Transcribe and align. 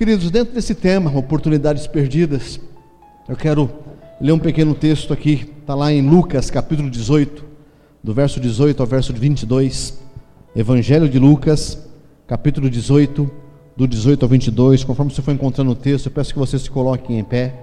Queridos, 0.00 0.30
dentro 0.30 0.54
desse 0.54 0.74
tema, 0.74 1.14
oportunidades 1.14 1.86
perdidas, 1.86 2.58
eu 3.28 3.36
quero 3.36 3.70
ler 4.18 4.32
um 4.32 4.38
pequeno 4.38 4.74
texto 4.74 5.12
aqui, 5.12 5.52
está 5.60 5.74
lá 5.74 5.92
em 5.92 6.00
Lucas 6.00 6.50
capítulo 6.50 6.88
18, 6.88 7.44
do 8.02 8.14
verso 8.14 8.40
18 8.40 8.80
ao 8.80 8.86
verso 8.86 9.12
22. 9.12 10.00
Evangelho 10.56 11.06
de 11.06 11.18
Lucas, 11.18 11.86
capítulo 12.26 12.70
18, 12.70 13.30
do 13.76 13.86
18 13.86 14.22
ao 14.22 14.28
22. 14.30 14.84
Conforme 14.84 15.12
você 15.12 15.20
for 15.20 15.34
encontrando 15.34 15.70
o 15.70 15.74
texto, 15.74 16.06
eu 16.06 16.12
peço 16.12 16.32
que 16.32 16.38
você 16.38 16.58
se 16.58 16.70
coloque 16.70 17.12
em 17.12 17.22
pé. 17.22 17.60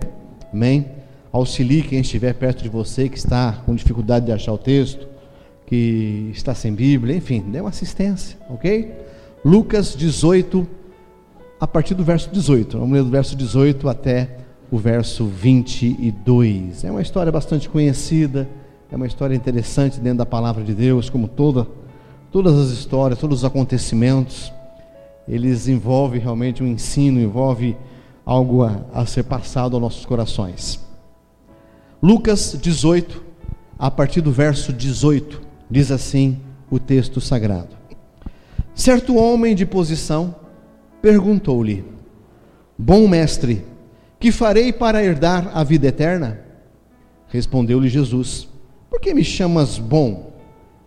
Amém? 0.54 0.86
Auxilie 1.32 1.82
quem 1.82 2.02
estiver 2.02 2.34
perto 2.36 2.62
de 2.62 2.70
você, 2.70 3.10
que 3.10 3.18
está 3.18 3.64
com 3.66 3.74
dificuldade 3.74 4.28
de 4.28 4.32
achar 4.32 4.54
o 4.54 4.60
texto, 4.60 5.08
que 5.66 6.30
está 6.36 6.54
sem 6.54 6.72
Bíblia, 6.72 7.16
enfim, 7.16 7.44
dê 7.48 7.62
uma 7.62 7.70
assistência, 7.70 8.38
ok? 8.48 8.94
Lucas 9.44 9.96
18, 9.96 10.77
a 11.60 11.68
partir 11.68 11.94
do 11.94 12.04
verso 12.04 12.30
18. 12.30 12.78
Vamos 12.78 12.94
ler 12.94 13.04
do 13.04 13.10
verso 13.10 13.36
18 13.36 13.90
até 13.90 14.38
o 14.72 14.78
verso 14.78 15.26
22. 15.26 16.84
É 16.84 16.92
uma 16.92 17.02
história 17.02 17.32
bastante 17.32 17.68
conhecida, 17.68 18.48
é 18.92 18.96
uma 18.96 19.08
história 19.08 19.36
interessante 19.36 20.00
dentro 20.00 20.20
da 20.20 20.26
palavra 20.26 20.64
de 20.64 20.74
Deus, 20.74 21.10
como 21.10 21.28
toda, 21.28 21.68
todas 22.32 22.58
as 22.58 22.70
histórias, 22.70 23.20
todos 23.20 23.40
os 23.40 23.46
acontecimentos, 23.46 24.52
eles 25.28 25.68
envolvem 25.68 26.22
realmente 26.22 26.64
um 26.64 26.68
ensino, 26.68 27.20
envolve 27.20 27.76
algo 28.26 28.64
a, 28.64 28.82
a 28.94 29.06
ser 29.06 29.24
passado 29.24 29.76
aos 29.76 29.82
nossos 29.82 30.06
corações. 30.06 30.80
Lucas 32.02 32.58
18, 32.62 33.24
a 33.78 33.90
partir 33.90 34.22
do 34.22 34.32
verso 34.32 34.72
18, 34.72 35.42
diz 35.70 35.92
assim 35.92 36.40
o 36.70 36.80
texto 36.80 37.20
sagrado. 37.20 37.76
Certo 38.76 39.16
homem 39.16 39.56
de 39.56 39.66
posição 39.66 40.36
perguntou-lhe: 41.08 41.86
Bom 42.78 43.08
mestre, 43.08 43.64
que 44.20 44.30
farei 44.30 44.74
para 44.74 45.02
herdar 45.02 45.52
a 45.54 45.64
vida 45.64 45.88
eterna? 45.88 46.42
Respondeu-lhe 47.30 47.88
Jesus: 47.88 48.50
Por 48.90 49.00
que 49.00 49.14
me 49.14 49.24
chamas 49.24 49.80
bom? 49.80 50.34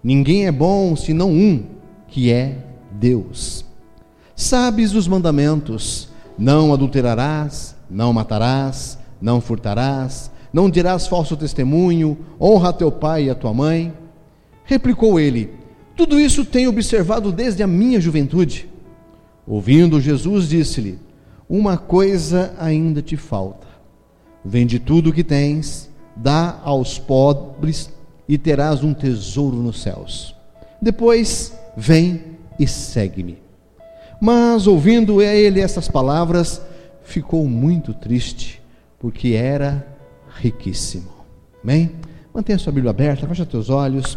Ninguém 0.05 0.47
é 0.47 0.53
bom 0.53 0.95
senão 0.95 1.31
um, 1.31 1.65
que 2.07 2.31
é 2.31 2.59
Deus. 2.93 3.65
Sabes 4.37 4.93
os 4.93 5.09
mandamentos: 5.09 6.11
não 6.39 6.75
adulterarás, 6.75 7.75
não 7.89 8.13
matarás, 8.13 8.99
não 9.23 9.41
furtarás, 9.41 10.31
não 10.53 10.69
dirás 10.69 11.07
falso 11.07 11.35
testemunho, 11.35 12.19
honra 12.39 12.75
teu 12.75 12.93
pai 12.93 13.25
e 13.25 13.31
a 13.31 13.35
tua 13.35 13.55
mãe. 13.55 13.95
Replicou 14.67 15.19
ele: 15.19 15.49
Tudo 15.97 16.21
isso 16.21 16.45
tenho 16.45 16.69
observado 16.69 17.33
desde 17.33 17.63
a 17.63 17.67
minha 17.67 17.99
juventude. 17.99 18.69
Ouvindo 19.51 20.01
Jesus, 20.01 20.49
disse-lhe: 20.49 20.97
uma 21.49 21.77
coisa 21.77 22.55
ainda 22.57 23.03
te 23.03 23.17
falta. 23.17 23.67
Vende 24.45 24.79
tudo 24.79 25.11
o 25.11 25.13
que 25.13 25.25
tens, 25.25 25.91
dá 26.15 26.61
aos 26.63 27.01
pobres 27.01 27.93
e 28.29 28.39
terás 28.39 28.85
um 28.85 28.95
tesouro 28.95 29.57
nos 29.57 29.83
céus. 29.83 30.37
Depois, 30.81 31.53
vem 31.77 32.23
e 32.61 32.67
segue-me. 32.69 33.39
Mas, 34.21 34.69
ouvindo 34.69 35.21
ele 35.21 35.61
essas 35.61 35.89
palavras, 35.89 36.63
ficou 37.03 37.45
muito 37.49 37.93
triste, 37.93 38.63
porque 39.01 39.31
era 39.31 39.85
riquíssimo. 40.37 41.11
Amém? 41.61 41.91
Mantenha 42.33 42.57
sua 42.57 42.73
Bíblia 42.73 42.91
aberta, 42.91 43.27
fecha 43.27 43.45
teus 43.45 43.69
olhos. 43.69 44.17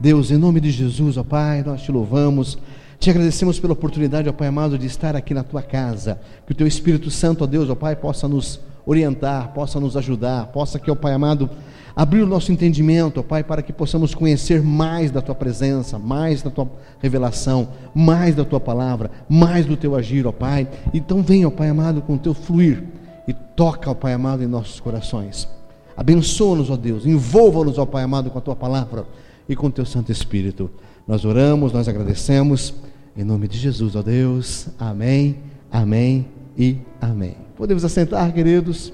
Deus, 0.00 0.32
em 0.32 0.38
nome 0.38 0.60
de 0.60 0.72
Jesus, 0.72 1.16
ó 1.16 1.22
Pai, 1.22 1.62
nós 1.62 1.82
te 1.82 1.92
louvamos 1.92 2.58
te 3.02 3.10
agradecemos 3.10 3.58
pela 3.58 3.72
oportunidade, 3.72 4.28
ó 4.28 4.32
Pai 4.32 4.46
amado, 4.46 4.78
de 4.78 4.86
estar 4.86 5.16
aqui 5.16 5.34
na 5.34 5.42
tua 5.42 5.60
casa. 5.60 6.20
Que 6.46 6.52
o 6.52 6.54
teu 6.54 6.68
Espírito 6.68 7.10
Santo, 7.10 7.42
ó 7.42 7.48
Deus, 7.48 7.68
ó 7.68 7.74
Pai, 7.74 7.96
possa 7.96 8.28
nos 8.28 8.60
orientar, 8.86 9.52
possa 9.52 9.80
nos 9.80 9.96
ajudar, 9.96 10.46
possa 10.52 10.78
que, 10.78 10.88
ó 10.88 10.94
Pai 10.94 11.12
amado, 11.12 11.50
abrir 11.96 12.22
o 12.22 12.26
nosso 12.28 12.52
entendimento, 12.52 13.18
ó 13.18 13.22
Pai, 13.24 13.42
para 13.42 13.60
que 13.60 13.72
possamos 13.72 14.14
conhecer 14.14 14.62
mais 14.62 15.10
da 15.10 15.20
tua 15.20 15.34
presença, 15.34 15.98
mais 15.98 16.42
da 16.42 16.50
tua 16.50 16.70
revelação, 17.00 17.70
mais 17.92 18.36
da 18.36 18.44
tua 18.44 18.60
palavra, 18.60 19.10
mais 19.28 19.66
do 19.66 19.76
teu 19.76 19.96
agir, 19.96 20.24
ó 20.24 20.30
Pai. 20.30 20.68
Então 20.94 21.24
vem, 21.24 21.44
ó 21.44 21.50
Pai 21.50 21.70
amado, 21.70 22.02
com 22.02 22.14
o 22.14 22.18
teu 22.18 22.32
fluir 22.32 22.84
e 23.26 23.32
toca, 23.32 23.90
ó 23.90 23.94
Pai 23.94 24.12
amado, 24.12 24.44
em 24.44 24.46
nossos 24.46 24.78
corações. 24.78 25.48
Abençoa-nos, 25.96 26.70
ó 26.70 26.76
Deus, 26.76 27.04
envolva-nos, 27.04 27.78
ó 27.78 27.84
Pai 27.84 28.04
amado, 28.04 28.30
com 28.30 28.38
a 28.38 28.42
tua 28.42 28.54
palavra 28.54 29.04
e 29.48 29.56
com 29.56 29.66
o 29.66 29.72
teu 29.72 29.84
Santo 29.84 30.12
Espírito. 30.12 30.70
Nós 31.04 31.24
oramos, 31.24 31.72
nós 31.72 31.88
agradecemos. 31.88 32.72
Em 33.14 33.24
nome 33.24 33.46
de 33.46 33.58
Jesus, 33.58 33.94
ó 33.94 34.00
Deus. 34.00 34.68
Amém, 34.78 35.36
amém 35.70 36.26
e 36.56 36.78
amém. 36.98 37.36
Podemos 37.56 37.84
assentar, 37.84 38.32
queridos. 38.32 38.90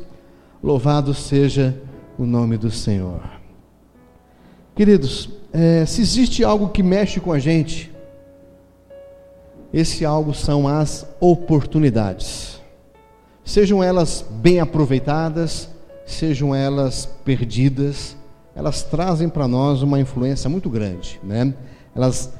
Louvado 0.60 1.14
seja 1.14 1.80
o 2.18 2.26
nome 2.26 2.56
do 2.56 2.68
Senhor. 2.68 3.22
Queridos, 4.74 5.30
é, 5.52 5.86
se 5.86 6.00
existe 6.00 6.42
algo 6.42 6.70
que 6.70 6.82
mexe 6.82 7.20
com 7.20 7.32
a 7.32 7.38
gente, 7.38 7.92
esse 9.72 10.04
algo 10.04 10.34
são 10.34 10.66
as 10.66 11.06
oportunidades. 11.20 12.60
Sejam 13.44 13.84
elas 13.84 14.24
bem 14.28 14.58
aproveitadas, 14.58 15.68
sejam 16.04 16.52
elas 16.52 17.06
perdidas, 17.24 18.16
elas 18.52 18.82
trazem 18.82 19.28
para 19.28 19.46
nós 19.46 19.80
uma 19.80 20.00
influência 20.00 20.50
muito 20.50 20.68
grande, 20.68 21.20
né? 21.22 21.54
Elas 21.94 22.32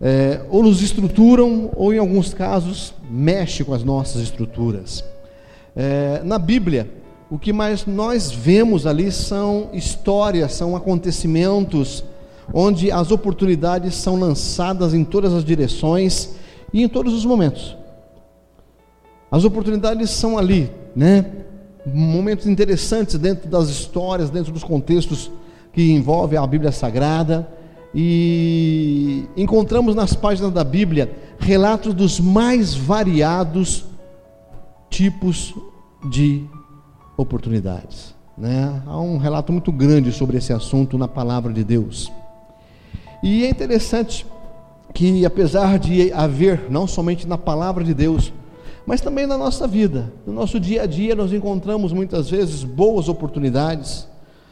é, 0.00 0.40
ou 0.48 0.62
nos 0.62 0.80
estruturam, 0.82 1.70
ou 1.76 1.92
em 1.92 1.98
alguns 1.98 2.32
casos, 2.32 2.94
mexe 3.10 3.62
com 3.62 3.74
as 3.74 3.84
nossas 3.84 4.22
estruturas. 4.22 5.04
É, 5.76 6.22
na 6.24 6.38
Bíblia, 6.38 6.90
o 7.30 7.38
que 7.38 7.52
mais 7.52 7.84
nós 7.86 8.32
vemos 8.32 8.86
ali 8.86 9.12
são 9.12 9.68
histórias, 9.72 10.54
são 10.54 10.74
acontecimentos, 10.74 12.02
onde 12.52 12.90
as 12.90 13.10
oportunidades 13.10 13.94
são 13.94 14.18
lançadas 14.18 14.94
em 14.94 15.04
todas 15.04 15.32
as 15.32 15.44
direções 15.44 16.30
e 16.72 16.82
em 16.82 16.88
todos 16.88 17.12
os 17.12 17.24
momentos. 17.24 17.76
As 19.30 19.44
oportunidades 19.44 20.10
são 20.10 20.36
ali, 20.36 20.70
né? 20.96 21.24
Momentos 21.86 22.46
interessantes 22.46 23.16
dentro 23.16 23.48
das 23.48 23.68
histórias, 23.68 24.28
dentro 24.28 24.52
dos 24.52 24.64
contextos 24.64 25.30
que 25.72 25.92
envolvem 25.92 26.38
a 26.38 26.46
Bíblia 26.46 26.72
Sagrada 26.72 27.46
e 27.94 29.24
encontramos 29.36 29.94
nas 29.94 30.14
páginas 30.14 30.52
da 30.52 30.62
Bíblia 30.62 31.12
relatos 31.38 31.92
dos 31.92 32.20
mais 32.20 32.74
variados 32.74 33.84
tipos 34.88 35.54
de 36.08 36.44
oportunidades. 37.16 38.14
Né? 38.36 38.82
Há 38.86 38.98
um 39.00 39.18
relato 39.18 39.52
muito 39.52 39.72
grande 39.72 40.12
sobre 40.12 40.38
esse 40.38 40.52
assunto 40.52 40.96
na 40.96 41.08
palavra 41.08 41.52
de 41.52 41.64
Deus. 41.64 42.10
E 43.22 43.44
é 43.44 43.50
interessante 43.50 44.26
que, 44.94 45.26
apesar 45.26 45.78
de 45.78 46.12
haver, 46.12 46.70
não 46.70 46.86
somente 46.86 47.26
na 47.26 47.36
palavra 47.36 47.84
de 47.84 47.92
Deus, 47.92 48.32
mas 48.86 49.00
também 49.00 49.26
na 49.26 49.36
nossa 49.36 49.68
vida, 49.68 50.12
no 50.26 50.32
nosso 50.32 50.58
dia 50.58 50.82
a 50.82 50.86
dia, 50.86 51.14
nós 51.14 51.32
encontramos 51.32 51.92
muitas 51.92 52.30
vezes 52.30 52.64
boas 52.64 53.08
oportunidades, 53.08 54.08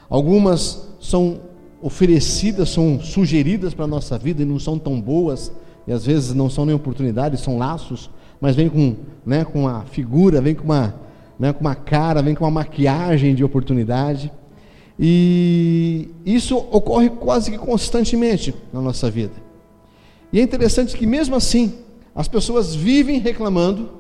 algumas 0.09 0.87
são 1.01 1.41
oferecidas, 1.81 2.71
são 2.71 3.01
sugeridas 3.01 3.75
para 3.75 3.85
a 3.85 3.89
nossa 3.89 4.19
vida 4.19 4.43
e 4.43 4.45
não 4.45 4.59
são 4.59 4.79
tão 4.79 5.01
boas, 5.01 5.53
e 5.87 5.93
às 5.93 6.05
vezes 6.05 6.35
não 6.35 6.51
são 6.51 6.67
nem 6.67 6.75
oportunidades, 6.75 7.41
são 7.41 7.59
laços, 7.59 8.11
mas 8.41 8.57
vem 8.57 8.69
com, 8.69 8.97
né, 9.25 9.45
com 9.45 9.61
uma 9.63 9.83
figura, 9.87 10.41
vem 10.41 10.55
com 10.55 10.65
uma, 10.65 10.95
né, 11.39 11.53
com 11.53 11.61
uma 11.61 11.75
cara, 11.75 12.23
vem 12.23 12.35
com 12.35 12.45
uma 12.45 12.51
maquiagem 12.51 13.35
de 13.35 13.43
oportunidade. 13.43 14.33
E 14.99 16.11
isso 16.27 16.57
ocorre 16.57 17.09
quase 17.09 17.51
que 17.51 17.59
constantemente 17.59 18.55
na 18.73 18.81
nossa 18.81 19.11
vida. 19.11 19.35
E 20.33 20.41
é 20.41 20.43
interessante 20.43 20.97
que, 20.97 21.07
mesmo 21.07 21.37
assim, 21.37 21.75
as 22.15 22.29
pessoas 22.29 22.75
vivem 22.75 23.21
reclamando 23.21 23.91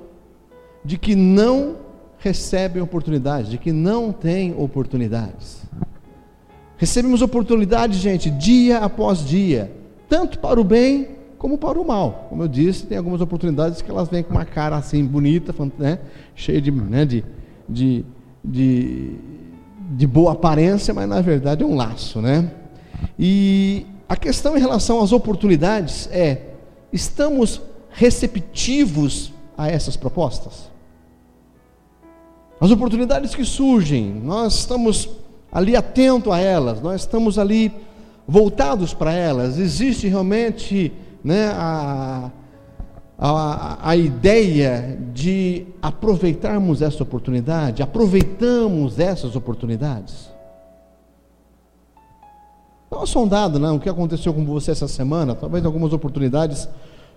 de 0.84 0.98
que 0.98 1.14
não 1.14 1.76
recebem 2.18 2.82
oportunidades, 2.82 3.50
de 3.50 3.58
que 3.58 3.72
não 3.72 4.12
têm 4.12 4.54
oportunidades. 4.58 5.62
Recebemos 6.78 7.22
oportunidades, 7.22 7.98
gente, 7.98 8.30
dia 8.30 8.78
após 8.78 9.26
dia, 9.26 9.70
tanto 10.08 10.38
para 10.38 10.60
o 10.60 10.64
bem 10.64 11.08
como 11.36 11.58
para 11.58 11.78
o 11.78 11.86
mal. 11.86 12.28
Como 12.28 12.44
eu 12.44 12.48
disse, 12.48 12.86
tem 12.86 12.96
algumas 12.96 13.20
oportunidades 13.20 13.82
que 13.82 13.90
elas 13.90 14.08
vêm 14.08 14.22
com 14.22 14.30
uma 14.30 14.44
cara 14.44 14.76
assim 14.76 15.04
bonita, 15.04 15.52
né, 15.76 15.98
cheia 16.36 16.60
de, 16.62 16.70
né, 16.70 17.04
de, 17.04 17.24
de, 17.68 18.04
de, 18.44 19.10
de 19.90 20.06
boa 20.06 20.32
aparência, 20.32 20.94
mas 20.94 21.08
na 21.08 21.20
verdade 21.20 21.64
é 21.64 21.66
um 21.66 21.74
laço, 21.74 22.22
né? 22.22 22.48
E 23.18 23.84
a 24.08 24.16
questão 24.16 24.56
em 24.56 24.60
relação 24.60 25.02
às 25.02 25.10
oportunidades 25.10 26.08
é: 26.12 26.42
estamos 26.92 27.60
receptivos 27.90 29.32
a 29.56 29.68
essas 29.68 29.96
propostas? 29.96 30.70
As 32.60 32.70
oportunidades 32.70 33.34
que 33.34 33.44
surgem, 33.44 34.14
nós 34.14 34.60
estamos 34.60 35.08
ali 35.50 35.76
atento 35.76 36.32
a 36.32 36.38
elas, 36.38 36.80
nós 36.80 37.00
estamos 37.00 37.38
ali 37.38 37.72
voltados 38.26 38.92
para 38.92 39.12
elas. 39.12 39.58
Existe 39.58 40.06
realmente 40.06 40.92
né, 41.24 41.48
a, 41.54 42.30
a, 43.18 43.90
a 43.90 43.96
ideia 43.96 44.98
de 45.12 45.66
aproveitarmos 45.80 46.82
essa 46.82 47.02
oportunidade, 47.02 47.82
aproveitamos 47.82 48.98
essas 48.98 49.34
oportunidades. 49.34 50.30
Dá 52.90 52.98
uma 52.98 53.06
sondada, 53.06 53.58
né? 53.58 53.70
O 53.70 53.78
que 53.78 53.88
aconteceu 53.88 54.32
com 54.32 54.44
você 54.44 54.70
essa 54.70 54.88
semana? 54.88 55.34
Talvez 55.34 55.64
algumas 55.64 55.92
oportunidades 55.92 56.68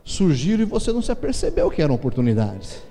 surgiram 0.04 0.64
e 0.64 0.66
você 0.66 0.92
não 0.92 1.02
se 1.02 1.12
apercebeu 1.12 1.70
que 1.70 1.82
eram 1.82 1.96
oportunidades. 1.96 2.82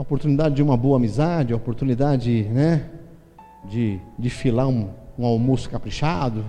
A 0.00 0.02
oportunidade 0.02 0.54
de 0.54 0.62
uma 0.62 0.78
boa 0.78 0.96
amizade, 0.96 1.52
a 1.52 1.56
oportunidade, 1.56 2.44
né? 2.44 2.88
De, 3.66 4.00
de 4.18 4.30
filar 4.30 4.66
um, 4.66 4.88
um 5.18 5.26
almoço 5.26 5.68
caprichado. 5.68 6.42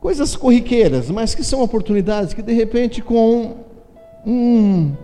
Coisas 0.00 0.34
corriqueiras, 0.34 1.10
mas 1.10 1.34
que 1.34 1.44
são 1.44 1.60
oportunidades 1.60 2.32
que 2.32 2.40
de 2.40 2.54
repente 2.54 3.02
com 3.02 3.58
um, 4.24 4.94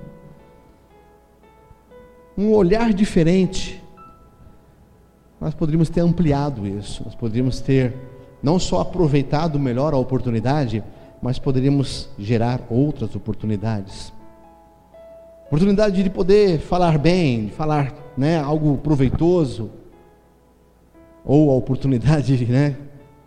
um 2.39 2.55
olhar 2.55 2.91
diferente, 2.95 3.85
nós 5.39 5.53
poderíamos 5.53 5.91
ter 5.91 6.01
ampliado 6.01 6.67
isso, 6.67 7.05
nós 7.05 7.15
poderíamos 7.15 7.61
ter 7.61 7.95
não 8.43 8.59
só 8.59 8.81
aproveitado 8.81 9.61
melhor 9.61 9.93
a 9.93 9.99
oportunidade, 9.99 10.83
mas 11.21 11.39
poderíamos 11.39 12.09
gerar 12.19 12.63
outras 12.71 13.15
oportunidades. 13.15 14.16
Oportunidade 15.47 16.03
de 16.03 16.11
poder 16.11 16.59
falar 16.59 16.99
bem, 16.99 17.47
de 17.47 17.53
falar 17.53 17.95
né, 18.17 18.41
algo 18.41 18.79
proveitoso, 18.79 19.71
ou 21.25 21.51
a 21.51 21.55
oportunidade, 21.55 22.45
né, 22.51 22.77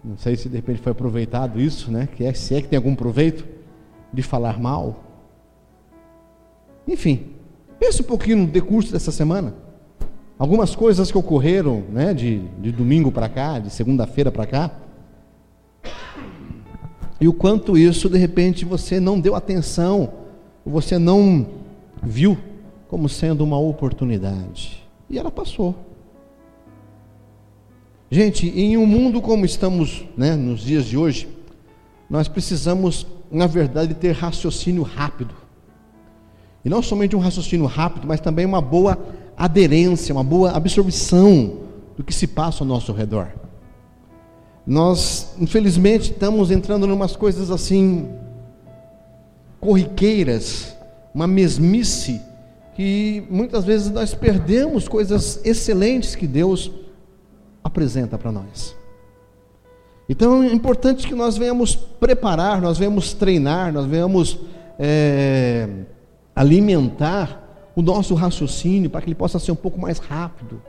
não 0.04 0.18
sei 0.18 0.36
se 0.36 0.50
de 0.50 0.58
repente 0.58 0.82
foi 0.82 0.92
aproveitado 0.92 1.62
isso, 1.62 1.90
né, 1.90 2.10
que 2.14 2.26
é, 2.26 2.34
se 2.34 2.56
é 2.56 2.62
que 2.62 2.68
tem 2.68 2.76
algum 2.76 2.94
proveito, 2.94 3.48
de 4.12 4.22
falar 4.22 4.60
mal. 4.60 5.02
Enfim, 6.86 7.28
pense 7.80 8.02
um 8.02 8.06
pouquinho 8.06 8.40
no 8.40 8.48
decurso 8.48 8.92
dessa 8.92 9.12
semana. 9.12 9.54
Algumas 10.38 10.76
coisas 10.76 11.10
que 11.10 11.18
ocorreram, 11.18 11.84
né, 11.90 12.14
de, 12.14 12.40
de 12.60 12.72
domingo 12.74 13.14
para 13.14 13.30
cá, 13.30 13.60
de 13.60 13.70
segunda-feira 13.70 14.30
para 14.30 14.46
cá, 14.46 14.72
e 17.22 17.30
o 17.30 17.34
quanto 17.34 17.78
isso 17.78 18.10
de 18.10 18.18
repente 18.18 18.66
você 18.66 19.00
não 19.00 19.20
deu 19.20 19.36
atenção, 19.36 20.12
você 20.66 20.98
não 20.98 21.60
viu 22.02 22.38
como 22.88 23.08
sendo 23.08 23.44
uma 23.44 23.58
oportunidade. 23.58 24.84
E 25.10 25.18
ela 25.18 25.32
passou. 25.32 25.76
Gente, 28.12 28.48
em 28.48 28.76
um 28.76 28.86
mundo 28.86 29.22
como 29.22 29.46
estamos 29.46 30.04
né, 30.18 30.36
nos 30.36 30.62
dias 30.62 30.86
de 30.86 30.98
hoje, 30.98 31.28
nós 32.10 32.28
precisamos, 32.28 33.06
na 33.32 33.46
verdade, 33.46 33.94
ter 33.94 34.14
raciocínio 34.14 34.82
rápido. 34.82 35.36
E 36.66 36.70
não 36.70 36.82
somente 36.82 37.16
um 37.16 37.20
raciocínio 37.20 37.68
rápido, 37.68 38.08
mas 38.08 38.20
também 38.20 38.46
uma 38.46 38.62
boa 38.62 38.98
aderência, 39.38 40.14
uma 40.14 40.24
boa 40.24 40.52
absorção 40.52 41.60
do 41.96 42.04
que 42.04 42.14
se 42.14 42.26
passa 42.26 42.64
ao 42.64 42.68
nosso 42.68 42.92
redor. 42.92 43.28
Nós, 44.66 45.34
infelizmente, 45.40 46.12
estamos 46.12 46.52
entrando 46.52 46.86
em 46.88 46.92
umas 46.92 47.16
coisas 47.16 47.52
assim 47.52 48.10
corriqueiras, 49.60 50.76
uma 51.14 51.28
mesmice 51.28 52.22
que 52.76 53.24
muitas 53.30 53.66
vezes 53.66 53.90
nós 53.92 54.14
perdemos 54.14 54.88
coisas 54.88 55.42
excelentes 55.44 56.16
que 56.16 56.26
Deus 56.26 56.72
apresenta 57.64 58.18
para 58.18 58.32
nós. 58.32 58.76
Então 60.08 60.42
é 60.44 60.52
importante 60.52 61.08
que 61.08 61.14
nós 61.14 61.38
venhamos 61.38 61.76
preparar, 61.76 62.62
nós 62.62 62.78
venhamos 62.78 63.14
treinar, 63.14 63.72
nós 63.72 63.86
venhamos 63.86 64.40
é, 64.80 65.68
alimentar 66.36 67.72
o 67.76 67.82
nosso 67.82 68.16
raciocínio 68.16 68.90
para 68.90 69.02
que 69.02 69.08
ele 69.08 69.16
possa 69.16 69.38
ser 69.40 69.52
um 69.52 69.56
pouco 69.56 69.80
mais 69.80 70.00
rápido, 70.00 70.62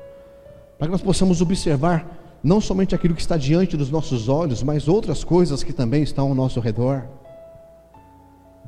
para 0.78 0.88
que 0.88 0.92
nós 0.92 1.02
possamos 1.02 1.40
observar 1.40 2.38
não 2.42 2.60
somente 2.60 2.94
aquilo 2.94 3.14
que 3.14 3.20
está 3.20 3.36
diante 3.36 3.76
dos 3.76 3.90
nossos 3.90 4.28
olhos, 4.28 4.62
mas 4.62 4.88
outras 4.88 5.22
coisas 5.22 5.62
que 5.62 5.72
também 5.72 6.02
estão 6.02 6.28
ao 6.28 6.34
nosso 6.34 6.60
redor. 6.60 7.04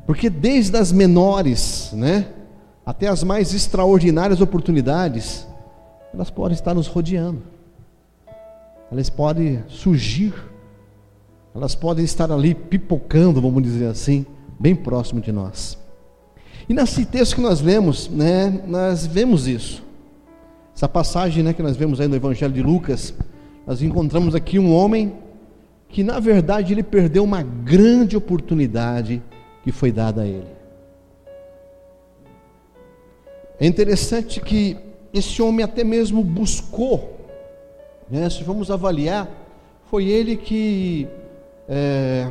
Porque 0.07 0.29
desde 0.29 0.77
as 0.77 0.91
menores, 0.91 1.91
né, 1.93 2.27
até 2.85 3.09
as 3.09 3.23
mais 3.23 3.55
extraordinárias 3.55 4.41
oportunidades, 4.41 5.47
elas 6.13 6.31
podem 6.31 6.55
estar 6.55 6.75
nos 6.75 6.87
rodeando. 6.87 7.43
Elas 8.91 9.09
podem 9.09 9.63
surgir. 9.69 10.35
Elas 11.55 11.75
podem 11.75 12.05
estar 12.05 12.31
ali 12.31 12.55
pipocando, 12.55 13.41
vamos 13.41 13.63
dizer 13.63 13.87
assim, 13.87 14.27
bem 14.59 14.75
próximo 14.75 15.21
de 15.21 15.31
nós. 15.31 15.79
E 16.69 16.75
nesse 16.75 17.05
texto 17.05 17.37
que 17.37 17.41
nós 17.41 17.61
lemos, 17.61 18.09
né, 18.09 18.63
nós 18.67 19.07
vemos 19.07 19.47
isso. 19.47 19.83
Essa 20.75 20.89
passagem 20.89 21.43
né, 21.43 21.53
que 21.53 21.63
nós 21.63 21.77
vemos 21.77 22.01
aí 22.01 22.09
no 22.09 22.17
Evangelho 22.17 22.53
de 22.53 22.63
Lucas, 22.63 23.15
nós 23.67 23.83
encontramos 23.83 24.35
aqui 24.35 24.59
um 24.59 24.75
homem 24.75 25.13
que, 25.89 26.03
na 26.03 26.19
verdade, 26.19 26.73
ele 26.73 26.83
perdeu 26.83 27.23
uma 27.23 27.43
grande 27.43 28.17
oportunidade 28.17 29.23
que 29.63 29.73
foi 29.73 29.93
dada 29.93 30.23
a 30.23 30.27
ele. 30.27 30.63
É 33.61 33.67
interessante 33.67 34.41
que 34.41 34.77
esse 35.15 35.41
homem 35.41 35.65
até 35.65 35.85
mesmo 35.85 36.23
buscou, 36.25 37.17
né, 38.11 38.29
se 38.29 38.43
vamos 38.43 38.71
avaliar, 38.71 39.31
foi 39.87 40.09
ele 40.09 40.37
que 40.37 41.07
é, 41.69 42.29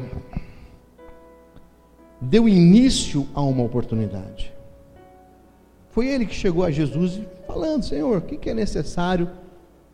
deu 2.20 2.50
início 2.50 3.28
a 3.34 3.42
uma 3.42 3.64
oportunidade. 3.64 4.52
Foi 5.92 6.08
ele 6.08 6.26
que 6.26 6.34
chegou 6.34 6.64
a 6.64 6.72
Jesus 6.72 7.22
falando: 7.48 7.84
Senhor, 7.84 8.18
o 8.18 8.22
que 8.22 8.50
é 8.50 8.54
necessário 8.54 9.30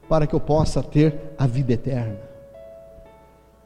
para 0.08 0.26
que 0.26 0.34
eu 0.34 0.40
possa 0.40 0.82
ter 0.82 1.34
a 1.38 1.46
vida 1.46 1.74
eterna? 1.74 2.27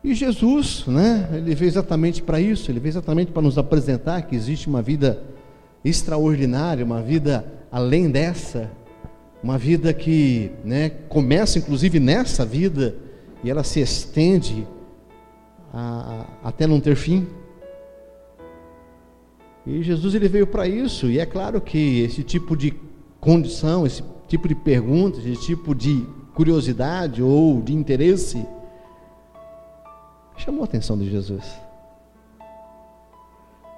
E 0.04 0.16
Jesus, 0.16 0.84
né, 0.88 1.30
ele 1.32 1.54
veio 1.54 1.70
exatamente 1.70 2.24
para 2.24 2.42
isso, 2.42 2.72
ele 2.72 2.80
veio 2.80 2.92
exatamente 2.92 3.32
para 3.32 3.42
nos 3.44 3.58
apresentar 3.58 4.24
que 4.24 4.36
existe 4.36 4.68
uma 4.68 4.82
vida 4.82 5.22
extraordinária, 5.86 6.84
uma 6.84 7.04
vida 7.04 7.46
além 7.72 8.10
dessa, 8.10 8.72
uma 9.44 9.60
vida 9.60 9.94
que 9.94 10.52
né, 10.66 10.90
começa 11.08 11.60
inclusive 11.60 12.00
nessa 12.00 12.44
vida 12.44 12.96
e 13.44 13.50
ela 13.50 13.64
se 13.64 13.80
estende 13.80 14.68
a, 15.72 16.26
a, 16.44 16.50
até 16.50 16.66
não 16.66 16.80
ter 16.80 16.96
fim. 16.96 17.28
E 19.68 19.84
Jesus 19.84 20.16
ele 20.16 20.28
veio 20.28 20.48
para 20.48 20.68
isso, 20.68 21.12
e 21.12 21.20
é 21.20 21.26
claro 21.28 21.62
que 21.62 22.02
esse 22.02 22.24
tipo 22.24 22.58
de 22.58 22.74
condição, 23.20 23.86
esse 23.86 24.04
tipo 24.28 24.48
de 24.48 24.56
pergunta, 24.56 25.20
esse 25.20 25.46
tipo 25.46 25.76
de 25.76 26.04
curiosidade 26.34 27.22
ou 27.22 27.62
de 27.62 27.72
interesse 27.72 28.44
chamou 30.42 30.62
a 30.62 30.66
atenção 30.66 30.98
de 30.98 31.10
Jesus. 31.10 31.44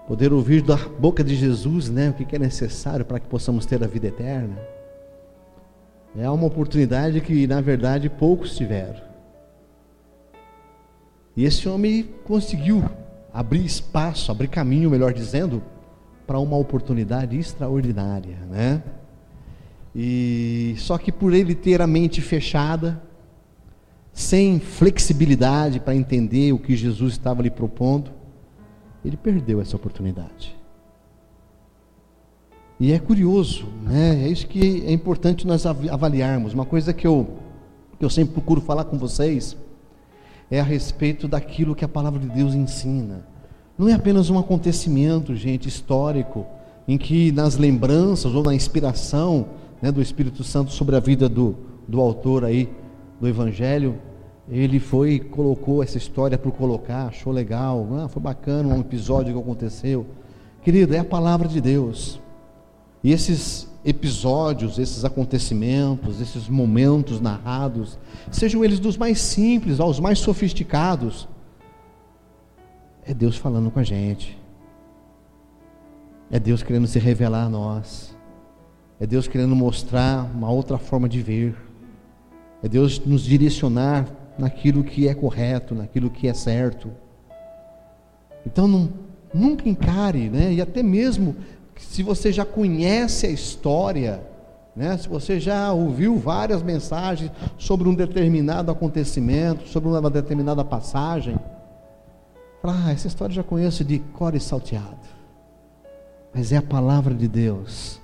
Poder 0.07 0.31
ouvir 0.31 0.61
da 0.61 0.77
boca 0.77 1.23
de 1.23 1.35
Jesus, 1.35 1.89
né, 1.89 2.09
o 2.09 2.13
que 2.13 2.35
é 2.35 2.39
necessário 2.39 3.03
para 3.03 3.19
que 3.19 3.27
possamos 3.27 3.65
ter 3.65 3.83
a 3.83 3.87
vida 3.87 4.07
eterna. 4.07 4.57
É 6.17 6.29
uma 6.29 6.45
oportunidade 6.45 7.19
que, 7.21 7.47
na 7.47 7.59
verdade, 7.59 8.09
poucos 8.09 8.55
tiveram. 8.55 9.01
E 11.35 11.43
esse 11.43 11.67
homem 11.67 12.09
conseguiu 12.23 12.83
abrir 13.33 13.65
espaço, 13.65 14.31
abrir 14.31 14.47
caminho, 14.47 14.89
melhor 14.89 15.11
dizendo, 15.11 15.61
para 16.25 16.39
uma 16.39 16.55
oportunidade 16.55 17.37
extraordinária, 17.37 18.37
né? 18.49 18.83
E 19.95 20.75
só 20.77 20.97
que 20.97 21.11
por 21.11 21.33
ele 21.33 21.55
ter 21.55 21.81
a 21.81 21.87
mente 21.87 22.21
fechada, 22.21 23.01
sem 24.13 24.59
flexibilidade 24.59 25.79
para 25.79 25.95
entender 25.95 26.53
o 26.53 26.59
que 26.59 26.75
Jesus 26.75 27.13
estava 27.13 27.41
lhe 27.41 27.49
propondo, 27.49 28.11
ele 29.03 29.17
perdeu 29.17 29.59
essa 29.59 29.75
oportunidade. 29.75 30.55
E 32.79 32.91
é 32.91 32.99
curioso, 32.99 33.65
né? 33.83 34.23
É 34.23 34.27
isso 34.27 34.47
que 34.47 34.83
é 34.85 34.91
importante 34.91 35.47
nós 35.47 35.65
avaliarmos. 35.65 36.53
Uma 36.53 36.65
coisa 36.65 36.93
que 36.93 37.07
eu 37.07 37.27
que 37.97 38.05
eu 38.05 38.09
sempre 38.09 38.33
procuro 38.33 38.59
falar 38.59 38.83
com 38.85 38.97
vocês 38.97 39.55
é 40.51 40.59
a 40.59 40.63
respeito 40.63 41.27
daquilo 41.27 41.75
que 41.75 41.85
a 41.85 41.87
palavra 41.87 42.19
de 42.19 42.27
Deus 42.27 42.53
ensina. 42.53 43.25
Não 43.77 43.87
é 43.87 43.93
apenas 43.93 44.29
um 44.29 44.37
acontecimento, 44.37 45.35
gente, 45.35 45.69
histórico, 45.69 46.45
em 46.87 46.97
que 46.97 47.31
nas 47.31 47.55
lembranças 47.55 48.33
ou 48.33 48.43
na 48.43 48.53
inspiração 48.53 49.47
né, 49.81 49.91
do 49.91 50.01
Espírito 50.01 50.43
Santo 50.43 50.71
sobre 50.71 50.95
a 50.95 50.99
vida 50.99 51.29
do, 51.29 51.55
do 51.87 52.01
autor 52.01 52.43
aí 52.43 52.69
do 53.23 53.29
Evangelho, 53.29 53.97
ele 54.49 54.81
foi 54.81 55.17
colocou 55.17 55.81
essa 55.81 55.97
história 55.97 56.37
para 56.37 56.51
colocar, 56.51 57.07
achou 57.07 57.31
legal, 57.31 57.87
ah, 57.93 58.09
foi 58.09 58.21
bacana 58.21 58.75
um 58.75 58.81
episódio 58.81 59.33
que 59.33 59.39
aconteceu. 59.39 60.05
Querido, 60.61 60.93
é 60.93 60.99
a 60.99 61.05
palavra 61.05 61.47
de 61.47 61.61
Deus. 61.61 62.19
E 63.01 63.13
esses 63.13 63.71
episódios, 63.85 64.77
esses 64.77 65.05
acontecimentos, 65.05 66.19
esses 66.19 66.49
momentos 66.49 67.21
narrados, 67.21 67.97
sejam 68.29 68.61
eles 68.61 68.77
dos 68.77 68.97
mais 68.97 69.21
simples 69.21 69.79
aos 69.79 70.01
mais 70.01 70.19
sofisticados, 70.19 71.25
é 73.05 73.13
Deus 73.13 73.37
falando 73.37 73.71
com 73.71 73.79
a 73.79 73.83
gente. 73.83 74.37
É 76.29 76.39
Deus 76.39 76.61
querendo 76.61 76.87
se 76.87 76.99
revelar 76.99 77.45
a 77.45 77.49
nós. 77.49 78.13
É 78.99 79.07
Deus 79.07 79.29
querendo 79.29 79.55
mostrar 79.55 80.29
uma 80.35 80.49
outra 80.51 80.77
forma 80.77 81.07
de 81.07 81.21
ver. 81.21 81.72
É 82.63 82.69
Deus 82.69 82.97
nos 83.05 83.23
direcionar 83.23 84.07
naquilo 84.39 84.83
que 84.83 85.07
é 85.07 85.13
correto, 85.13 85.75
naquilo 85.75 86.09
que 86.09 86.27
é 86.27 86.33
certo. 86.33 86.89
Então 88.45 88.67
não, 88.67 88.89
nunca 89.33 89.67
encare, 89.67 90.29
né? 90.29 90.53
E 90.53 90.61
até 90.61 90.81
mesmo 90.81 91.35
se 91.77 92.01
você 92.01 92.31
já 92.31 92.45
conhece 92.45 93.25
a 93.27 93.29
história, 93.29 94.23
né? 94.75 94.97
Se 94.97 95.07
você 95.07 95.39
já 95.39 95.71
ouviu 95.73 96.17
várias 96.17 96.63
mensagens 96.63 97.31
sobre 97.57 97.87
um 97.87 97.93
determinado 97.93 98.71
acontecimento, 98.71 99.67
sobre 99.67 99.89
uma 99.89 100.09
determinada 100.09 100.63
passagem, 100.63 101.35
fala, 102.61 102.85
ah, 102.85 102.91
essa 102.91 103.07
história 103.07 103.35
já 103.35 103.43
conheço 103.43 103.83
de 103.83 103.99
cor 103.99 104.33
e 104.35 104.39
salteado. 104.39 105.13
Mas 106.33 106.51
é 106.51 106.57
a 106.57 106.61
palavra 106.61 107.13
de 107.13 107.27
Deus. 107.27 107.99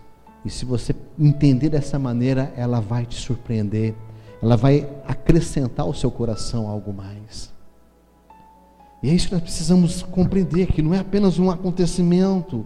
E 0.46 0.50
se 0.50 0.66
você 0.66 0.96
entender 1.18 1.70
dessa 1.70 1.98
maneira, 1.98 2.54
ela 2.56 2.80
vai 2.80 3.06
te 3.06 3.16
surpreender, 3.16 3.96
ela 4.42 4.56
vai 4.56 4.88
acrescentar 5.08 5.86
ao 5.86 5.94
seu 5.94 6.10
coração 6.10 6.68
algo 6.68 6.94
mais. 6.94 7.54
E 9.02 9.10
é 9.10 9.14
isso 9.14 9.28
que 9.28 9.34
nós 9.34 9.44
precisamos 9.44 10.04
compreender: 10.04 10.68
que 10.68 10.82
não 10.82 10.94
é 10.94 11.00
apenas 11.00 11.40
um 11.40 11.50
acontecimento, 11.50 12.66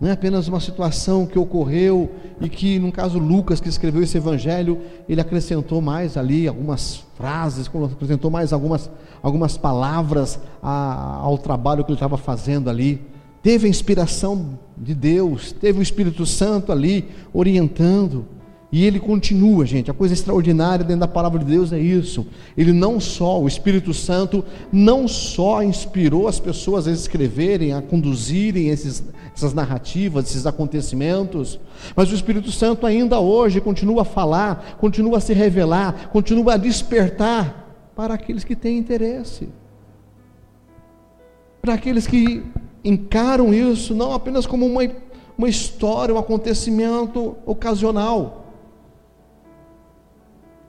não 0.00 0.08
é 0.08 0.12
apenas 0.12 0.48
uma 0.48 0.60
situação 0.60 1.26
que 1.26 1.38
ocorreu 1.38 2.10
e 2.40 2.48
que, 2.48 2.78
no 2.78 2.90
caso 2.90 3.18
Lucas, 3.18 3.60
que 3.60 3.68
escreveu 3.68 4.02
esse 4.02 4.16
evangelho, 4.16 4.80
ele 5.08 5.20
acrescentou 5.20 5.80
mais 5.80 6.16
ali 6.16 6.48
algumas 6.48 7.04
frases, 7.16 7.68
acrescentou 7.68 8.30
mais 8.30 8.52
algumas, 8.52 8.90
algumas 9.22 9.56
palavras 9.56 10.38
a, 10.62 11.16
ao 11.22 11.38
trabalho 11.38 11.84
que 11.84 11.90
ele 11.90 11.96
estava 11.96 12.16
fazendo 12.16 12.68
ali. 12.68 13.00
Teve 13.42 13.66
a 13.66 13.70
inspiração 13.70 14.58
de 14.76 14.94
Deus, 14.94 15.52
teve 15.52 15.78
o 15.78 15.82
Espírito 15.82 16.26
Santo 16.26 16.72
ali 16.72 17.08
orientando. 17.32 18.26
E 18.74 18.84
ele 18.84 18.98
continua, 18.98 19.64
gente. 19.64 19.88
A 19.88 19.94
coisa 19.94 20.14
extraordinária 20.14 20.84
dentro 20.84 21.02
da 21.02 21.06
palavra 21.06 21.38
de 21.38 21.44
Deus 21.44 21.72
é 21.72 21.78
isso. 21.78 22.26
Ele 22.58 22.72
não 22.72 22.98
só, 22.98 23.40
o 23.40 23.46
Espírito 23.46 23.94
Santo, 23.94 24.44
não 24.72 25.06
só 25.06 25.62
inspirou 25.62 26.26
as 26.26 26.40
pessoas 26.40 26.88
a 26.88 26.90
escreverem, 26.90 27.72
a 27.72 27.80
conduzirem 27.80 28.70
esses, 28.70 29.04
essas 29.32 29.54
narrativas, 29.54 30.24
esses 30.24 30.44
acontecimentos, 30.44 31.60
mas 31.94 32.10
o 32.10 32.16
Espírito 32.16 32.50
Santo 32.50 32.84
ainda 32.84 33.20
hoje 33.20 33.60
continua 33.60 34.02
a 34.02 34.04
falar, 34.04 34.76
continua 34.80 35.18
a 35.18 35.20
se 35.20 35.32
revelar, 35.32 36.08
continua 36.08 36.54
a 36.54 36.56
despertar 36.56 37.92
para 37.94 38.14
aqueles 38.14 38.42
que 38.42 38.56
têm 38.56 38.76
interesse, 38.76 39.50
para 41.62 41.74
aqueles 41.74 42.08
que 42.08 42.42
encaram 42.84 43.54
isso 43.54 43.94
não 43.94 44.12
apenas 44.12 44.46
como 44.46 44.66
uma, 44.66 44.80
uma 45.38 45.48
história, 45.48 46.12
um 46.12 46.18
acontecimento 46.18 47.36
ocasional 47.46 48.40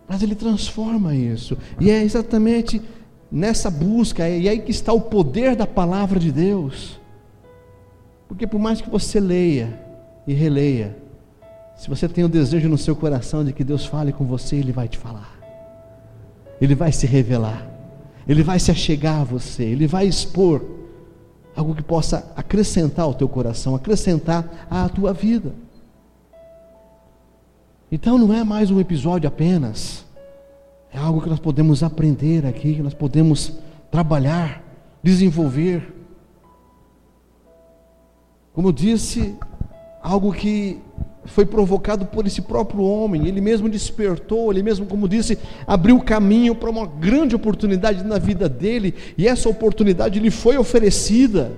mas 0.07 0.21
ele 0.21 0.35
transforma 0.35 1.15
isso. 1.15 1.57
E 1.79 1.89
é 1.89 2.03
exatamente 2.03 2.81
nessa 3.31 3.69
busca, 3.69 4.27
e 4.29 4.47
aí 4.47 4.59
que 4.59 4.71
está 4.71 4.93
o 4.93 5.01
poder 5.01 5.55
da 5.55 5.67
palavra 5.67 6.19
de 6.19 6.31
Deus. 6.31 6.99
Porque 8.27 8.47
por 8.47 8.59
mais 8.59 8.81
que 8.81 8.89
você 8.89 9.19
leia 9.19 9.79
e 10.27 10.33
releia, 10.33 10.97
se 11.75 11.89
você 11.89 12.07
tem 12.07 12.23
o 12.23 12.29
desejo 12.29 12.69
no 12.69 12.77
seu 12.77 12.95
coração 12.95 13.43
de 13.43 13.51
que 13.51 13.63
Deus 13.63 13.85
fale 13.85 14.13
com 14.13 14.25
você, 14.25 14.55
Ele 14.55 14.71
vai 14.71 14.87
te 14.87 14.97
falar. 14.97 15.35
Ele 16.61 16.73
vai 16.73 16.91
se 16.91 17.05
revelar. 17.05 17.69
Ele 18.27 18.41
vai 18.41 18.59
se 18.59 18.71
achegar 18.71 19.21
a 19.21 19.23
você. 19.23 19.63
Ele 19.63 19.85
vai 19.85 20.07
expor 20.07 20.63
algo 21.55 21.75
que 21.75 21.83
possa 21.83 22.31
acrescentar 22.35 23.05
ao 23.05 23.13
teu 23.13 23.27
coração, 23.27 23.75
acrescentar 23.75 24.67
à 24.69 24.87
tua 24.89 25.13
vida. 25.13 25.53
Então 27.91 28.17
não 28.17 28.33
é 28.33 28.43
mais 28.43 28.71
um 28.71 28.79
episódio 28.79 29.27
apenas, 29.27 30.03
é 30.91 30.97
algo 30.97 31.21
que 31.21 31.29
nós 31.29 31.39
podemos 31.39 31.83
aprender 31.83 32.45
aqui, 32.45 32.75
que 32.75 32.81
nós 32.81 32.95
podemos 32.95 33.53
trabalhar, 33.91 34.63
desenvolver. 35.03 35.93
Como 38.53 38.69
eu 38.69 38.71
disse, 38.71 39.35
algo 40.01 40.33
que 40.33 40.79
foi 41.25 41.45
provocado 41.45 42.07
por 42.07 42.25
esse 42.25 42.41
próprio 42.41 42.81
homem, 42.81 43.27
ele 43.27 43.39
mesmo 43.39 43.69
despertou, 43.69 44.51
ele 44.51 44.63
mesmo, 44.63 44.87
como 44.87 45.07
disse, 45.07 45.37
abriu 45.67 45.99
caminho 45.99 46.55
para 46.55 46.69
uma 46.69 46.87
grande 46.87 47.35
oportunidade 47.35 48.03
na 48.03 48.17
vida 48.17 48.49
dele, 48.49 48.95
e 49.15 49.27
essa 49.27 49.47
oportunidade 49.47 50.19
lhe 50.19 50.31
foi 50.31 50.57
oferecida. 50.57 51.51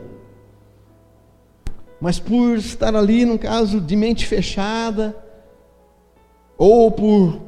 Mas 2.01 2.19
por 2.19 2.57
estar 2.57 2.93
ali, 2.95 3.23
no 3.23 3.39
caso, 3.39 3.79
de 3.79 3.95
mente 3.95 4.25
fechada, 4.25 5.15
ou 6.57 6.91
por 6.91 7.39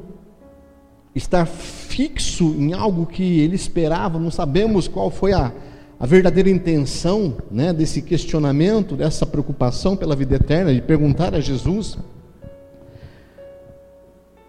estar 1.14 1.44
fixo 1.46 2.54
em 2.56 2.72
algo 2.72 3.04
que 3.04 3.40
ele 3.40 3.56
esperava, 3.56 4.18
não 4.18 4.30
sabemos 4.30 4.86
qual 4.86 5.10
foi 5.10 5.32
a, 5.32 5.52
a 5.98 6.06
verdadeira 6.06 6.48
intenção 6.48 7.36
né, 7.50 7.72
desse 7.72 8.00
questionamento, 8.00 8.94
dessa 8.94 9.26
preocupação 9.26 9.96
pela 9.96 10.14
vida 10.14 10.36
eterna, 10.36 10.72
de 10.72 10.80
perguntar 10.80 11.34
a 11.34 11.40
Jesus. 11.40 11.98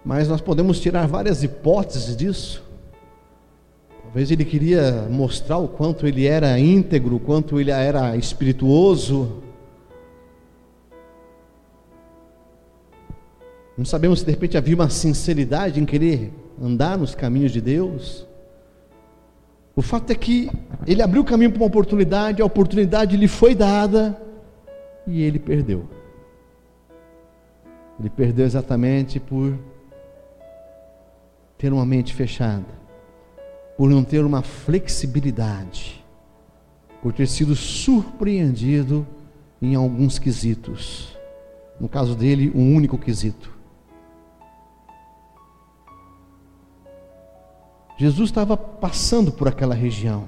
Mas 0.06 0.28
nós 0.28 0.42
podemos 0.42 0.80
tirar 0.80 1.08
várias 1.08 1.44
hipóteses 1.44 2.16
disso. 2.16 2.64
Talvez 4.04 4.30
ele 4.30 4.46
queria 4.46 5.08
mostrar 5.10 5.58
o 5.58 5.68
quanto 5.68 6.06
ele 6.06 6.26
era 6.26 6.60
íntegro, 6.60 7.16
o 7.16 7.20
quanto 7.20 7.60
ele 7.60 7.72
era 7.72 8.16
espirituoso, 8.16 9.42
Não 13.78 13.86
sabemos 13.86 14.20
se 14.20 14.26
de 14.26 14.32
repente 14.32 14.58
havia 14.58 14.76
uma 14.76 14.90
sinceridade 14.90 15.80
em 15.80 15.86
querer 15.86 16.32
andar 16.62 16.98
nos 16.98 17.16
caminhos 17.16 17.52
de 17.52 17.62
Deus. 17.62 18.28
O 19.76 19.82
fato 19.82 20.12
é 20.12 20.16
que 20.16 20.50
ele 20.86 21.02
abriu 21.02 21.22
o 21.22 21.26
caminho 21.26 21.52
para 21.52 21.62
uma 21.62 21.68
oportunidade, 21.68 22.42
a 22.42 22.46
oportunidade 22.46 23.16
lhe 23.16 23.28
foi 23.28 23.56
dada 23.56 24.20
e 25.08 25.22
ele 25.24 25.40
perdeu. 25.40 25.88
Ele 28.00 28.10
perdeu 28.10 28.46
exatamente 28.46 29.20
por 29.20 29.58
ter 31.58 31.72
uma 31.72 31.86
mente 31.86 32.14
fechada, 32.14 32.66
por 33.78 33.90
não 33.90 34.04
ter 34.04 34.26
uma 34.26 34.42
flexibilidade, 34.42 36.04
por 37.02 37.14
ter 37.14 37.28
sido 37.28 37.56
surpreendido 37.56 39.08
em 39.62 39.76
alguns 39.76 40.20
quesitos. 40.20 41.16
No 41.80 41.88
caso 41.88 42.16
dele, 42.16 42.52
um 42.54 42.76
único 42.76 42.98
quesito. 42.98 43.61
Jesus 48.02 48.32
estava 48.32 48.58
passando 48.58 49.32
por 49.32 49.48
aquela 49.48 49.76
região. 49.76 50.28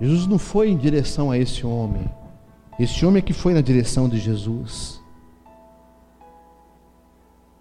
Jesus 0.00 0.26
não 0.26 0.38
foi 0.38 0.70
em 0.70 0.76
direção 0.78 1.30
a 1.30 1.36
esse 1.36 1.66
homem. 1.66 2.08
Esse 2.78 3.04
homem 3.04 3.18
é 3.18 3.22
que 3.22 3.34
foi 3.34 3.52
na 3.52 3.60
direção 3.60 4.08
de 4.08 4.18
Jesus. 4.18 4.98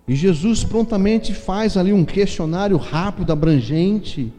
E 0.08 0.16
Jesus 0.16 0.64
prontamente 0.64 1.34
faz 1.34 1.76
ali 1.76 1.92
um 1.92 2.06
questionário 2.06 2.78
rápido, 2.78 3.34
abrangente, 3.34 4.32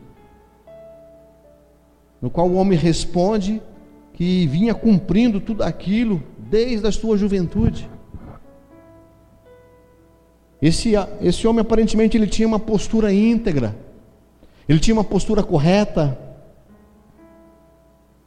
no 2.19 2.31
qual 2.31 2.49
o 2.49 2.55
homem 2.55 2.79
responde 2.79 3.61
que 4.15 4.47
vinha 4.47 4.75
cumprindo 4.75 5.39
tudo 5.39 5.63
aquilo 5.63 6.23
desde 6.39 6.87
a 6.87 6.93
sua 6.93 7.19
juventude. 7.19 7.91
Esse, 10.61 10.93
esse 11.23 11.47
homem 11.47 11.61
aparentemente 11.61 12.17
ele 12.17 12.27
tinha 12.27 12.47
uma 12.47 12.59
postura 12.59 13.13
íntegra, 13.13 13.75
ele 14.69 14.79
tinha 14.79 14.95
uma 14.95 15.05
postura 15.05 15.43
correta, 15.43 16.19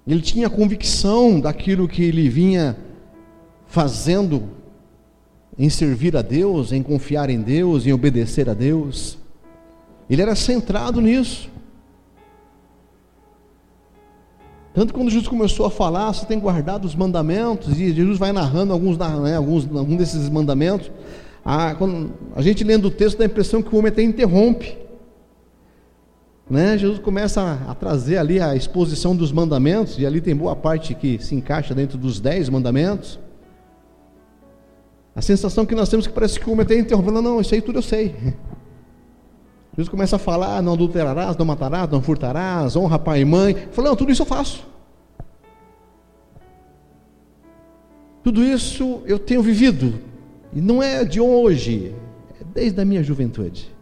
ele 0.08 0.22
tinha 0.22 0.50
convicção 0.50 1.40
daquilo 1.40 1.88
que 1.88 2.04
ele 2.04 2.28
vinha 2.30 2.76
fazendo 3.68 4.50
em 5.58 5.70
servir 5.70 6.18
a 6.18 6.22
Deus, 6.22 6.72
em 6.72 6.82
confiar 6.82 7.30
em 7.30 7.42
Deus, 7.42 7.86
em 7.86 7.94
obedecer 7.94 8.50
a 8.50 8.54
Deus. 8.54 9.18
Ele 10.10 10.22
era 10.22 10.36
centrado 10.36 11.00
nisso. 11.00 11.50
Tanto 14.74 14.94
quando 14.94 15.12
Jesus 15.12 15.28
começou 15.28 15.68
a 15.68 15.72
falar, 15.72 16.12
você 16.12 16.26
tem 16.26 16.40
guardado 16.40 16.86
os 16.86 16.96
mandamentos, 16.96 17.80
e 17.80 17.94
Jesus 17.94 18.18
vai 18.18 18.32
narrando 18.32 18.74
alguns, 18.74 18.98
né, 18.98 19.36
alguns, 19.38 19.68
alguns 19.76 19.98
desses 19.98 20.28
mandamentos. 20.30 20.92
A, 21.46 21.76
quando, 21.76 22.12
a 22.36 22.42
gente 22.42 22.64
lendo 22.64 22.86
o 22.86 22.92
texto 22.92 23.18
dá 23.18 23.26
a 23.26 23.28
impressão 23.28 23.62
que 23.62 23.74
o 23.74 23.78
homem 23.78 23.92
até 23.92 24.02
interrompe. 24.02 24.78
Né? 26.50 26.78
Jesus 26.78 27.00
começa 27.00 27.42
a, 27.42 27.72
a, 27.72 27.76
trazer 27.76 28.18
ali 28.18 28.40
a 28.40 28.56
exposição 28.56 29.16
dos 29.16 29.32
mandamentos, 29.32 29.98
e 29.98 30.06
ali 30.06 30.22
tem 30.22 30.36
boa 30.36 30.56
parte 30.56 30.94
que 30.94 31.20
se 31.20 31.36
encaixa 31.36 31.74
dentro 31.74 31.98
dos 31.98 32.20
dez 32.20 32.50
mandamentos. 32.50 33.20
A 35.16 35.22
sensação 35.22 35.66
que 35.66 35.76
nós 35.76 35.90
temos 35.90 36.06
é 36.06 36.10
que 36.10 36.16
parece 36.16 36.40
que 36.40 36.50
o 36.50 36.54
homem 36.54 36.64
até 36.64 36.78
interrompe, 36.78 37.12
não, 37.12 37.40
isso 37.40 37.54
aí 37.54 37.62
tudo 37.62 37.80
eu 37.80 37.84
sei. 37.84 38.16
Jesus 39.76 39.90
começa 39.90 40.18
a 40.18 40.20
falar, 40.20 40.62
não 40.62 40.74
adulterarás, 40.74 41.36
não 41.36 41.46
matarás, 41.46 41.90
não 41.90 42.02
furtarás, 42.02 42.76
honra 42.76 43.00
pai 43.00 43.22
e 43.22 43.26
mãe. 43.26 43.56
Fala, 43.72 43.90
não, 43.90 43.96
tudo 43.96 44.12
isso 44.12 44.22
eu 44.22 44.26
faço. 44.26 44.66
Tudo 48.24 48.44
isso 48.44 49.02
eu 49.06 49.20
tenho 49.20 49.42
vivido, 49.42 50.00
e 50.56 50.62
não 50.62 50.82
é 50.82 51.04
de 51.04 51.20
hoje, 51.20 51.94
é 52.40 52.44
desde 52.54 52.80
a 52.80 52.86
minha 52.86 53.04
juventude. 53.04 53.74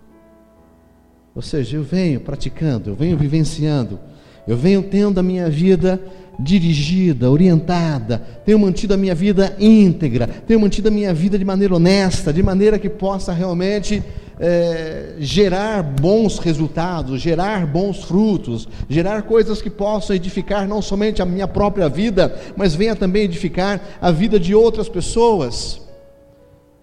Ou 1.34 1.42
seja, 1.42 1.78
eu 1.78 1.84
venho 1.84 2.20
praticando, 2.20 2.90
eu 2.90 2.96
venho 2.96 3.18
vivenciando, 3.18 4.00
eu 4.48 4.58
venho 4.58 4.84
tendo 4.84 5.20
a 5.20 5.24
minha 5.24 5.50
vida 5.50 6.02
dirigida, 6.40 7.30
orientada, 7.30 8.18
tenho 8.46 8.60
mantido 8.60 8.94
a 8.94 8.98
minha 8.98 9.14
vida 9.14 9.56
íntegra, 9.60 10.28
tenho 10.28 10.60
mantido 10.60 10.88
a 10.88 10.92
minha 10.92 11.14
vida 11.14 11.38
de 11.38 11.46
maneira 11.46 11.76
honesta, 11.76 12.34
de 12.34 12.42
maneira 12.42 12.80
que 12.80 12.90
possa 12.90 13.32
realmente 13.32 14.04
é, 14.40 15.14
gerar 15.20 15.84
bons 15.84 16.40
resultados, 16.40 17.22
gerar 17.22 17.68
bons 17.68 18.04
frutos, 18.04 18.68
gerar 18.90 19.22
coisas 19.22 19.62
que 19.62 19.70
possam 19.70 20.16
edificar 20.16 20.68
não 20.68 20.82
somente 20.82 21.22
a 21.22 21.26
minha 21.26 21.48
própria 21.48 21.88
vida, 21.88 22.36
mas 22.56 22.74
venha 22.74 22.96
também 22.96 23.24
edificar 23.24 23.80
a 24.02 24.12
vida 24.12 24.40
de 24.40 24.56
outras 24.56 24.90
pessoas. 24.90 25.80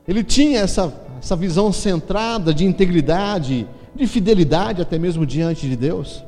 Ele 0.09 0.25
tinha 0.25 0.61
essa, 0.61 0.91
essa 1.19 1.37
visão 1.37 1.71
centrada 1.71 2.55
de 2.55 2.65
integridade, 2.65 3.69
de 3.95 4.07
fidelidade 4.07 4.81
até 4.81 4.99
mesmo 4.99 5.27
diante 5.27 5.69
de 5.69 5.77
Deus. 5.77 6.25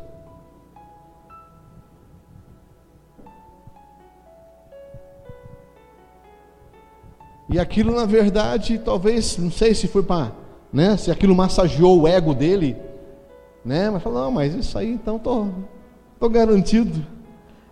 E 7.48 7.58
aquilo, 7.58 7.96
na 7.96 8.04
verdade, 8.04 8.78
talvez, 8.78 9.38
não 9.38 9.50
sei 9.50 9.74
se 9.74 9.88
foi 9.88 10.02
para, 10.02 10.30
né, 10.70 10.98
se 10.98 11.10
aquilo 11.10 11.34
massageou 11.34 12.02
o 12.02 12.06
ego 12.06 12.34
dele, 12.34 12.76
né, 13.64 13.88
mas 13.88 14.02
falou, 14.02 14.24
não, 14.24 14.30
mas 14.30 14.54
isso 14.54 14.76
aí 14.76 14.92
então 14.92 15.18
tô, 15.18 15.46
tô 16.20 16.28
garantido. 16.28 17.04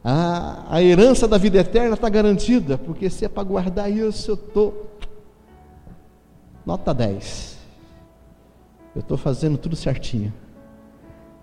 A, 0.03 0.65
a 0.71 0.83
herança 0.83 1.29
da 1.29 1.37
vida 1.37 1.59
eterna 1.59 1.95
está 1.95 2.09
garantida, 2.09 2.79
porque 2.79 3.11
se 3.11 3.27
é 3.27 3.29
para 3.29 3.43
guardar 3.45 3.93
isso, 3.93 4.31
eu 4.33 4.37
tô 4.37 4.88
nota 6.69 6.93
10. 6.93 7.57
Eu 8.95 9.01
estou 9.01 9.17
fazendo 9.17 9.57
tudo 9.57 9.75
certinho. 9.75 10.31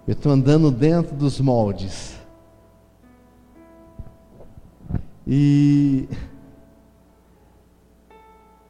Eu 0.07 0.13
estou 0.13 0.31
andando 0.31 0.69
dentro 0.69 1.15
dos 1.15 1.39
moldes. 1.39 2.15
E 5.25 6.07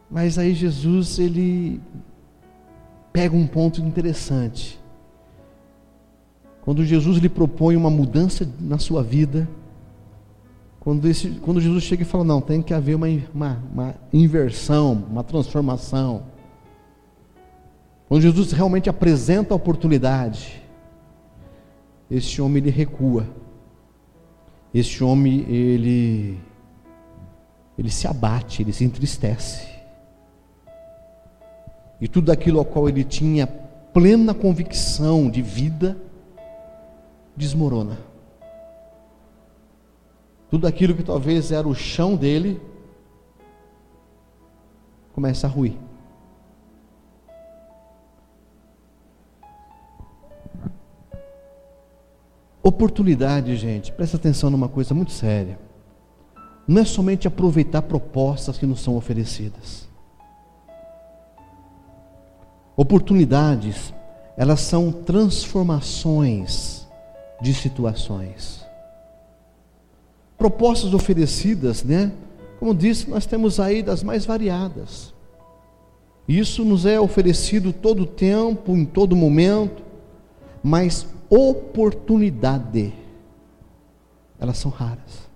mas 0.09 0.37
aí 0.37 0.53
Jesus 0.53 1.19
ele 1.19 1.81
pega 3.11 3.35
um 3.35 3.45
ponto 3.45 3.81
interessante. 3.81 4.79
Quando 6.61 6.85
Jesus 6.85 7.17
lhe 7.17 7.27
propõe 7.27 7.75
uma 7.75 7.89
mudança 7.89 8.49
na 8.61 8.77
sua 8.77 9.03
vida, 9.03 9.45
quando, 10.79 11.05
esse, 11.05 11.31
quando 11.31 11.59
Jesus 11.59 11.83
chega 11.83 12.03
e 12.03 12.05
fala, 12.05 12.23
não, 12.23 12.39
tem 12.39 12.61
que 12.61 12.73
haver 12.73 12.95
uma, 12.95 13.07
uma, 13.33 13.61
uma 13.73 13.95
inversão, 14.13 14.93
uma 15.11 15.23
transformação. 15.23 16.33
Quando 18.07 18.21
Jesus 18.21 18.51
realmente 18.51 18.89
apresenta 18.89 19.53
a 19.53 19.57
oportunidade, 19.57 20.61
esse 22.09 22.41
homem 22.41 22.57
ele 22.57 22.69
recua. 22.69 23.27
Esse 24.73 25.03
homem 25.03 25.39
ele 25.49 26.39
ele 27.77 27.89
se 27.91 28.07
abate, 28.07 28.61
ele 28.61 28.71
se 28.71 28.85
entristece 28.85 29.75
e 31.99 32.07
tudo 32.07 32.31
aquilo 32.31 32.59
ao 32.59 32.65
qual 32.65 32.89
ele 32.89 33.03
tinha 33.03 33.47
plena 33.47 34.33
convicção 34.33 35.29
de 35.29 35.41
vida 35.41 35.97
desmorona. 37.35 37.97
Tudo 40.49 40.67
aquilo 40.67 40.93
que 40.93 41.03
talvez 41.03 41.51
era 41.51 41.67
o 41.67 41.73
chão 41.73 42.15
dele 42.15 42.61
começa 45.13 45.47
a 45.47 45.49
ruir. 45.49 45.73
Oportunidade, 52.67 53.55
gente, 53.57 53.91
presta 53.91 54.17
atenção 54.17 54.49
numa 54.49 54.67
coisa 54.67 54.91
muito 54.91 55.11
séria. 55.11 55.59
Não 56.67 56.81
é 56.81 56.83
somente 56.83 57.27
aproveitar 57.27 57.83
propostas 57.83 58.57
que 58.57 58.65
nos 58.65 58.81
são 58.81 58.95
oferecidas. 58.97 59.87
Oportunidades, 62.75 63.93
elas 64.35 64.61
são 64.61 64.91
transformações 64.91 66.87
de 67.39 67.53
situações. 67.53 68.65
Propostas 70.35 70.91
oferecidas, 70.95 71.83
né? 71.83 72.11
Como 72.57 72.73
disse, 72.73 73.07
nós 73.07 73.27
temos 73.27 73.59
aí 73.59 73.83
das 73.83 74.01
mais 74.01 74.25
variadas. 74.25 75.13
Isso 76.27 76.65
nos 76.65 76.83
é 76.87 76.99
oferecido 76.99 77.71
todo 77.71 78.01
o 78.01 78.07
tempo, 78.07 78.75
em 78.75 78.85
todo 78.85 79.15
momento, 79.15 79.83
mas 80.63 81.05
oportunidade, 81.29 82.93
elas 84.39 84.57
são 84.57 84.71
raras. 84.71 85.29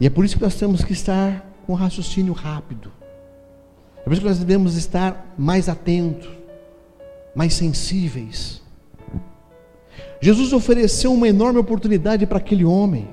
E 0.00 0.06
é 0.06 0.10
por 0.10 0.24
isso 0.24 0.36
que 0.36 0.42
nós 0.42 0.54
temos 0.54 0.84
que 0.84 0.92
estar 0.92 1.46
com 1.66 1.74
raciocínio 1.74 2.32
rápido. 2.32 2.92
É 3.98 4.02
por 4.02 4.12
isso 4.12 4.20
que 4.20 4.28
nós 4.28 4.38
devemos 4.38 4.76
estar 4.76 5.34
mais 5.38 5.68
atentos, 5.68 6.28
mais 7.34 7.54
sensíveis. 7.54 8.62
Jesus 10.20 10.52
ofereceu 10.52 11.12
uma 11.12 11.28
enorme 11.28 11.58
oportunidade 11.58 12.26
para 12.26 12.38
aquele 12.38 12.64
homem. 12.64 13.08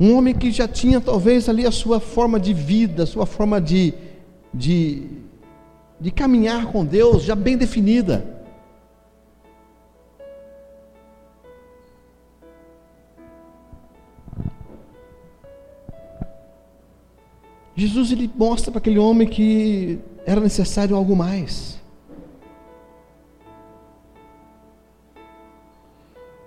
Um 0.00 0.14
homem 0.16 0.32
que 0.34 0.50
já 0.52 0.68
tinha 0.68 1.00
talvez 1.00 1.48
ali 1.48 1.66
a 1.66 1.72
sua 1.72 1.98
forma 1.98 2.38
de 2.38 2.52
vida, 2.52 3.02
a 3.02 3.06
sua 3.06 3.26
forma 3.26 3.60
de, 3.60 3.92
de, 4.54 5.08
de 6.00 6.10
caminhar 6.10 6.66
com 6.66 6.84
Deus 6.84 7.24
já 7.24 7.34
bem 7.34 7.56
definida. 7.56 8.38
Jesus 17.74 18.10
ele 18.10 18.28
mostra 18.34 18.72
para 18.72 18.80
aquele 18.80 18.98
homem 18.98 19.26
que 19.26 20.00
era 20.26 20.40
necessário 20.40 20.96
algo 20.96 21.14
mais. 21.14 21.77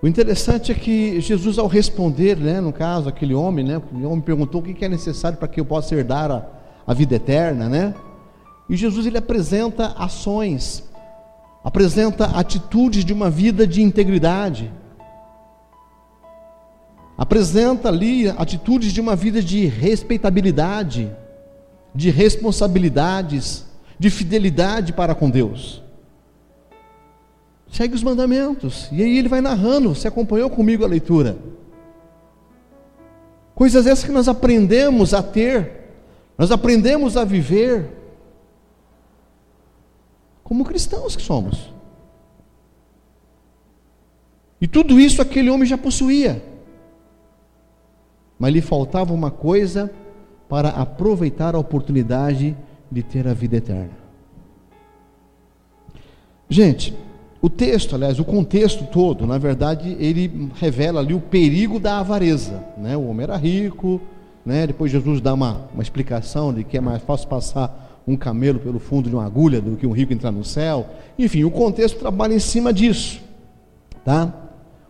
O 0.02 0.08
interessante 0.08 0.72
é 0.72 0.74
que 0.74 1.20
Jesus, 1.20 1.60
ao 1.60 1.68
responder, 1.68 2.36
né, 2.36 2.60
no 2.60 2.72
caso, 2.72 3.08
aquele 3.08 3.34
homem, 3.34 3.64
né, 3.64 3.80
o 3.92 4.08
homem 4.08 4.20
perguntou 4.20 4.60
o 4.60 4.64
que 4.64 4.84
é 4.84 4.88
necessário 4.88 5.38
para 5.38 5.46
que 5.46 5.60
eu 5.60 5.64
possa 5.64 5.94
herdar 5.94 6.28
a, 6.28 6.44
a 6.84 6.92
vida 6.92 7.14
eterna, 7.14 7.68
né? 7.68 7.94
E 8.68 8.76
Jesus 8.76 9.06
ele 9.06 9.16
apresenta 9.16 9.94
ações, 9.96 10.82
apresenta 11.62 12.24
atitudes 12.36 13.04
de 13.04 13.12
uma 13.12 13.30
vida 13.30 13.64
de 13.64 13.80
integridade, 13.80 14.72
apresenta 17.16 17.88
ali 17.88 18.28
atitudes 18.28 18.92
de 18.92 19.00
uma 19.00 19.14
vida 19.14 19.40
de 19.40 19.66
respeitabilidade, 19.66 21.12
de 21.94 22.10
responsabilidades, 22.10 23.66
de 24.00 24.10
fidelidade 24.10 24.92
para 24.92 25.14
com 25.14 25.30
Deus. 25.30 25.80
Segue 27.72 27.94
os 27.94 28.02
mandamentos. 28.02 28.88
E 28.92 29.02
aí 29.02 29.16
ele 29.16 29.28
vai 29.28 29.40
narrando. 29.40 29.94
Você 29.94 30.06
acompanhou 30.06 30.50
comigo 30.50 30.84
a 30.84 30.86
leitura? 30.86 31.38
Coisas 33.54 33.86
essas 33.86 34.04
que 34.04 34.12
nós 34.12 34.28
aprendemos 34.28 35.14
a 35.14 35.22
ter, 35.22 35.88
nós 36.36 36.50
aprendemos 36.50 37.16
a 37.16 37.24
viver 37.24 37.88
como 40.44 40.66
cristãos 40.66 41.16
que 41.16 41.22
somos. 41.22 41.72
E 44.60 44.68
tudo 44.68 45.00
isso 45.00 45.22
aquele 45.22 45.48
homem 45.48 45.66
já 45.66 45.78
possuía. 45.78 46.44
Mas 48.38 48.52
lhe 48.52 48.60
faltava 48.60 49.14
uma 49.14 49.30
coisa 49.30 49.90
para 50.46 50.68
aproveitar 50.68 51.54
a 51.54 51.58
oportunidade 51.58 52.54
de 52.90 53.02
ter 53.02 53.26
a 53.26 53.32
vida 53.32 53.56
eterna. 53.56 53.96
Gente, 56.50 56.94
o 57.42 57.50
texto, 57.50 57.96
aliás, 57.96 58.20
o 58.20 58.24
contexto 58.24 58.84
todo, 58.84 59.26
na 59.26 59.36
verdade, 59.36 59.96
ele 59.98 60.52
revela 60.54 61.00
ali 61.00 61.12
o 61.12 61.20
perigo 61.20 61.80
da 61.80 61.98
avareza. 61.98 62.64
Né? 62.78 62.96
O 62.96 63.08
homem 63.08 63.24
era 63.24 63.36
rico, 63.36 64.00
né? 64.46 64.64
depois 64.64 64.92
Jesus 64.92 65.20
dá 65.20 65.34
uma, 65.34 65.62
uma 65.74 65.82
explicação 65.82 66.54
de 66.54 66.62
que 66.62 66.78
é 66.78 66.80
mais 66.80 67.02
fácil 67.02 67.26
passar 67.26 68.00
um 68.06 68.16
camelo 68.16 68.60
pelo 68.60 68.78
fundo 68.78 69.08
de 69.08 69.16
uma 69.16 69.26
agulha 69.26 69.60
do 69.60 69.76
que 69.76 69.84
um 69.84 69.90
rico 69.90 70.12
entrar 70.12 70.30
no 70.30 70.44
céu. 70.44 70.86
Enfim, 71.18 71.42
o 71.42 71.50
contexto 71.50 71.98
trabalha 71.98 72.32
em 72.32 72.38
cima 72.38 72.72
disso. 72.72 73.20
Tá? 74.04 74.32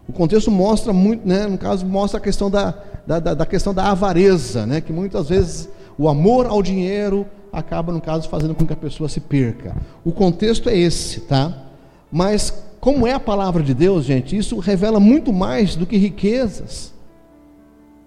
O 0.06 0.12
contexto 0.12 0.50
mostra 0.50 0.92
muito, 0.92 1.26
né, 1.26 1.46
no 1.46 1.56
caso, 1.56 1.86
mostra 1.86 2.18
a 2.18 2.22
questão 2.22 2.50
da, 2.50 2.74
da, 3.06 3.18
da, 3.18 3.32
da 3.32 3.46
questão 3.46 3.72
da 3.72 3.90
avareza, 3.90 4.66
né? 4.66 4.82
que 4.82 4.92
muitas 4.92 5.30
vezes 5.30 5.70
o 5.96 6.06
amor 6.06 6.44
ao 6.44 6.62
dinheiro 6.62 7.24
acaba, 7.50 7.94
no 7.94 8.00
caso, 8.00 8.28
fazendo 8.28 8.54
com 8.54 8.66
que 8.66 8.74
a 8.74 8.76
pessoa 8.76 9.08
se 9.08 9.20
perca. 9.20 9.74
O 10.04 10.12
contexto 10.12 10.68
é 10.68 10.76
esse, 10.76 11.20
tá? 11.20 11.71
Mas 12.12 12.52
como 12.78 13.06
é 13.06 13.12
a 13.12 13.20
palavra 13.20 13.62
de 13.62 13.72
Deus, 13.72 14.04
gente, 14.04 14.36
isso 14.36 14.58
revela 14.58 15.00
muito 15.00 15.32
mais 15.32 15.74
do 15.74 15.86
que 15.86 15.96
riquezas. 15.96 16.92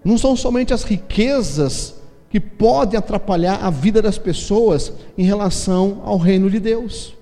Não 0.04 0.16
são 0.16 0.36
somente 0.36 0.72
as 0.72 0.84
riquezas 0.84 1.96
que 2.30 2.38
podem 2.38 2.96
atrapalhar 2.96 3.64
a 3.64 3.70
vida 3.70 4.00
das 4.00 4.16
pessoas 4.16 4.92
em 5.18 5.24
relação 5.24 6.02
ao 6.04 6.16
reino 6.16 6.48
de 6.48 6.60
Deus. 6.60 7.14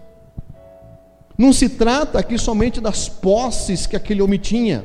Não 1.39 1.53
se 1.53 1.69
trata 1.71 2.19
aqui 2.19 2.37
somente 2.37 2.81
das 2.81 3.09
posses 3.09 3.87
que 3.87 3.97
aquele 3.97 4.21
homem 4.21 4.39
tinha, 4.39 4.85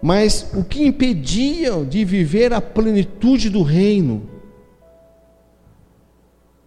mas 0.00 0.50
o 0.54 0.64
que 0.64 0.84
impedia 0.84 1.84
de 1.84 2.04
viver 2.04 2.52
a 2.52 2.60
plenitude 2.60 3.50
do 3.50 3.62
reino. 3.62 4.28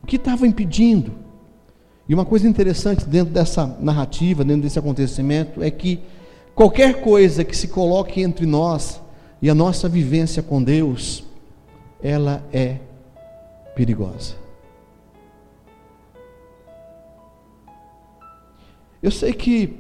O 0.04 0.06
que 0.06 0.18
estava 0.18 0.46
impedindo? 0.46 1.25
E 2.08 2.14
uma 2.14 2.26
coisa 2.26 2.48
interessante 2.48 3.06
dentro 3.06 3.34
dessa 3.34 3.66
narrativa, 3.80 4.44
dentro 4.44 4.62
desse 4.62 4.78
acontecimento, 4.78 5.64
é 5.64 5.72
que 5.72 6.00
qualquer 6.54 7.02
coisa 7.02 7.44
que 7.44 7.58
se 7.58 7.68
coloque 7.68 8.22
entre 8.22 8.46
nós 8.46 9.02
e 9.42 9.50
a 9.50 9.56
nossa 9.56 9.90
vivência 9.90 10.44
com 10.44 10.62
Deus, 10.62 11.24
ela 12.02 12.44
é 12.54 12.78
perigosa. 13.76 14.36
Eu 19.02 19.10
sei 19.10 19.34
que, 19.34 19.76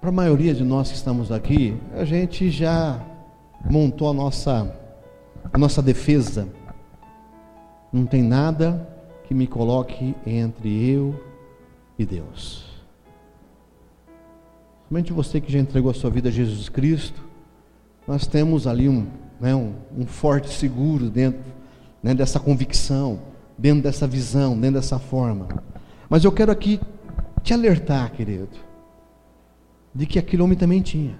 para 0.00 0.10
a 0.10 0.12
maioria 0.12 0.54
de 0.54 0.62
nós 0.62 0.90
que 0.90 0.96
estamos 0.96 1.32
aqui, 1.32 1.76
a 1.94 2.04
gente 2.04 2.50
já 2.50 3.04
montou 3.68 4.10
a 4.10 4.12
nossa, 4.12 4.76
a 5.52 5.58
nossa 5.58 5.82
defesa. 5.82 6.48
Não 7.92 8.06
tem 8.06 8.22
nada 8.22 8.93
que 9.24 9.34
me 9.34 9.46
coloque 9.46 10.14
entre 10.26 10.90
eu 10.90 11.18
e 11.98 12.04
Deus. 12.04 12.64
Somente 14.88 15.12
você 15.12 15.40
que 15.40 15.50
já 15.50 15.58
entregou 15.58 15.90
a 15.90 15.94
sua 15.94 16.10
vida 16.10 16.28
a 16.28 16.32
Jesus 16.32 16.68
Cristo, 16.68 17.24
nós 18.06 18.26
temos 18.26 18.66
ali 18.66 18.88
um, 18.88 19.06
né, 19.40 19.54
um, 19.54 19.74
um 19.96 20.06
forte 20.06 20.50
seguro 20.50 21.08
dentro 21.08 21.42
né, 22.02 22.14
dessa 22.14 22.38
convicção, 22.38 23.18
dentro 23.56 23.82
dessa 23.82 24.06
visão, 24.06 24.54
dentro 24.58 24.80
dessa 24.80 24.98
forma. 24.98 25.48
Mas 26.08 26.22
eu 26.22 26.30
quero 26.30 26.52
aqui 26.52 26.78
te 27.42 27.54
alertar, 27.54 28.12
querido, 28.12 28.50
de 29.94 30.06
que 30.06 30.18
aquele 30.18 30.42
homem 30.42 30.56
também 30.56 30.82
tinha. 30.82 31.18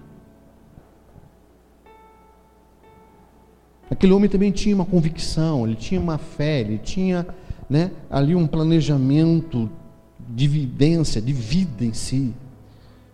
Aquele 3.91 4.13
homem 4.13 4.29
também 4.29 4.51
tinha 4.51 4.75
uma 4.75 4.85
convicção, 4.85 5.67
ele 5.67 5.77
tinha 5.77 6.01
uma 6.01 6.19
fé, 6.19 6.61
ele 6.61 6.79
tinha 6.79 7.27
né, 7.69 7.91
ali 8.11 8.35
um 8.35 8.47
planejamento 8.47 9.71
de 10.29 10.47
vivência, 10.49 11.21
de 11.21 11.33
vida 11.33 11.85
em 11.85 11.93
si. 11.93 12.35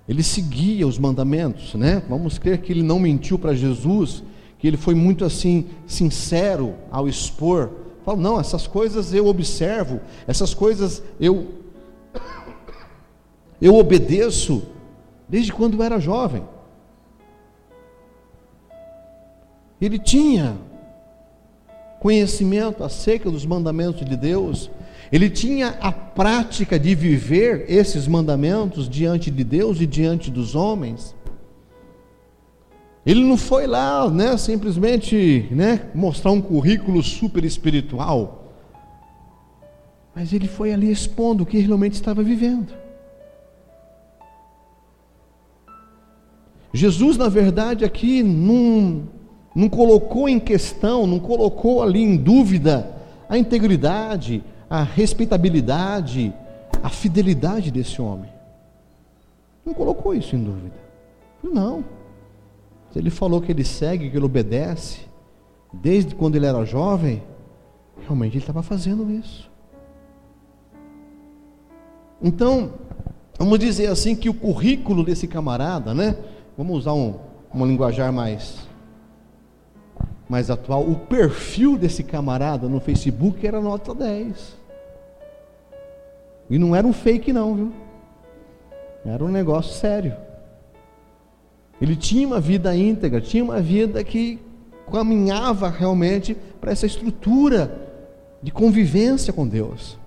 Ele 0.08 0.22
seguia 0.22 0.86
os 0.86 0.98
mandamentos, 0.98 1.74
né? 1.74 2.02
Vamos 2.08 2.38
crer 2.38 2.58
que 2.58 2.72
ele 2.72 2.82
não 2.82 2.98
mentiu 2.98 3.38
para 3.38 3.54
Jesus, 3.54 4.24
que 4.58 4.66
ele 4.66 4.76
foi 4.76 4.94
muito 4.94 5.24
assim 5.24 5.66
sincero 5.86 6.74
ao 6.90 7.08
expor. 7.08 7.70
Fala, 8.04 8.18
não, 8.18 8.40
essas 8.40 8.66
coisas 8.66 9.14
eu 9.14 9.26
observo, 9.26 10.00
essas 10.26 10.52
coisas 10.52 11.02
eu 11.20 11.48
eu 13.60 13.76
obedeço 13.76 14.62
desde 15.28 15.52
quando 15.52 15.74
eu 15.74 15.82
era 15.82 16.00
jovem. 16.00 16.42
Ele 19.80 19.98
tinha 19.98 20.56
conhecimento 22.00 22.82
acerca 22.82 23.30
dos 23.30 23.44
mandamentos 23.44 24.04
de 24.04 24.16
Deus, 24.16 24.70
ele 25.12 25.28
tinha 25.28 25.76
a 25.80 25.92
prática 25.92 26.78
de 26.78 26.94
viver 26.94 27.66
esses 27.68 28.08
mandamentos 28.08 28.88
diante 28.88 29.30
de 29.30 29.44
Deus 29.44 29.80
e 29.80 29.86
diante 29.86 30.30
dos 30.30 30.54
homens. 30.54 31.14
Ele 33.04 33.22
não 33.22 33.36
foi 33.36 33.66
lá, 33.66 34.08
né, 34.08 34.36
simplesmente, 34.36 35.46
né, 35.50 35.90
mostrar 35.94 36.30
um 36.30 36.40
currículo 36.40 37.02
super 37.02 37.44
espiritual. 37.44 38.54
Mas 40.14 40.32
ele 40.32 40.48
foi 40.48 40.72
ali 40.72 40.90
expondo 40.90 41.42
o 41.42 41.46
que 41.46 41.58
realmente 41.58 41.94
estava 41.94 42.22
vivendo. 42.22 42.72
Jesus, 46.72 47.16
na 47.16 47.28
verdade, 47.28 47.84
aqui 47.84 48.22
não 48.22 49.08
não 49.54 49.68
colocou 49.68 50.28
em 50.28 50.38
questão, 50.38 51.06
não 51.06 51.18
colocou 51.18 51.82
ali 51.82 52.02
em 52.02 52.16
dúvida 52.16 52.94
a 53.28 53.36
integridade, 53.36 54.42
a 54.68 54.82
respeitabilidade, 54.82 56.32
a 56.82 56.88
fidelidade 56.88 57.70
desse 57.70 58.00
homem. 58.00 58.30
Não 59.64 59.74
colocou 59.74 60.14
isso 60.14 60.34
em 60.36 60.42
dúvida. 60.42 60.76
Não. 61.42 61.84
Se 62.92 62.98
ele 62.98 63.10
falou 63.10 63.40
que 63.40 63.52
ele 63.52 63.64
segue, 63.64 64.10
que 64.10 64.16
ele 64.16 64.24
obedece, 64.24 65.00
desde 65.72 66.14
quando 66.14 66.36
ele 66.36 66.46
era 66.46 66.64
jovem, 66.64 67.22
realmente 68.02 68.34
ele 68.34 68.42
estava 68.42 68.62
fazendo 68.62 69.10
isso. 69.10 69.50
Então, 72.22 72.72
vamos 73.38 73.58
dizer 73.58 73.86
assim 73.86 74.14
que 74.14 74.28
o 74.28 74.34
currículo 74.34 75.04
desse 75.04 75.26
camarada, 75.26 75.94
né? 75.94 76.16
Vamos 76.56 76.78
usar 76.78 76.92
um, 76.92 77.14
uma 77.52 77.66
linguajar 77.66 78.12
mais 78.12 78.69
mais 80.30 80.48
atual, 80.48 80.88
o 80.88 80.94
perfil 80.94 81.76
desse 81.76 82.04
camarada 82.04 82.68
no 82.68 82.78
Facebook 82.78 83.44
era 83.44 83.60
nota 83.60 83.92
10. 83.92 84.56
E 86.48 86.56
não 86.56 86.74
era 86.74 86.86
um 86.86 86.92
fake 86.92 87.32
não, 87.32 87.56
viu? 87.56 87.72
Era 89.04 89.24
um 89.24 89.28
negócio 89.28 89.74
sério. 89.74 90.14
Ele 91.82 91.96
tinha 91.96 92.28
uma 92.28 92.38
vida 92.38 92.76
íntegra, 92.76 93.20
tinha 93.20 93.42
uma 93.42 93.60
vida 93.60 94.04
que 94.04 94.38
caminhava 94.88 95.68
realmente 95.68 96.36
para 96.60 96.70
essa 96.70 96.86
estrutura 96.86 97.90
de 98.40 98.52
convivência 98.52 99.32
com 99.32 99.48
Deus. 99.48 99.98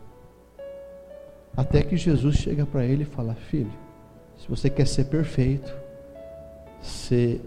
Até 1.55 1.81
que 1.81 1.97
Jesus 1.97 2.38
chega 2.38 2.65
para 2.65 2.86
ele 2.86 3.03
e 3.03 3.05
fala: 3.05 3.36
Filho, 3.49 3.73
se 4.38 4.47
você 4.47 4.69
quer 4.69 4.88
ser 4.88 5.05
perfeito, 5.05 5.73
você 6.81 7.41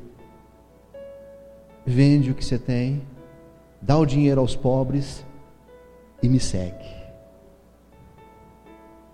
vende 1.87 2.33
o 2.33 2.35
que 2.35 2.45
você 2.45 2.59
tem, 2.59 3.03
dá 3.81 3.97
o 3.97 4.05
dinheiro 4.05 4.41
aos 4.41 4.57
pobres 4.57 5.25
e 6.21 6.29
me 6.29 6.41
segue. 6.41 6.97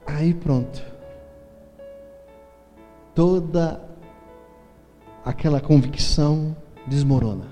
Aí 0.06 0.32
pronto. 0.32 0.82
Toda 3.14 3.80
aquela 5.24 5.60
convicção 5.60 6.56
desmorona. 6.86 7.46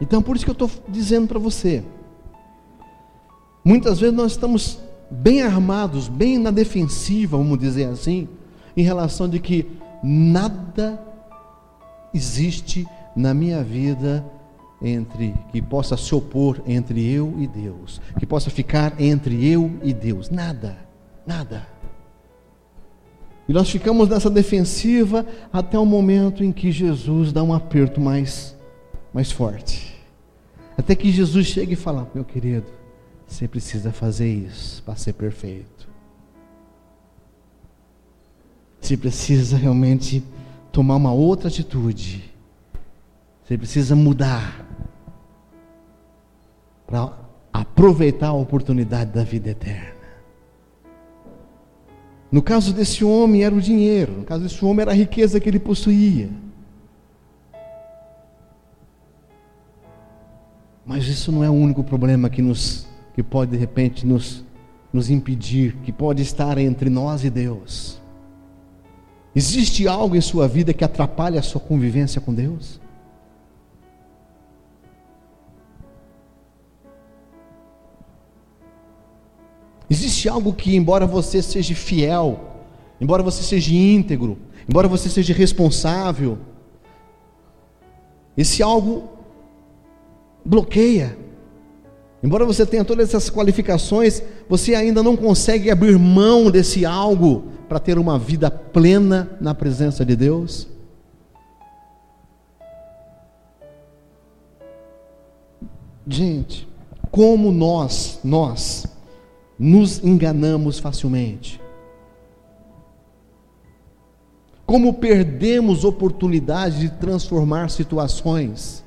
Então 0.00 0.22
por 0.22 0.34
isso 0.34 0.44
que 0.44 0.50
eu 0.50 0.54
estou 0.54 0.70
dizendo 0.88 1.28
para 1.28 1.38
você. 1.38 1.84
Muitas 3.64 4.00
vezes 4.00 4.16
nós 4.16 4.32
estamos 4.32 4.80
bem 5.10 5.42
armados, 5.42 6.08
bem 6.08 6.38
na 6.38 6.50
defensiva, 6.50 7.36
vamos 7.36 7.58
dizer 7.58 7.84
assim, 7.84 8.28
em 8.76 8.82
relação 8.82 9.28
de 9.28 9.38
que 9.38 9.70
nada 10.02 11.00
existe 12.12 12.88
na 13.14 13.34
minha 13.34 13.62
vida 13.62 14.24
entre 14.80 15.34
que 15.52 15.62
possa 15.62 15.96
se 15.96 16.14
opor 16.14 16.60
entre 16.66 17.08
eu 17.08 17.34
e 17.38 17.46
Deus, 17.46 18.00
que 18.18 18.26
possa 18.26 18.50
ficar 18.50 19.00
entre 19.00 19.46
eu 19.46 19.78
e 19.82 19.92
Deus. 19.92 20.28
Nada, 20.28 20.76
nada. 21.26 21.66
E 23.48 23.52
nós 23.52 23.70
ficamos 23.70 24.08
nessa 24.08 24.30
defensiva 24.30 25.26
até 25.52 25.78
o 25.78 25.86
momento 25.86 26.42
em 26.42 26.52
que 26.52 26.72
Jesus 26.72 27.32
dá 27.32 27.42
um 27.42 27.54
aperto 27.54 28.00
mais, 28.00 28.56
mais 29.12 29.30
forte. 29.30 29.92
Até 30.76 30.94
que 30.94 31.12
Jesus 31.12 31.46
chega 31.46 31.72
e 31.72 31.76
fala: 31.76 32.10
Meu 32.14 32.24
querido, 32.24 32.66
você 33.26 33.46
precisa 33.46 33.92
fazer 33.92 34.32
isso 34.32 34.82
para 34.82 34.96
ser 34.96 35.12
perfeito. 35.12 35.88
Você 38.80 38.96
precisa 38.96 39.56
realmente 39.56 40.24
tomar 40.72 40.96
uma 40.96 41.12
outra 41.12 41.48
atitude 41.48 42.31
você 43.44 43.58
precisa 43.58 43.96
mudar 43.96 44.66
para 46.86 47.12
aproveitar 47.52 48.28
a 48.28 48.32
oportunidade 48.32 49.12
da 49.12 49.24
vida 49.24 49.50
eterna. 49.50 49.92
No 52.30 52.42
caso 52.42 52.72
desse 52.72 53.04
homem 53.04 53.44
era 53.44 53.54
o 53.54 53.60
dinheiro, 53.60 54.12
no 54.12 54.24
caso 54.24 54.42
desse 54.42 54.64
homem 54.64 54.82
era 54.82 54.92
a 54.92 54.94
riqueza 54.94 55.38
que 55.38 55.48
ele 55.48 55.58
possuía. 55.58 56.30
Mas 60.84 61.06
isso 61.06 61.30
não 61.30 61.44
é 61.44 61.50
o 61.50 61.52
único 61.52 61.84
problema 61.84 62.30
que 62.30 62.42
nos 62.42 62.86
que 63.14 63.22
pode 63.22 63.50
de 63.50 63.56
repente 63.56 64.06
nos 64.06 64.44
nos 64.92 65.08
impedir, 65.08 65.76
que 65.84 65.90
pode 65.90 66.20
estar 66.20 66.58
entre 66.58 66.90
nós 66.90 67.24
e 67.24 67.30
Deus. 67.30 67.98
Existe 69.34 69.88
algo 69.88 70.14
em 70.14 70.20
sua 70.20 70.46
vida 70.46 70.74
que 70.74 70.84
atrapalha 70.84 71.40
a 71.40 71.42
sua 71.42 71.60
convivência 71.60 72.20
com 72.20 72.34
Deus? 72.34 72.81
Existe 79.92 80.28
algo 80.28 80.52
que, 80.54 80.74
embora 80.74 81.06
você 81.06 81.42
seja 81.42 81.74
fiel 81.74 82.52
embora 83.02 83.20
você 83.20 83.42
seja 83.42 83.74
íntegro, 83.74 84.38
embora 84.68 84.86
você 84.86 85.08
seja 85.08 85.34
responsável, 85.34 86.38
esse 88.36 88.62
algo 88.62 89.08
bloqueia. 90.44 91.18
Embora 92.22 92.44
você 92.44 92.64
tenha 92.64 92.84
todas 92.84 93.08
essas 93.08 93.28
qualificações, 93.28 94.22
você 94.48 94.76
ainda 94.76 95.02
não 95.02 95.16
consegue 95.16 95.68
abrir 95.68 95.98
mão 95.98 96.48
desse 96.48 96.86
algo 96.86 97.48
para 97.68 97.80
ter 97.80 97.98
uma 97.98 98.16
vida 98.16 98.48
plena 98.48 99.36
na 99.40 99.52
presença 99.52 100.04
de 100.04 100.14
Deus. 100.14 100.68
Gente, 106.06 106.68
como 107.10 107.50
nós, 107.50 108.20
nós, 108.22 108.86
nos 109.62 110.02
enganamos 110.02 110.80
facilmente. 110.80 111.60
Como 114.66 114.94
perdemos 114.94 115.84
oportunidade 115.84 116.80
de 116.80 116.90
transformar 116.96 117.70
situações. 117.70 118.82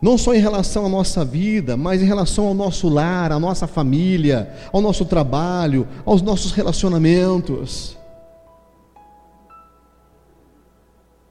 Não 0.00 0.16
só 0.16 0.32
em 0.32 0.38
relação 0.38 0.86
à 0.86 0.88
nossa 0.88 1.26
vida, 1.26 1.76
mas 1.76 2.00
em 2.00 2.06
relação 2.06 2.46
ao 2.46 2.54
nosso 2.54 2.88
lar, 2.88 3.32
à 3.32 3.38
nossa 3.38 3.66
família, 3.66 4.50
ao 4.72 4.80
nosso 4.80 5.04
trabalho, 5.04 5.86
aos 6.06 6.22
nossos 6.22 6.52
relacionamentos. 6.52 7.98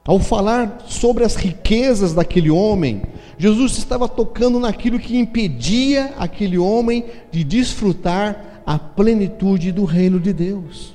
Ao 0.05 0.19
falar 0.19 0.83
sobre 0.85 1.23
as 1.23 1.35
riquezas 1.35 2.13
daquele 2.13 2.51
homem, 2.51 3.03
Jesus 3.37 3.77
estava 3.77 4.07
tocando 4.09 4.59
naquilo 4.59 4.99
que 4.99 5.17
impedia 5.17 6.13
aquele 6.17 6.57
homem 6.57 7.05
de 7.31 7.43
desfrutar 7.43 8.61
a 8.65 8.77
plenitude 8.77 9.71
do 9.71 9.85
reino 9.85 10.19
de 10.19 10.33
Deus. 10.33 10.93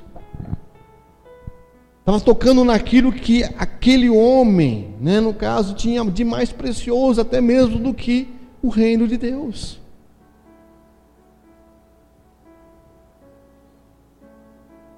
Estava 2.01 2.21
tocando 2.21 2.65
naquilo 2.65 3.11
que 3.11 3.45
aquele 3.45 4.11
homem, 4.11 4.95
né, 5.01 5.21
no 5.21 5.33
caso, 5.33 5.75
tinha 5.75 6.05
de 6.05 6.25
mais 6.25 6.53
precioso 6.53 7.21
até 7.21 7.41
mesmo 7.41 7.79
do 7.79 7.95
que 7.95 8.29
o 8.63 8.69
reino 8.69 9.09
de 9.09 9.17
Deus. 9.17 9.79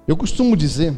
Eu 0.05 0.17
costumo 0.17 0.57
dizer 0.57 0.93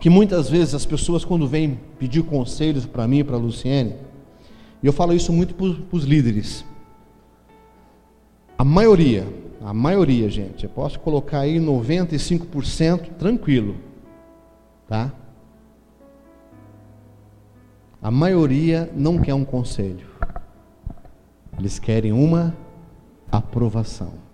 que 0.00 0.08
muitas 0.08 0.48
vezes 0.48 0.74
as 0.74 0.86
pessoas, 0.86 1.26
quando 1.26 1.46
vêm 1.46 1.78
pedir 1.98 2.22
conselhos 2.22 2.86
para 2.86 3.06
mim 3.06 3.22
para 3.22 3.36
a 3.36 3.38
Luciene, 3.38 3.94
e 4.82 4.86
eu 4.86 4.94
falo 4.94 5.12
isso 5.12 5.30
muito 5.30 5.54
para 5.54 5.66
os 5.92 6.04
líderes, 6.04 6.64
a 8.56 8.64
maioria, 8.64 9.26
a 9.62 9.74
maioria, 9.74 10.30
gente, 10.30 10.64
eu 10.64 10.70
posso 10.70 10.98
colocar 10.98 11.40
aí 11.40 11.58
95% 11.58 13.12
tranquilo, 13.18 13.76
tá? 14.88 15.12
A 18.00 18.10
maioria 18.10 18.90
não 18.96 19.18
quer 19.18 19.34
um 19.34 19.44
conselho, 19.44 20.06
eles 21.58 21.78
querem 21.78 22.10
uma 22.10 22.56
aprovação. 23.30 24.29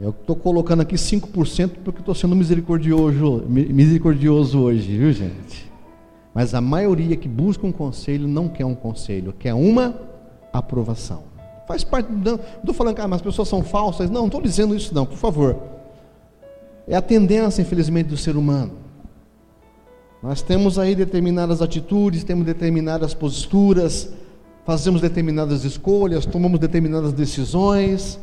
Eu 0.00 0.10
estou 0.10 0.34
colocando 0.34 0.80
aqui 0.80 0.94
5% 0.94 1.72
porque 1.84 2.00
estou 2.00 2.14
sendo 2.14 2.34
misericordioso, 2.34 3.44
misericordioso 3.46 4.58
hoje, 4.58 4.96
viu 4.96 5.12
gente? 5.12 5.70
Mas 6.34 6.54
a 6.54 6.60
maioria 6.60 7.16
que 7.16 7.28
busca 7.28 7.66
um 7.66 7.72
conselho 7.72 8.26
não 8.26 8.48
quer 8.48 8.64
um 8.64 8.74
conselho, 8.74 9.34
quer 9.38 9.52
uma 9.52 9.94
aprovação. 10.52 11.24
Faz 11.68 11.84
parte, 11.84 12.10
não 12.10 12.40
estou 12.58 12.74
falando 12.74 12.94
que 12.94 13.00
ah, 13.02 13.08
as 13.12 13.20
pessoas 13.20 13.46
são 13.46 13.62
falsas, 13.62 14.08
não, 14.08 14.20
não 14.20 14.26
estou 14.26 14.40
dizendo 14.40 14.74
isso 14.74 14.94
não, 14.94 15.04
por 15.04 15.18
favor. 15.18 15.56
É 16.88 16.96
a 16.96 17.02
tendência, 17.02 17.60
infelizmente, 17.60 18.06
do 18.06 18.16
ser 18.16 18.36
humano. 18.36 18.72
Nós 20.22 20.40
temos 20.40 20.78
aí 20.78 20.94
determinadas 20.94 21.60
atitudes, 21.60 22.24
temos 22.24 22.46
determinadas 22.46 23.12
posturas, 23.12 24.12
fazemos 24.64 25.00
determinadas 25.02 25.64
escolhas, 25.64 26.24
tomamos 26.24 26.58
determinadas 26.58 27.12
decisões, 27.12 28.18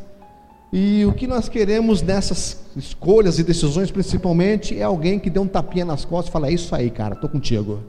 e 0.72 1.04
o 1.06 1.12
que 1.12 1.26
nós 1.26 1.48
queremos 1.48 2.02
nessas 2.02 2.60
escolhas 2.76 3.38
e 3.38 3.42
decisões, 3.42 3.90
principalmente, 3.90 4.78
é 4.78 4.82
alguém 4.82 5.18
que 5.18 5.30
dê 5.30 5.38
um 5.38 5.46
tapinha 5.46 5.84
nas 5.84 6.04
costas 6.04 6.28
e 6.28 6.32
fala: 6.32 6.48
É 6.48 6.52
isso 6.52 6.74
aí, 6.74 6.90
cara, 6.90 7.14
estou 7.14 7.30
contigo. 7.30 7.82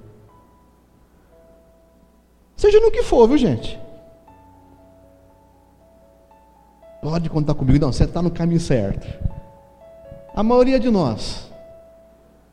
Seja 2.55 2.79
no 2.79 2.91
que 2.91 3.03
for, 3.03 3.27
viu, 3.27 3.37
gente? 3.37 3.77
Pode 7.01 7.29
contar 7.29 7.53
comigo, 7.53 7.79
não, 7.79 7.91
você 7.91 8.03
está 8.03 8.21
no 8.21 8.31
caminho 8.31 8.59
certo. 8.59 9.07
A 10.35 10.43
maioria 10.43 10.79
de 10.79 10.89
nós 10.89 11.49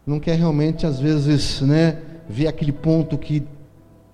não 0.07 0.21
quer 0.21 0.37
realmente, 0.37 0.87
às 0.87 1.01
vezes, 1.01 1.61
né, 1.61 2.01
ver 2.29 2.47
aquele 2.47 2.73
ponto 2.73 3.19
que 3.19 3.47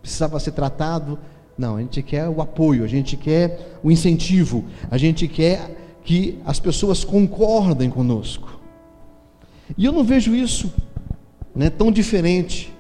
precisava 0.01 0.41
ser 0.41 0.53
tratado. 0.53 1.19
Não, 1.57 1.77
a 1.77 1.81
gente 1.81 2.03
quer 2.03 2.29
o 2.29 2.41
apoio, 2.41 2.85
a 2.85 2.87
gente 2.87 3.17
quer 3.17 3.79
o 3.83 3.91
incentivo, 3.91 4.65
a 4.91 4.97
gente 4.97 5.29
quer 5.29 5.82
que 6.05 6.39
as 6.45 6.59
pessoas 6.59 7.05
concordem 7.05 7.91
conosco. 7.91 8.61
E 9.77 9.85
eu 9.85 9.93
não 9.93 10.05
vejo 10.05 10.35
isso 10.35 10.73
né, 11.55 11.71
tão 11.71 11.91
diferente 11.91 12.73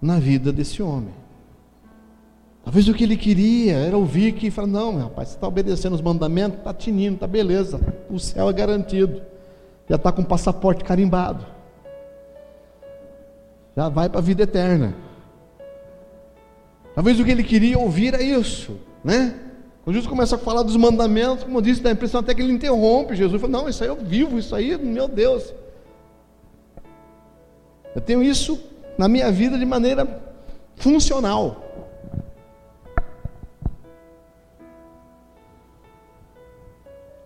na 0.00 0.18
vida 0.18 0.52
desse 0.52 0.82
homem. 0.82 1.14
Talvez 2.64 2.88
o 2.88 2.94
que 2.94 3.04
ele 3.04 3.16
queria 3.16 3.74
era 3.74 3.96
ouvir 3.96 4.32
que 4.32 4.50
fala, 4.50 4.66
não, 4.66 4.98
rapaz, 4.98 5.28
você 5.28 5.34
está 5.34 5.46
obedecendo 5.46 5.92
os 5.92 6.00
mandamentos, 6.00 6.58
está 6.58 6.72
tinindo, 6.72 7.14
está 7.14 7.26
beleza, 7.26 7.78
o 8.10 8.18
céu 8.18 8.48
é 8.48 8.52
garantido, 8.52 9.20
já 9.88 9.96
está 9.96 10.10
com 10.10 10.22
o 10.22 10.24
passaporte 10.24 10.82
carimbado 10.82 11.54
já 13.76 13.88
vai 13.88 14.08
para 14.08 14.18
a 14.18 14.22
vida 14.22 14.44
eterna. 14.44 14.94
Talvez 16.94 17.18
o 17.18 17.24
que 17.24 17.30
ele 17.30 17.42
queria 17.42 17.78
ouvir 17.78 18.14
é 18.14 18.22
isso, 18.22 18.78
né? 19.02 19.34
Quando 19.84 19.96
Jesus 19.96 20.08
começa 20.08 20.36
a 20.36 20.38
falar 20.38 20.62
dos 20.62 20.76
mandamentos, 20.76 21.44
como 21.44 21.58
eu 21.58 21.62
disse, 21.62 21.82
dá 21.82 21.90
a 21.90 21.92
impressão 21.92 22.20
até 22.20 22.34
que 22.34 22.40
ele 22.40 22.54
interrompe. 22.54 23.14
Jesus 23.14 23.38
fala: 23.38 23.52
Não, 23.52 23.68
isso 23.68 23.84
aí 23.84 23.90
eu 23.90 23.96
vivo, 23.96 24.38
isso 24.38 24.56
aí, 24.56 24.78
meu 24.78 25.06
Deus. 25.06 25.52
Eu 27.94 28.00
tenho 28.00 28.22
isso 28.22 28.58
na 28.96 29.08
minha 29.08 29.30
vida 29.30 29.58
de 29.58 29.66
maneira 29.66 30.22
funcional. 30.74 31.62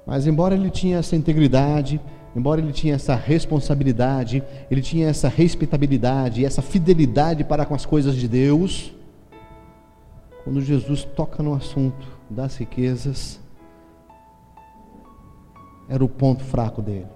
Mas, 0.04 0.26
embora 0.26 0.56
ele 0.56 0.70
tinha 0.70 0.98
essa 0.98 1.14
integridade, 1.14 2.00
embora 2.34 2.60
ele 2.60 2.72
tinha 2.72 2.96
essa 2.96 3.14
responsabilidade, 3.14 4.42
ele 4.68 4.82
tinha 4.82 5.06
essa 5.06 5.28
respeitabilidade, 5.28 6.44
essa 6.44 6.60
fidelidade 6.60 7.44
para 7.44 7.64
com 7.64 7.74
as 7.74 7.86
coisas 7.86 8.16
de 8.16 8.26
Deus, 8.26 8.92
quando 10.42 10.60
Jesus 10.60 11.04
toca 11.04 11.40
no 11.40 11.54
assunto 11.54 12.17
das 12.30 12.56
riquezas, 12.56 13.40
era 15.88 16.04
o 16.04 16.08
ponto 16.08 16.44
fraco 16.44 16.82
dele. 16.82 17.06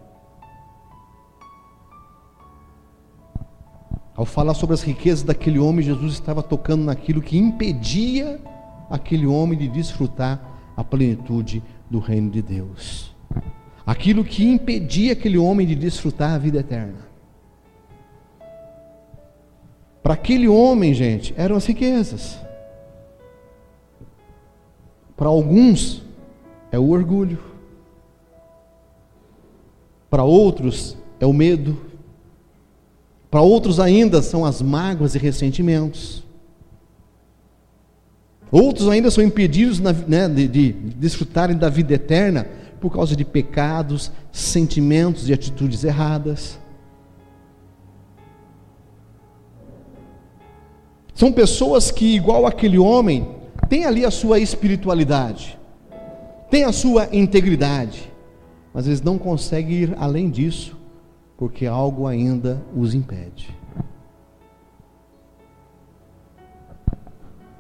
Ao 4.15 4.25
falar 4.25 4.55
sobre 4.55 4.75
as 4.75 4.83
riquezas 4.83 5.23
daquele 5.23 5.59
homem, 5.59 5.85
Jesus 5.85 6.13
estava 6.13 6.43
tocando 6.43 6.85
naquilo 6.85 7.23
que 7.23 7.37
impedia 7.37 8.41
aquele 8.91 9.27
homem 9.27 9.59
de 9.59 9.69
desfrutar 9.69 10.41
a 10.77 10.85
plenitude 10.85 11.63
do 11.91 11.99
reino 11.99 12.31
de 12.31 12.43
Deus 12.43 13.13
aquilo 13.87 14.25
que 14.25 14.45
impedia 14.45 15.13
aquele 15.13 15.39
homem 15.39 15.67
de 15.67 15.75
desfrutar 15.75 16.33
a 16.33 16.39
vida 16.39 16.61
eterna. 16.61 17.11
Para 20.03 20.15
aquele 20.15 20.49
homem, 20.49 20.95
gente, 20.95 21.33
eram 21.37 21.57
as 21.57 21.67
riquezas. 21.67 22.39
Para 25.23 25.31
alguns, 25.31 26.03
é 26.73 26.81
o 26.81 26.91
orgulho. 26.91 27.39
Para 30.11 30.25
outros, 30.25 30.97
é 31.21 31.25
o 31.25 31.33
medo. 31.33 31.79
Para 33.31 33.41
outros, 33.41 33.79
ainda, 33.79 34.21
são 34.21 34.45
as 34.45 34.61
mágoas 34.61 35.15
e 35.15 35.19
ressentimentos. 35.19 36.25
Outros 38.51 38.89
ainda 38.89 39.13
são 39.13 39.23
impedidos 39.23 39.79
né, 39.79 40.29
de, 40.29 40.49
de 40.49 40.73
desfrutarem 40.73 41.57
da 41.57 41.69
vida 41.69 41.95
eterna 41.95 42.49
por 42.81 42.93
causa 42.93 43.15
de 43.15 43.25
pecados, 43.25 44.11
sentimentos 44.33 45.29
e 45.29 45.33
atitudes 45.33 45.85
erradas. 45.85 46.59
São 51.15 51.31
pessoas 51.31 51.93
que, 51.93 52.13
igual 52.13 52.45
aquele 52.45 52.77
homem, 52.77 53.41
têm 53.69 53.85
ali 53.85 54.05
a 54.05 54.11
sua 54.11 54.39
espiritualidade, 54.39 55.59
têm 56.51 56.65
a 56.65 56.73
sua 56.73 57.09
integridade, 57.13 58.13
mas 58.73 58.87
eles 58.87 59.03
não 59.03 59.19
conseguem 59.19 59.77
ir 59.79 59.95
além 59.99 60.31
disso, 60.31 60.77
porque 61.37 61.67
algo 61.67 62.07
ainda 62.07 62.63
os 62.77 62.95
impede. 62.95 63.57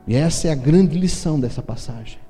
E 0.06 0.14
essa 0.14 0.48
é 0.48 0.50
a 0.50 0.56
grande 0.56 0.98
lição 0.98 1.38
dessa 1.38 1.62
passagem. 1.62 2.22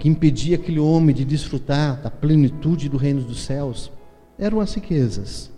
que 0.00 0.08
impedia 0.08 0.56
aquele 0.56 0.80
homem 0.80 1.14
de 1.14 1.26
desfrutar 1.26 2.00
da 2.00 2.10
plenitude 2.10 2.88
do 2.88 2.96
reino 2.96 3.22
dos 3.22 3.42
céus 3.42 3.92
eram 4.38 4.58
as 4.58 4.72
riquezas. 4.72 5.50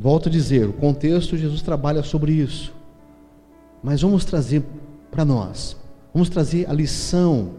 Volto 0.00 0.30
a 0.30 0.32
dizer, 0.32 0.66
o 0.66 0.72
contexto 0.72 1.36
Jesus 1.36 1.60
trabalha 1.60 2.02
sobre 2.02 2.32
isso. 2.32 2.72
Mas 3.82 4.00
vamos 4.00 4.24
trazer 4.24 4.64
para 5.10 5.26
nós, 5.26 5.76
vamos 6.14 6.30
trazer 6.30 6.68
a 6.70 6.72
lição 6.72 7.50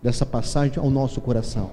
dessa 0.00 0.24
passagem 0.24 0.78
ao 0.78 0.88
nosso 0.88 1.20
coração. 1.20 1.72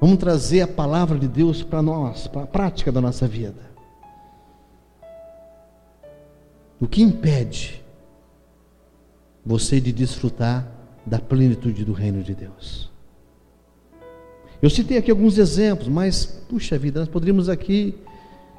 Vamos 0.00 0.16
trazer 0.16 0.62
a 0.62 0.66
palavra 0.66 1.18
de 1.18 1.28
Deus 1.28 1.62
para 1.62 1.82
nós, 1.82 2.26
para 2.26 2.44
a 2.44 2.46
prática 2.46 2.90
da 2.90 2.98
nossa 2.98 3.28
vida. 3.28 3.60
O 6.80 6.88
que 6.88 7.02
impede 7.02 7.84
você 9.44 9.82
de 9.82 9.92
desfrutar 9.92 10.66
da 11.04 11.18
plenitude 11.18 11.84
do 11.84 11.92
reino 11.92 12.22
de 12.22 12.34
Deus? 12.34 12.90
Eu 14.62 14.70
citei 14.70 14.96
aqui 14.96 15.10
alguns 15.10 15.36
exemplos, 15.36 15.88
mas, 15.88 16.24
puxa 16.24 16.78
vida, 16.78 17.00
nós 17.00 17.08
poderíamos 17.08 17.50
aqui 17.50 17.94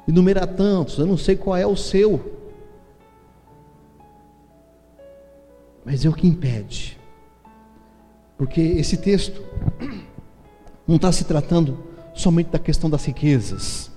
enumerar 0.06 0.46
tantos, 0.48 0.98
eu 0.98 1.06
não 1.06 1.16
sei 1.16 1.36
qual 1.36 1.56
é 1.56 1.66
o 1.66 1.76
seu. 1.76 2.32
Mas 5.84 6.04
é 6.04 6.08
o 6.08 6.12
que 6.12 6.26
impede. 6.26 6.98
Porque 8.36 8.60
esse 8.60 8.96
texto 8.96 9.42
não 10.86 10.96
está 10.96 11.12
se 11.12 11.24
tratando 11.24 11.78
somente 12.14 12.50
da 12.50 12.58
questão 12.58 12.88
das 12.88 13.04
riquezas, 13.04 13.90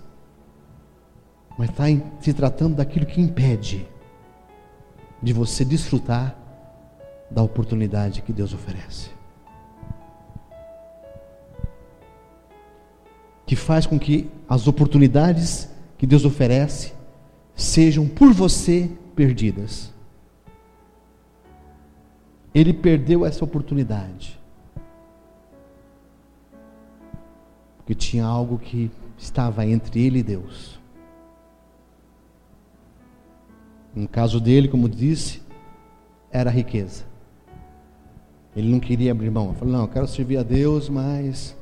mas 1.57 1.69
está 1.69 1.85
se 2.19 2.33
tratando 2.33 2.75
daquilo 2.75 3.05
que 3.05 3.21
impede 3.21 3.87
de 5.21 5.33
você 5.33 5.65
desfrutar 5.65 6.35
da 7.29 7.41
oportunidade 7.41 8.21
que 8.21 8.31
Deus 8.31 8.53
oferece. 8.53 9.09
Que 13.45 13.55
faz 13.55 13.85
com 13.85 13.97
que 13.97 14.29
as 14.47 14.67
oportunidades 14.67 15.69
que 15.97 16.05
Deus 16.05 16.25
oferece 16.25 16.93
sejam 17.55 18.07
por 18.07 18.31
você 18.31 18.89
perdidas. 19.15 19.91
Ele 22.53 22.73
perdeu 22.73 23.25
essa 23.25 23.43
oportunidade. 23.43 24.39
Porque 27.77 27.95
tinha 27.95 28.25
algo 28.25 28.57
que 28.57 28.91
estava 29.17 29.65
entre 29.65 30.05
ele 30.05 30.19
e 30.19 30.23
Deus. 30.23 30.79
No 33.95 34.07
caso 34.07 34.39
dele, 34.39 34.67
como 34.67 34.87
disse, 34.87 35.41
era 36.31 36.49
a 36.49 36.53
riqueza. 36.53 37.03
Ele 38.55 38.69
não 38.69 38.79
queria 38.79 39.11
abrir 39.11 39.31
mão. 39.31 39.49
Ele 39.49 39.57
falou: 39.57 39.73
Não, 39.73 39.81
eu 39.81 39.87
quero 39.87 40.07
servir 40.07 40.37
a 40.37 40.43
Deus, 40.43 40.89
mas 40.89 41.57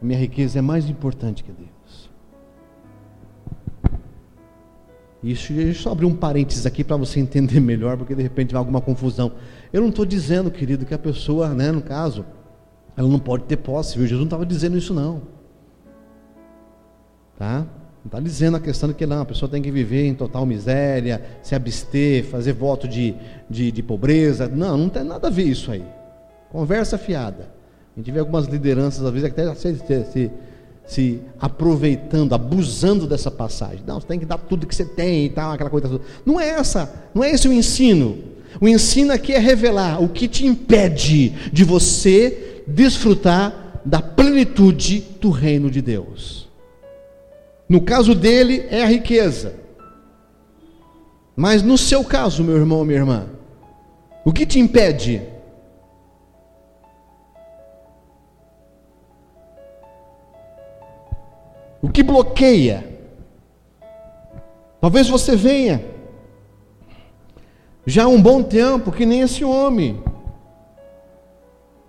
a 0.00 0.04
minha 0.04 0.18
riqueza 0.18 0.58
é 0.58 0.62
mais 0.62 0.88
importante 0.88 1.44
que 1.44 1.52
Deus. 1.52 2.09
Isso, 5.22 5.52
deixa 5.52 5.70
eu 5.70 5.82
só 5.82 5.92
abrir 5.92 6.06
um 6.06 6.14
parênteses 6.14 6.64
aqui 6.64 6.82
para 6.82 6.96
você 6.96 7.20
entender 7.20 7.60
melhor, 7.60 7.96
porque 7.96 8.14
de 8.14 8.22
repente 8.22 8.52
vai 8.52 8.58
alguma 8.58 8.80
confusão. 8.80 9.32
Eu 9.72 9.82
não 9.82 9.90
estou 9.90 10.04
dizendo, 10.04 10.50
querido, 10.50 10.86
que 10.86 10.94
a 10.94 10.98
pessoa, 10.98 11.48
né, 11.50 11.70
no 11.70 11.82
caso, 11.82 12.24
ela 12.96 13.08
não 13.08 13.18
pode 13.18 13.44
ter 13.44 13.56
posse, 13.56 13.96
viu? 13.96 14.06
Jesus 14.06 14.20
não 14.20 14.26
estava 14.26 14.46
dizendo 14.46 14.76
isso, 14.76 14.94
não. 14.94 15.22
Tá? 17.38 17.66
Não 18.02 18.06
está 18.06 18.20
dizendo 18.20 18.56
a 18.56 18.60
questão 18.60 18.88
de 18.88 18.94
que 18.94 19.04
não, 19.04 19.20
a 19.20 19.26
pessoa 19.26 19.50
tem 19.50 19.60
que 19.60 19.70
viver 19.70 20.06
em 20.06 20.14
total 20.14 20.46
miséria, 20.46 21.22
se 21.42 21.54
abster, 21.54 22.24
fazer 22.24 22.54
voto 22.54 22.88
de, 22.88 23.14
de, 23.48 23.70
de 23.70 23.82
pobreza. 23.82 24.48
Não, 24.48 24.76
não 24.76 24.88
tem 24.88 25.04
nada 25.04 25.28
a 25.28 25.30
ver 25.30 25.44
isso 25.44 25.70
aí. 25.70 25.84
Conversa 26.50 26.96
fiada. 26.96 27.50
A 27.94 28.00
gente 28.00 28.10
vê 28.10 28.20
algumas 28.20 28.46
lideranças, 28.46 29.04
às 29.04 29.12
vezes, 29.12 29.30
até 29.30 29.54
se, 29.54 29.74
se, 30.04 30.30
se 30.90 31.20
aproveitando, 31.38 32.34
abusando 32.34 33.06
dessa 33.06 33.30
passagem. 33.30 33.80
Não, 33.86 34.00
você 34.00 34.08
tem 34.08 34.18
que 34.18 34.24
dar 34.24 34.38
tudo 34.38 34.66
que 34.66 34.74
você 34.74 34.84
tem 34.84 35.26
e 35.26 35.28
tal, 35.28 35.52
aquela 35.52 35.70
coisa 35.70 35.88
toda. 35.88 36.04
Não 36.26 36.40
é 36.40 36.48
essa, 36.48 37.08
não 37.14 37.22
é 37.22 37.30
esse 37.30 37.46
o 37.46 37.52
ensino. 37.52 38.18
O 38.60 38.66
ensino 38.66 39.12
aqui 39.12 39.32
é 39.32 39.38
revelar 39.38 40.02
o 40.02 40.08
que 40.08 40.26
te 40.26 40.44
impede 40.44 41.28
de 41.52 41.62
você 41.62 42.64
desfrutar 42.66 43.80
da 43.84 44.02
plenitude 44.02 45.04
do 45.20 45.30
reino 45.30 45.70
de 45.70 45.80
Deus. 45.80 46.48
No 47.68 47.80
caso 47.80 48.12
dele 48.12 48.66
é 48.68 48.82
a 48.82 48.86
riqueza. 48.86 49.54
Mas 51.36 51.62
no 51.62 51.78
seu 51.78 52.02
caso, 52.02 52.42
meu 52.42 52.56
irmão, 52.56 52.84
minha 52.84 52.98
irmã, 52.98 53.26
o 54.24 54.32
que 54.32 54.44
te 54.44 54.58
impede? 54.58 55.22
O 61.82 61.88
que 61.88 62.02
bloqueia? 62.02 62.98
Talvez 64.80 65.08
você 65.08 65.36
venha 65.36 65.84
já 67.86 68.04
há 68.04 68.08
um 68.08 68.20
bom 68.20 68.42
tempo 68.42 68.92
que 68.92 69.06
nem 69.06 69.22
esse 69.22 69.44
homem 69.44 70.02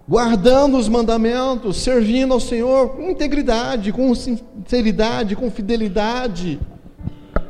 guardando 0.08 0.78
os 0.78 0.90
mandamentos, 0.90 1.78
servindo 1.78 2.34
ao 2.34 2.40
Senhor 2.40 2.90
com 2.90 3.10
integridade, 3.10 3.94
com 3.94 4.14
sinceridade, 4.16 5.36
com 5.36 5.50
fidelidade, 5.50 6.60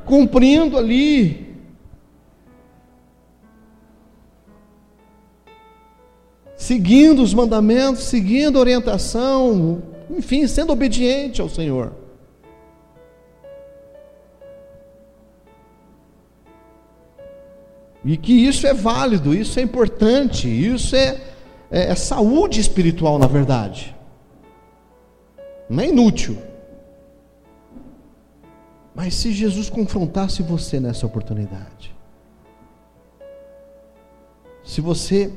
cumprindo 0.06 0.77
ali. 0.77 1.56
Seguindo 6.56 7.23
os 7.23 7.34
mandamentos, 7.34 8.04
seguindo 8.04 8.58
a 8.58 8.62
orientação, 8.62 9.82
enfim, 10.10 10.45
sendo 10.45 10.71
obediente 10.71 11.41
ao 11.41 11.49
Senhor. 11.49 12.01
E 18.04 18.18
que 18.18 18.34
isso 18.34 18.66
é 18.66 18.74
válido, 18.74 19.34
isso 19.34 19.60
é 19.60 19.64
importante, 19.64 20.48
isso 20.48 20.96
é 20.96 21.32
é, 21.72 21.92
é 21.92 21.96
saúde 21.96 22.60
espiritual, 22.60 23.18
na 23.18 23.28
verdade. 23.28 23.96
Não 25.70 25.82
é 25.82 25.88
inútil. 25.88 26.38
Mas 28.94 29.16
se 29.16 29.32
Jesus 29.32 29.70
confrontasse 29.70 30.44
você 30.44 30.82
nessa 30.82 31.06
oportunidade, 31.06 31.96
se 34.66 34.82
você 34.82 35.32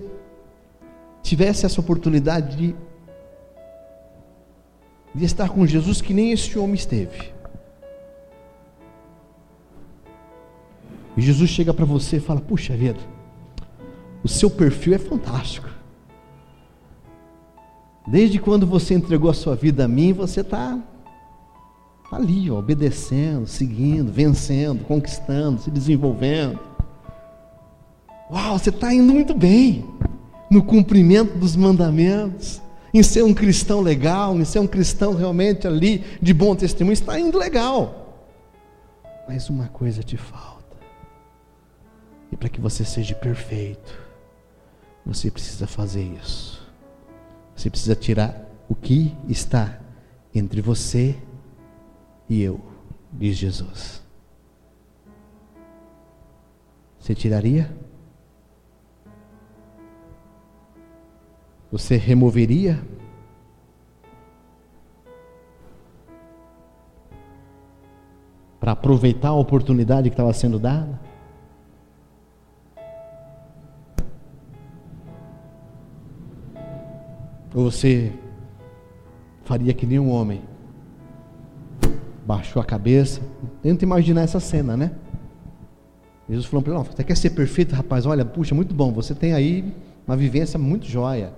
tivesse 1.22 1.64
essa 1.64 1.80
oportunidade 1.80 2.56
de, 2.56 2.76
de 5.14 5.24
estar 5.24 5.48
com 5.48 5.64
Jesus 5.64 6.02
que 6.02 6.12
nem 6.12 6.32
esse 6.32 6.58
homem 6.58 6.74
esteve, 6.74 7.32
e 11.16 11.22
Jesus 11.22 11.50
chega 11.50 11.72
para 11.72 11.84
você 11.84 12.16
e 12.16 12.20
fala: 12.20 12.40
Puxa 12.40 12.76
vida, 12.76 12.98
o 14.22 14.28
seu 14.28 14.50
perfil 14.50 14.94
é 14.94 14.98
fantástico. 14.98 15.68
Desde 18.06 18.38
quando 18.38 18.66
você 18.66 18.94
entregou 18.94 19.30
a 19.30 19.34
sua 19.34 19.56
vida 19.56 19.84
a 19.84 19.88
mim, 19.88 20.12
você 20.12 20.40
está 20.40 20.78
tá 22.10 22.16
ali, 22.16 22.50
ó, 22.50 22.58
obedecendo, 22.58 23.46
seguindo, 23.46 24.12
vencendo, 24.12 24.84
conquistando, 24.84 25.60
se 25.60 25.70
desenvolvendo. 25.70 26.58
Uau, 28.30 28.58
você 28.58 28.70
está 28.70 28.92
indo 28.92 29.12
muito 29.12 29.34
bem 29.34 29.84
no 30.50 30.62
cumprimento 30.62 31.38
dos 31.38 31.56
mandamentos, 31.56 32.60
em 32.92 33.02
ser 33.02 33.24
um 33.24 33.34
cristão 33.34 33.80
legal, 33.80 34.36
em 34.36 34.44
ser 34.44 34.58
um 34.58 34.66
cristão 34.66 35.14
realmente 35.14 35.66
ali 35.66 36.04
de 36.20 36.32
bom 36.32 36.54
testemunho, 36.54 36.92
está 36.92 37.18
indo 37.18 37.38
legal. 37.38 38.22
Mas 39.26 39.48
uma 39.48 39.68
coisa 39.68 40.02
te 40.02 40.16
falta. 40.16 40.63
E 42.34 42.36
para 42.36 42.48
que 42.48 42.60
você 42.60 42.84
seja 42.84 43.14
perfeito, 43.14 43.96
você 45.06 45.30
precisa 45.30 45.68
fazer 45.68 46.02
isso. 46.02 46.60
Você 47.54 47.70
precisa 47.70 47.94
tirar 47.94 48.44
o 48.68 48.74
que 48.74 49.16
está 49.28 49.78
entre 50.34 50.60
você 50.60 51.16
e 52.28 52.42
eu, 52.42 52.60
diz 53.12 53.36
Jesus. 53.36 54.02
Você 56.98 57.14
tiraria? 57.14 57.72
Você 61.70 61.96
removeria? 61.96 62.84
Para 68.58 68.72
aproveitar 68.72 69.28
a 69.28 69.34
oportunidade 69.34 70.10
que 70.10 70.14
estava 70.14 70.32
sendo 70.32 70.58
dada? 70.58 71.13
Ou 77.54 77.70
você 77.70 78.12
faria 79.44 79.72
que 79.72 79.86
nem 79.86 79.98
um 79.98 80.10
homem? 80.10 80.42
Baixou 82.26 82.60
a 82.60 82.64
cabeça. 82.64 83.20
Tenta 83.62 83.84
imaginar 83.84 84.22
essa 84.22 84.40
cena, 84.40 84.76
né? 84.76 84.90
Jesus 86.28 86.46
falou 86.46 86.62
para 86.62 86.74
ele: 86.74 86.84
Você 86.84 87.04
quer 87.04 87.16
ser 87.16 87.30
perfeito, 87.30 87.74
rapaz? 87.74 88.06
Olha, 88.06 88.24
puxa, 88.24 88.54
muito 88.54 88.74
bom. 88.74 88.92
Você 88.92 89.14
tem 89.14 89.34
aí 89.34 89.72
uma 90.06 90.16
vivência 90.16 90.58
muito 90.58 90.86
joia. 90.86 91.32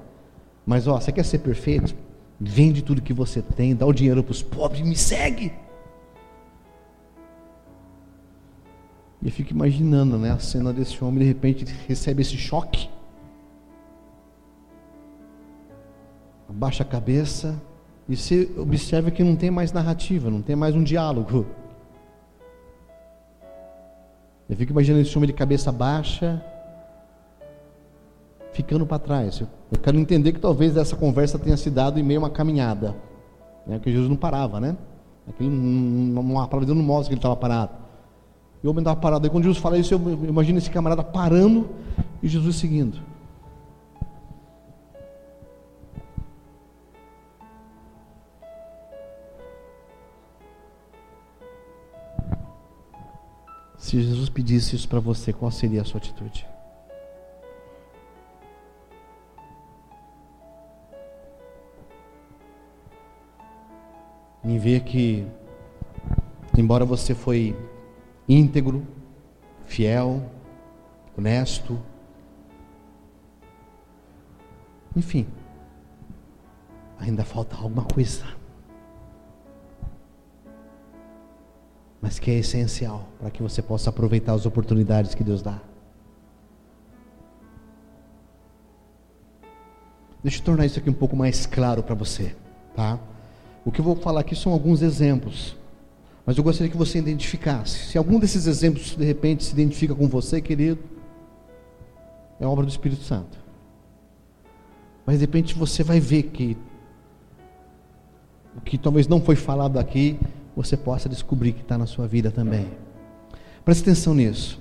Mas 0.65 0.89
ó, 0.89 0.99
você 0.99 1.13
quer 1.13 1.25
ser 1.25 1.39
perfeito? 1.39 1.95
Vende 2.41 2.83
tudo 2.83 3.01
que 3.03 3.13
você 3.13 3.41
tem, 3.41 3.75
dá 3.75 3.87
o 3.87 3.93
dinheiro 3.93 4.23
para 4.23 4.33
os 4.33 4.43
pobres 4.43 4.83
me 4.83 4.97
segue. 4.97 5.53
E 9.23 9.27
eu 9.27 9.33
fico 9.33 9.53
imaginando 9.53 10.19
né, 10.19 10.33
a 10.33 10.39
cena 10.39 10.73
desse 10.73 11.03
homem, 11.03 11.21
de 11.21 11.25
repente 11.25 11.65
recebe 11.89 12.23
esse 12.23 12.37
choque. 12.37 12.91
Abaixa 16.49 16.83
a 16.83 16.87
cabeça 16.87 17.61
e 18.09 18.17
você 18.17 18.49
observa 18.57 19.11
que 19.11 19.25
não 19.25 19.35
tem 19.35 19.51
mais 19.51 19.73
narrativa, 19.73 20.31
não 20.31 20.41
tem 20.41 20.55
mais 20.55 20.75
um 20.75 20.83
diálogo. 20.83 21.47
Eu 24.49 24.57
fico 24.57 24.71
imaginando 24.71 25.03
esse 25.03 25.17
homem 25.17 25.27
de 25.27 25.33
cabeça 25.33 25.73
baixa, 25.73 26.41
ficando 28.53 28.87
para 28.87 28.99
trás. 28.99 29.41
Eu 29.41 29.79
quero 29.83 29.99
entender 29.99 30.33
que 30.33 30.39
talvez 30.39 30.77
essa 30.77 30.95
conversa 30.95 31.37
tenha 31.37 31.57
se 31.57 31.69
dado 31.69 31.99
em 31.99 32.03
meio 32.03 32.21
a 32.21 32.25
uma 32.25 32.31
caminhada, 32.31 32.95
né? 33.67 33.79
porque 33.79 33.91
Jesus 33.91 34.09
não 34.09 34.17
parava, 34.17 34.61
né? 34.61 34.77
Aquilo, 35.29 35.51
uma 35.51 36.47
palavra 36.47 36.73
não 36.73 36.83
mostra 36.83 37.09
que 37.09 37.15
ele 37.15 37.19
estava 37.19 37.35
parado. 37.35 37.73
E 38.63 38.67
o 38.67 38.71
homem 38.71 38.83
estava 38.83 39.01
parado. 39.01 39.27
Aí 39.27 39.31
quando 39.31 39.43
Jesus 39.43 39.59
fala 39.59 39.77
isso, 39.77 39.93
eu 39.95 40.01
imagino 40.29 40.59
esse 40.59 40.71
camarada 40.71 41.03
parando 41.03 41.69
e 42.23 42.29
Jesus 42.29 42.55
seguindo. 42.55 43.01
Se 53.87 54.03
Jesus 54.03 54.29
pedisse 54.29 54.75
isso 54.75 54.89
para 54.89 54.99
você, 54.99 55.33
qual 55.33 55.49
seria 55.49 55.81
a 55.81 55.85
sua 55.85 55.99
atitude? 55.99 56.45
Em 64.43 64.59
ver 64.59 64.81
que, 64.83 65.25
embora 66.59 66.85
você 66.85 67.15
foi 67.15 67.57
íntegro, 68.29 68.85
fiel, 69.67 70.33
honesto, 71.17 71.81
enfim, 74.97 75.29
ainda 76.99 77.25
falta 77.25 77.55
alguma 77.55 77.85
coisa. 77.85 78.27
Mas 82.01 82.19
que 82.19 82.31
é 82.31 82.35
essencial 82.35 83.09
para 83.19 83.31
que 83.31 83.43
você 83.43 83.63
possa 83.63 83.91
aproveitar 83.91 84.35
as 84.35 84.47
oportunidades 84.47 85.15
que 85.15 85.25
Deus 85.25 85.43
dá. 85.43 85.61
Deixa 90.23 90.41
eu 90.41 90.45
tornar 90.45 90.67
isso 90.67 90.79
aqui 90.79 90.91
um 90.91 90.95
pouco 90.95 91.17
mais 91.17 91.47
claro 91.47 91.83
para 91.83 91.95
você, 91.95 92.35
tá? 92.75 92.99
O 93.65 93.71
que 93.71 93.81
eu 93.81 93.85
vou 93.85 93.97
falar 93.97 94.21
aqui 94.21 94.35
são 94.35 94.53
alguns 94.53 94.83
exemplos, 94.83 95.57
mas 96.25 96.37
eu 96.37 96.45
gostaria 96.45 96.71
que 96.71 96.77
você 96.77 96.99
identificasse. 96.99 97.87
Se 97.87 97.99
algum 97.99 98.19
desses 98.19 98.47
exemplos 98.47 98.97
de 98.97 99.05
repente 99.05 99.45
se 99.45 99.53
identifica 99.53 99.95
com 99.95 100.09
você, 100.09 100.41
querido, 100.41 100.81
é 102.41 102.47
obra 102.47 102.65
do 102.65 102.71
Espírito 102.71 103.03
Santo. 103.03 103.39
Mas 105.07 105.19
de 105.19 105.25
repente 105.25 105.55
você 105.55 105.85
vai 105.85 106.01
ver 106.01 106.25
que 106.25 106.57
o 108.57 108.61
que 108.61 108.77
talvez 108.77 109.07
não 109.07 109.21
foi 109.21 109.37
falado 109.37 109.79
aqui 109.79 110.19
você 110.57 110.77
possa 110.77 111.09
descobrir 111.09 111.53
que 111.53 111.61
está 111.61 111.77
na 111.77 111.87
sua 111.87 112.09
vida 112.09 112.31
também. 112.31 112.67
Preste 113.63 113.83
atenção 113.83 114.15
nisso. 114.15 114.59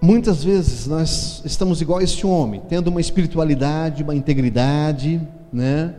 Muitas 0.00 0.44
vezes 0.44 0.86
nós 0.86 1.40
estamos 1.46 1.80
igual 1.80 1.98
a 1.98 2.02
este 2.02 2.26
homem, 2.26 2.60
tendo 2.68 2.88
uma 2.88 3.00
espiritualidade, 3.00 4.02
uma 4.02 4.14
integridade, 4.14 5.18
né? 5.50 5.94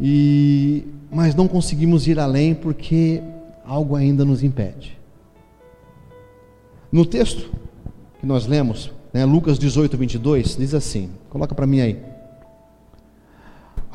E 0.00 0.86
mas 1.10 1.34
não 1.34 1.48
conseguimos 1.48 2.06
ir 2.06 2.18
além 2.18 2.54
porque 2.54 3.22
algo 3.64 3.96
ainda 3.96 4.24
nos 4.24 4.42
impede. 4.42 4.98
No 6.90 7.04
texto 7.04 7.50
que 8.18 8.26
nós 8.26 8.46
lemos, 8.46 8.90
né, 9.12 9.24
Lucas 9.24 9.58
18, 9.58 9.96
22, 9.96 10.56
diz 10.56 10.72
assim: 10.74 11.10
coloca 11.28 11.54
para 11.54 11.66
mim 11.66 11.80
aí. 11.80 12.07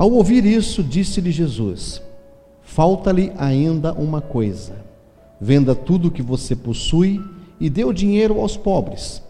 Ao 0.04 0.12
ouvir 0.12 0.44
isso, 0.44 0.82
disse-lhe 0.82 1.30
Jesus: 1.30 2.02
Falta-lhe 2.60 3.32
ainda 3.38 3.94
uma 3.94 4.20
coisa. 4.20 4.74
Venda 5.40 5.74
tudo 5.74 6.08
o 6.08 6.10
que 6.10 6.20
você 6.20 6.54
possui 6.54 7.24
e 7.58 7.70
dê 7.70 7.84
o 7.86 7.92
dinheiro 7.92 8.38
aos 8.38 8.54
pobres, 8.54 9.22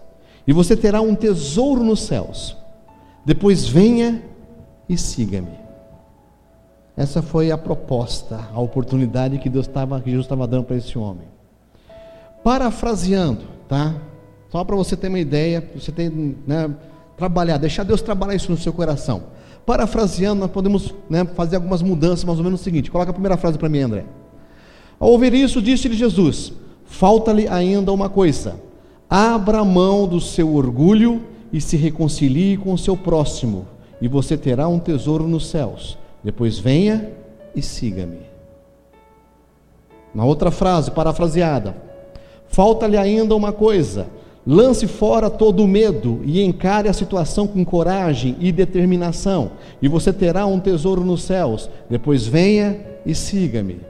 e 0.44 0.52
você 0.52 0.76
terá 0.76 1.00
um 1.00 1.14
tesouro 1.14 1.84
nos 1.84 2.00
céus. 2.00 2.56
Depois 3.24 3.64
venha 3.64 4.20
e 4.88 4.98
siga-me. 4.98 5.56
Essa 6.96 7.22
foi 7.22 7.52
a 7.52 7.56
proposta, 7.56 8.40
a 8.52 8.60
oportunidade 8.60 9.38
que 9.38 9.48
Deus 9.48 9.68
estava, 9.68 10.00
que 10.00 10.10
Jesus 10.10 10.24
estava 10.24 10.44
dando 10.44 10.64
para 10.64 10.74
esse 10.74 10.98
homem. 10.98 11.28
Parafraseando, 12.42 13.44
tá? 13.68 13.94
Só 14.50 14.64
para 14.64 14.74
você 14.74 14.96
ter 14.96 15.06
uma 15.06 15.20
ideia, 15.20 15.64
você 15.72 15.92
tem, 15.92 16.36
né, 16.44 16.74
trabalhar, 17.16 17.58
deixar 17.58 17.84
Deus 17.84 18.02
trabalhar 18.02 18.34
isso 18.34 18.50
no 18.50 18.58
seu 18.58 18.72
coração. 18.72 19.33
Parafraseando, 19.66 20.40
nós 20.40 20.50
podemos 20.50 20.94
né, 21.08 21.24
fazer 21.24 21.56
algumas 21.56 21.82
mudanças, 21.82 22.24
mais 22.24 22.38
ou 22.38 22.44
menos 22.44 22.60
o 22.60 22.64
seguinte: 22.64 22.90
coloca 22.90 23.10
a 23.10 23.14
primeira 23.14 23.36
frase 23.36 23.58
para 23.58 23.68
mim, 23.68 23.80
André. 23.80 24.04
Ao 25.00 25.10
ouvir 25.10 25.32
isso, 25.32 25.62
disse-lhe 25.62 25.96
Jesus: 25.96 26.52
Falta-lhe 26.84 27.48
ainda 27.48 27.92
uma 27.92 28.08
coisa. 28.08 28.56
Abra 29.08 29.64
mão 29.64 30.06
do 30.06 30.20
seu 30.20 30.54
orgulho 30.54 31.22
e 31.52 31.60
se 31.60 31.76
reconcilie 31.76 32.56
com 32.56 32.72
o 32.72 32.78
seu 32.78 32.96
próximo, 32.96 33.66
e 34.00 34.08
você 34.08 34.36
terá 34.36 34.68
um 34.68 34.78
tesouro 34.78 35.26
nos 35.26 35.48
céus. 35.48 35.96
Depois 36.22 36.58
venha 36.58 37.10
e 37.54 37.62
siga-me. 37.62 38.20
Na 40.14 40.24
outra 40.24 40.50
frase, 40.50 40.90
parafraseada: 40.90 41.74
Falta-lhe 42.48 42.98
ainda 42.98 43.34
uma 43.34 43.52
coisa 43.52 44.08
Lance 44.46 44.86
fora 44.86 45.30
todo 45.30 45.62
o 45.62 45.68
medo 45.68 46.20
e 46.24 46.42
encare 46.42 46.88
a 46.88 46.92
situação 46.92 47.46
com 47.46 47.64
coragem 47.64 48.36
e 48.38 48.52
determinação, 48.52 49.52
e 49.80 49.88
você 49.88 50.12
terá 50.12 50.44
um 50.44 50.60
tesouro 50.60 51.02
nos 51.02 51.22
céus. 51.22 51.70
Depois 51.88 52.26
venha 52.26 52.78
e 53.06 53.14
siga-me. 53.14 53.80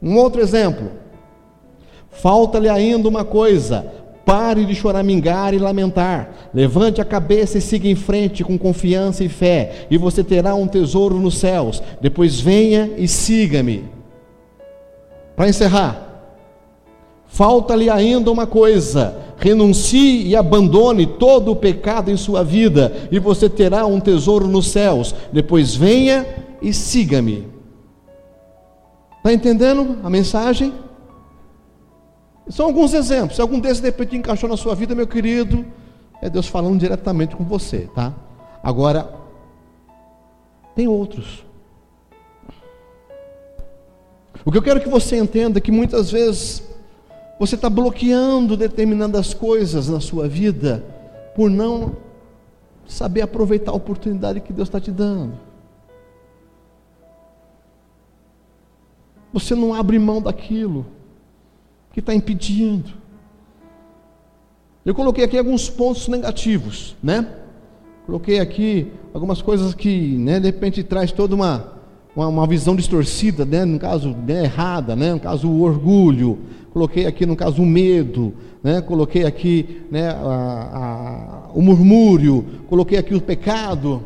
Um 0.00 0.16
outro 0.16 0.40
exemplo. 0.40 0.90
Falta-lhe 2.10 2.68
ainda 2.68 3.08
uma 3.08 3.24
coisa: 3.24 3.92
pare 4.24 4.64
de 4.64 4.74
choramingar 4.74 5.52
e 5.52 5.58
lamentar. 5.58 6.30
Levante 6.54 7.00
a 7.00 7.04
cabeça 7.04 7.58
e 7.58 7.60
siga 7.60 7.88
em 7.88 7.96
frente 7.96 8.44
com 8.44 8.56
confiança 8.56 9.24
e 9.24 9.28
fé, 9.28 9.86
e 9.90 9.98
você 9.98 10.22
terá 10.22 10.54
um 10.54 10.68
tesouro 10.68 11.16
nos 11.18 11.38
céus. 11.38 11.82
Depois 12.00 12.38
venha 12.38 12.92
e 12.96 13.08
siga-me. 13.08 13.84
Para 15.34 15.48
encerrar, 15.48 16.05
falta-lhe 17.36 17.90
ainda 17.90 18.32
uma 18.32 18.46
coisa: 18.46 19.34
renuncie 19.36 20.26
e 20.26 20.34
abandone 20.34 21.06
todo 21.06 21.52
o 21.52 21.56
pecado 21.56 22.10
em 22.10 22.16
sua 22.16 22.42
vida, 22.42 23.08
e 23.12 23.18
você 23.18 23.48
terá 23.48 23.84
um 23.84 24.00
tesouro 24.00 24.48
nos 24.48 24.68
céus. 24.68 25.14
Depois 25.30 25.74
venha 25.74 26.26
e 26.62 26.72
siga-me. 26.72 27.46
Está 29.18 29.32
entendendo 29.32 29.98
a 30.02 30.08
mensagem? 30.08 30.72
São 32.48 32.66
alguns 32.66 32.94
exemplos. 32.94 33.36
Se 33.36 33.42
algum 33.42 33.60
desses 33.60 33.80
de 33.80 33.86
repente 33.86 34.16
encaixou 34.16 34.48
na 34.48 34.56
sua 34.56 34.74
vida, 34.74 34.94
meu 34.94 35.06
querido, 35.06 35.64
é 36.22 36.30
Deus 36.30 36.46
falando 36.46 36.78
diretamente 36.78 37.36
com 37.36 37.44
você, 37.44 37.88
tá? 37.94 38.14
Agora, 38.62 39.12
tem 40.74 40.88
outros. 40.88 41.44
O 44.44 44.52
que 44.52 44.58
eu 44.58 44.62
quero 44.62 44.80
que 44.80 44.88
você 44.88 45.18
entenda 45.18 45.58
é 45.58 45.60
que 45.60 45.72
muitas 45.72 46.10
vezes 46.10 46.62
você 47.38 47.54
está 47.54 47.68
bloqueando 47.68 48.56
determinadas 48.56 49.34
coisas 49.34 49.88
na 49.88 50.00
sua 50.00 50.26
vida 50.26 50.84
por 51.34 51.50
não 51.50 51.96
saber 52.86 53.20
aproveitar 53.20 53.72
a 53.72 53.74
oportunidade 53.74 54.40
que 54.40 54.52
Deus 54.52 54.68
está 54.68 54.80
te 54.80 54.90
dando. 54.90 55.34
Você 59.32 59.54
não 59.54 59.74
abre 59.74 59.98
mão 59.98 60.22
daquilo 60.22 60.86
que 61.92 62.00
está 62.00 62.14
impedindo. 62.14 62.90
Eu 64.84 64.94
coloquei 64.94 65.24
aqui 65.24 65.36
alguns 65.36 65.68
pontos 65.68 66.08
negativos, 66.08 66.96
né? 67.02 67.28
Coloquei 68.06 68.38
aqui 68.38 68.92
algumas 69.12 69.42
coisas 69.42 69.74
que, 69.74 70.16
né, 70.16 70.38
de 70.38 70.46
repente 70.46 70.84
traz 70.84 71.10
toda 71.10 71.34
uma, 71.34 71.75
uma, 72.16 72.28
uma 72.28 72.46
visão 72.46 72.74
distorcida, 72.74 73.44
né? 73.44 73.66
no 73.66 73.78
caso 73.78 74.16
né, 74.26 74.44
errada, 74.44 74.96
né? 74.96 75.12
no 75.12 75.20
caso 75.20 75.48
o 75.48 75.60
orgulho, 75.60 76.38
coloquei 76.72 77.04
aqui 77.04 77.26
no 77.26 77.36
caso 77.36 77.62
o 77.62 77.66
medo, 77.66 78.32
né? 78.62 78.80
coloquei 78.80 79.26
aqui 79.26 79.82
né, 79.90 80.08
a, 80.08 81.44
a, 81.44 81.50
o 81.52 81.60
murmúrio, 81.60 82.44
coloquei 82.68 82.96
aqui 82.96 83.14
o 83.14 83.20
pecado. 83.20 84.02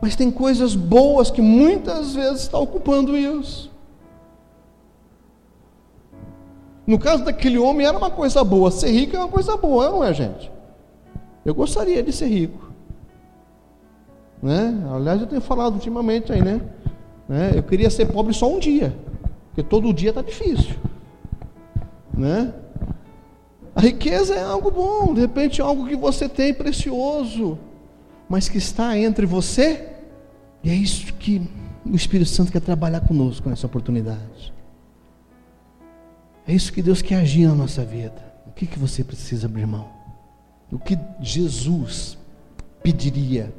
Mas 0.00 0.16
tem 0.16 0.30
coisas 0.30 0.74
boas 0.74 1.30
que 1.30 1.42
muitas 1.42 2.14
vezes 2.14 2.40
está 2.40 2.58
ocupando 2.58 3.16
isso. 3.16 3.70
No 6.84 6.98
caso 6.98 7.24
daquele 7.24 7.58
homem 7.58 7.86
era 7.86 7.96
uma 7.96 8.10
coisa 8.10 8.42
boa, 8.42 8.70
ser 8.70 8.90
rico 8.90 9.14
é 9.14 9.18
uma 9.18 9.28
coisa 9.28 9.56
boa, 9.56 9.90
não 9.90 10.02
é, 10.02 10.12
gente? 10.12 10.50
Eu 11.44 11.54
gostaria 11.54 12.02
de 12.02 12.12
ser 12.12 12.26
rico. 12.26 12.72
Né? 14.42 14.74
Aliás, 14.92 15.20
eu 15.20 15.26
tenho 15.28 15.40
falado 15.40 15.74
ultimamente 15.74 16.32
aí, 16.32 16.42
né? 16.42 16.60
Né? 17.32 17.52
Eu 17.54 17.62
queria 17.62 17.88
ser 17.88 18.04
pobre 18.12 18.34
só 18.34 18.54
um 18.54 18.58
dia, 18.58 18.94
porque 19.46 19.62
todo 19.62 19.90
dia 19.94 20.10
está 20.10 20.20
difícil. 20.20 20.74
Né? 22.12 22.52
A 23.74 23.80
riqueza 23.80 24.34
é 24.34 24.42
algo 24.42 24.70
bom, 24.70 25.14
de 25.14 25.22
repente 25.22 25.58
é 25.58 25.64
algo 25.64 25.88
que 25.88 25.96
você 25.96 26.28
tem 26.28 26.52
precioso, 26.52 27.58
mas 28.28 28.50
que 28.50 28.58
está 28.58 28.98
entre 28.98 29.24
você, 29.24 29.88
e 30.62 30.68
é 30.68 30.74
isso 30.74 31.10
que 31.14 31.40
o 31.86 31.96
Espírito 31.96 32.28
Santo 32.28 32.52
quer 32.52 32.60
trabalhar 32.60 33.00
conosco 33.00 33.48
nessa 33.48 33.66
oportunidade. 33.66 34.52
É 36.46 36.52
isso 36.52 36.70
que 36.70 36.82
Deus 36.82 37.00
quer 37.00 37.14
agir 37.14 37.46
na 37.46 37.54
nossa 37.54 37.82
vida. 37.82 38.30
O 38.46 38.50
que, 38.50 38.66
que 38.66 38.78
você 38.78 39.02
precisa, 39.02 39.48
meu 39.48 39.60
irmão? 39.60 39.88
O 40.70 40.78
que 40.78 40.98
Jesus 41.18 42.18
pediria 42.82 43.54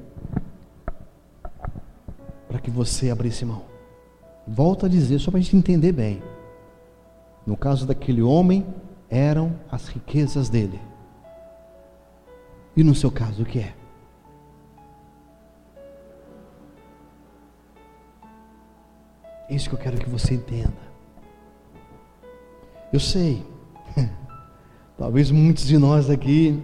para 2.53 2.61
que 2.61 2.69
você 2.69 3.09
abrisse 3.09 3.43
mão? 3.43 3.63
Volto 4.47 4.85
a 4.85 4.89
dizer, 4.89 5.17
só 5.17 5.31
para 5.31 5.39
a 5.39 5.41
gente 5.41 5.57
entender 5.57 5.91
bem. 5.91 6.21
No 7.47 7.57
caso 7.57 7.83
daquele 7.83 8.21
homem, 8.21 8.63
eram 9.09 9.59
as 9.71 9.87
riquezas 9.87 10.49
dele. 10.49 10.79
E 12.77 12.83
no 12.83 12.93
seu 12.93 13.09
caso, 13.09 13.41
o 13.41 13.45
que 13.45 13.57
é? 13.57 13.73
É 19.49 19.55
isso 19.55 19.67
que 19.67 19.73
eu 19.73 19.79
quero 19.79 19.97
que 19.97 20.07
você 20.07 20.35
entenda. 20.35 20.77
Eu 22.93 22.99
sei, 22.99 23.43
talvez 24.95 25.31
muitos 25.31 25.65
de 25.65 25.79
nós 25.79 26.07
aqui 26.07 26.61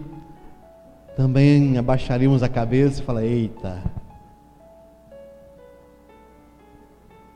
também 1.16 1.76
abaixaríamos 1.76 2.44
a 2.44 2.48
cabeça 2.48 3.02
e 3.02 3.04
falar: 3.04 3.24
eita, 3.24 3.82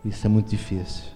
isso 0.05 0.27
é 0.27 0.31
muito 0.31 0.49
difícil. 0.49 1.13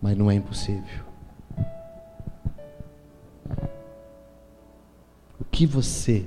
Mas 0.00 0.16
não 0.16 0.30
é 0.30 0.34
impossível. 0.34 1.04
O 5.40 5.44
que 5.50 5.66
você 5.66 6.26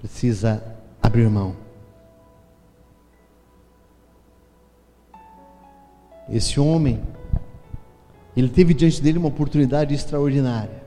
precisa 0.00 0.62
abrir 1.02 1.28
mão. 1.28 1.54
Esse 6.28 6.58
homem, 6.58 7.02
ele 8.36 8.48
teve 8.48 8.72
diante 8.72 9.02
dele 9.02 9.18
uma 9.18 9.28
oportunidade 9.28 9.94
extraordinária. 9.94 10.79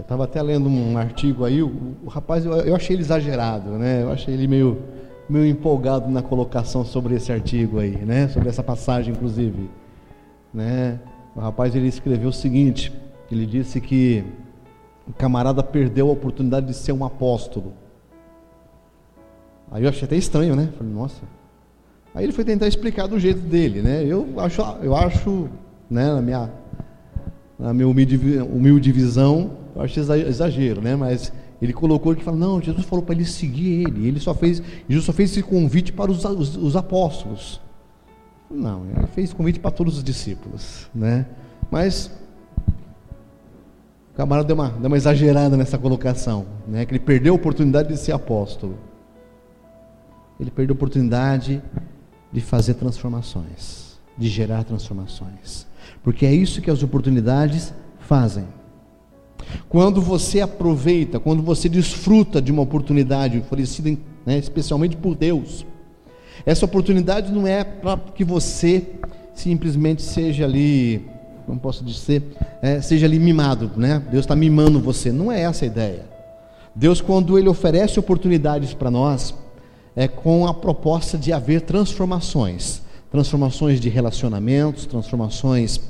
Estava 0.00 0.24
até 0.24 0.42
lendo 0.42 0.68
um 0.68 0.96
artigo 0.96 1.44
aí, 1.44 1.62
o, 1.62 1.96
o 2.04 2.08
rapaz, 2.08 2.44
eu, 2.44 2.52
eu, 2.52 2.74
achei 2.74 2.94
ele 2.96 3.02
exagerado, 3.02 3.70
né? 3.72 4.02
Eu 4.02 4.12
achei 4.12 4.34
ele 4.34 4.46
meio, 4.46 4.78
meio 5.28 5.46
empolgado 5.46 6.10
na 6.10 6.22
colocação 6.22 6.84
sobre 6.84 7.14
esse 7.14 7.32
artigo 7.32 7.78
aí, 7.78 7.96
né? 7.96 8.28
Sobre 8.28 8.48
essa 8.48 8.62
passagem, 8.62 9.14
inclusive, 9.14 9.68
né? 10.52 10.98
O 11.34 11.40
rapaz 11.40 11.74
ele 11.74 11.86
escreveu 11.86 12.30
o 12.30 12.32
seguinte: 12.32 12.92
ele 13.30 13.46
disse 13.46 13.80
que 13.80 14.24
o 15.06 15.12
camarada 15.12 15.62
perdeu 15.62 16.08
a 16.08 16.12
oportunidade 16.12 16.66
de 16.66 16.74
ser 16.74 16.92
um 16.92 17.04
apóstolo. 17.04 17.72
Aí 19.70 19.82
eu 19.82 19.88
achei 19.88 20.04
até 20.04 20.16
estranho, 20.16 20.56
né? 20.56 20.70
Falei, 20.76 20.92
nossa. 20.92 21.22
Aí 22.14 22.24
ele 22.24 22.32
foi 22.32 22.44
tentar 22.44 22.66
explicar 22.66 23.06
do 23.06 23.18
jeito 23.18 23.40
dele, 23.40 23.82
né? 23.82 24.04
Eu 24.04 24.26
acho, 24.38 24.62
eu 24.82 24.96
acho, 24.96 25.48
né, 25.90 26.12
na 26.12 26.22
minha, 26.22 26.50
na 27.58 27.72
minha 27.74 27.86
humilde, 27.86 28.16
humilde 28.40 28.90
visão, 28.90 29.57
eu 29.78 29.84
acho 29.84 30.00
exagero, 30.00 30.80
né? 30.80 30.96
Mas 30.96 31.32
ele 31.62 31.72
colocou 31.72 32.14
que 32.14 32.24
fala, 32.24 32.36
não, 32.36 32.60
Jesus 32.60 32.84
falou 32.84 33.04
para 33.04 33.14
ele 33.14 33.24
seguir 33.24 33.84
ele. 33.84 34.08
Ele 34.08 34.18
só 34.18 34.34
fez, 34.34 34.60
Jesus 34.88 35.06
só 35.06 35.12
fez 35.12 35.30
esse 35.30 35.42
convite 35.42 35.92
para 35.92 36.10
os, 36.10 36.24
os, 36.24 36.56
os 36.56 36.74
apóstolos. 36.74 37.60
Não, 38.50 38.84
ele 38.86 39.06
fez 39.08 39.32
convite 39.32 39.60
para 39.60 39.70
todos 39.70 39.98
os 39.98 40.02
discípulos, 40.02 40.90
né? 40.92 41.26
Mas 41.70 42.10
o 44.12 44.16
camarada 44.16 44.48
deu 44.48 44.56
uma, 44.56 44.70
deu 44.70 44.88
uma 44.88 44.96
exagerada 44.96 45.56
nessa 45.56 45.78
colocação, 45.78 46.44
né? 46.66 46.84
Que 46.84 46.92
ele 46.92 47.00
perdeu 47.00 47.34
a 47.34 47.36
oportunidade 47.36 47.88
de 47.88 47.98
ser 47.98 48.10
apóstolo. 48.10 48.76
Ele 50.40 50.50
perdeu 50.50 50.74
a 50.74 50.76
oportunidade 50.76 51.62
de 52.32 52.40
fazer 52.40 52.74
transformações, 52.74 53.96
de 54.16 54.28
gerar 54.28 54.64
transformações. 54.64 55.68
Porque 56.02 56.26
é 56.26 56.32
isso 56.32 56.60
que 56.60 56.70
as 56.70 56.82
oportunidades 56.82 57.72
fazem. 58.00 58.57
Quando 59.68 60.00
você 60.00 60.40
aproveita, 60.40 61.18
quando 61.20 61.42
você 61.42 61.68
desfruta 61.68 62.40
de 62.40 62.52
uma 62.52 62.62
oportunidade 62.62 63.38
oferecida 63.38 63.96
né, 64.24 64.38
especialmente 64.38 64.96
por 64.96 65.14
Deus, 65.14 65.64
essa 66.44 66.64
oportunidade 66.64 67.32
não 67.32 67.46
é 67.46 67.64
para 67.64 67.96
que 68.14 68.24
você 68.24 68.84
simplesmente 69.34 70.02
seja 70.02 70.44
ali, 70.44 71.04
como 71.46 71.58
posso 71.58 71.84
dizer, 71.84 72.22
é, 72.62 72.80
seja 72.80 73.06
ali 73.06 73.18
mimado, 73.18 73.70
né? 73.76 74.02
Deus 74.10 74.24
está 74.24 74.34
mimando 74.36 74.80
você. 74.80 75.12
Não 75.12 75.30
é 75.30 75.42
essa 75.42 75.64
a 75.64 75.68
ideia. 75.68 76.06
Deus, 76.74 77.00
quando 77.00 77.38
Ele 77.38 77.48
oferece 77.48 77.98
oportunidades 77.98 78.72
para 78.72 78.90
nós, 78.90 79.34
é 79.96 80.06
com 80.06 80.46
a 80.46 80.54
proposta 80.54 81.18
de 81.18 81.32
haver 81.32 81.62
transformações 81.62 82.82
transformações 83.10 83.80
de 83.80 83.88
relacionamentos, 83.88 84.86
transformações 84.86 85.80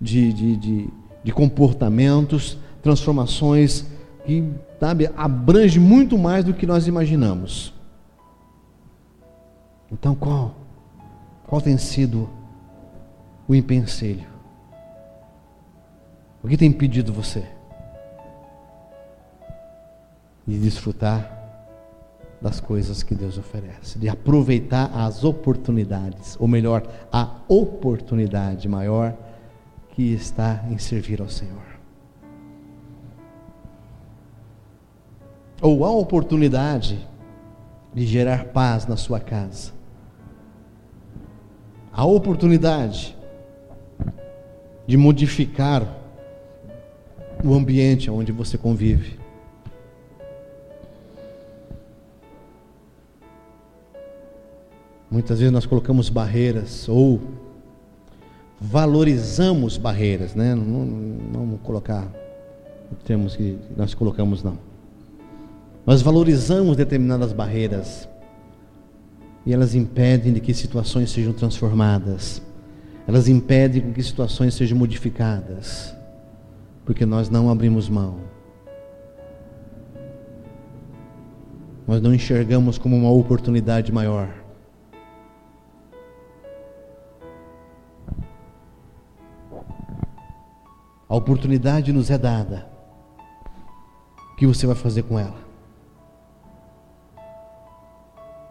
de, 0.00 0.32
de, 0.32 0.56
de, 0.56 0.88
de 1.22 1.32
comportamentos, 1.32 2.58
transformações 2.82 3.86
que 4.24 4.52
sabe, 4.78 5.10
abrange 5.16 5.80
muito 5.80 6.16
mais 6.16 6.44
do 6.44 6.54
que 6.54 6.66
nós 6.66 6.86
imaginamos. 6.86 7.72
Então 9.90 10.14
qual? 10.14 10.54
Qual 11.46 11.60
tem 11.60 11.78
sido 11.78 12.28
o 13.48 13.54
empenselho? 13.54 14.26
O 16.42 16.48
que 16.48 16.56
tem 16.56 16.68
impedido 16.68 17.12
você 17.12 17.44
de 20.46 20.58
desfrutar 20.58 21.36
das 22.40 22.60
coisas 22.60 23.02
que 23.02 23.14
Deus 23.14 23.36
oferece, 23.36 23.98
de 23.98 24.08
aproveitar 24.08 24.90
as 24.94 25.24
oportunidades, 25.24 26.36
ou 26.38 26.46
melhor, 26.46 26.86
a 27.12 27.30
oportunidade 27.48 28.68
maior 28.68 29.14
que 29.98 30.12
está 30.12 30.64
em 30.70 30.78
servir 30.78 31.20
ao 31.20 31.28
Senhor? 31.28 31.66
Ou 35.60 35.84
a 35.84 35.90
oportunidade 35.90 37.04
de 37.92 38.06
gerar 38.06 38.44
paz 38.44 38.86
na 38.86 38.96
sua 38.96 39.18
casa? 39.18 39.76
a 41.98 42.04
oportunidade 42.04 43.16
de 44.86 44.96
modificar 44.96 45.82
o 47.44 47.52
ambiente 47.52 48.08
onde 48.08 48.30
você 48.30 48.56
convive. 48.56 49.18
Muitas 55.10 55.40
vezes 55.40 55.52
nós 55.52 55.66
colocamos 55.66 56.08
barreiras 56.08 56.88
ou 56.88 57.20
valorizamos 58.60 59.76
barreiras, 59.76 60.34
né? 60.34 60.54
Não, 60.54 60.64
não, 60.64 61.18
vamos 61.32 61.60
colocar 61.62 62.06
termos 63.04 63.36
que 63.36 63.58
nós 63.76 63.94
colocamos 63.94 64.42
não. 64.42 64.58
Nós 65.86 66.02
valorizamos 66.02 66.76
determinadas 66.76 67.32
barreiras 67.32 68.08
e 69.46 69.52
elas 69.52 69.74
impedem 69.74 70.32
de 70.32 70.40
que 70.40 70.52
situações 70.52 71.10
sejam 71.10 71.32
transformadas. 71.32 72.42
Elas 73.06 73.28
impedem 73.28 73.92
que 73.92 74.02
situações 74.02 74.52
sejam 74.52 74.76
modificadas, 74.76 75.94
porque 76.84 77.06
nós 77.06 77.30
não 77.30 77.50
abrimos 77.50 77.88
mão. 77.88 78.16
Nós 81.86 82.02
não 82.02 82.12
enxergamos 82.12 82.76
como 82.76 82.94
uma 82.94 83.10
oportunidade 83.10 83.90
maior. 83.90 84.28
A 91.08 91.16
oportunidade 91.16 91.92
nos 91.92 92.10
é 92.10 92.18
dada. 92.18 92.68
O 94.32 94.36
que 94.36 94.46
você 94.46 94.66
vai 94.66 94.76
fazer 94.76 95.02
com 95.02 95.18
ela? 95.18 95.38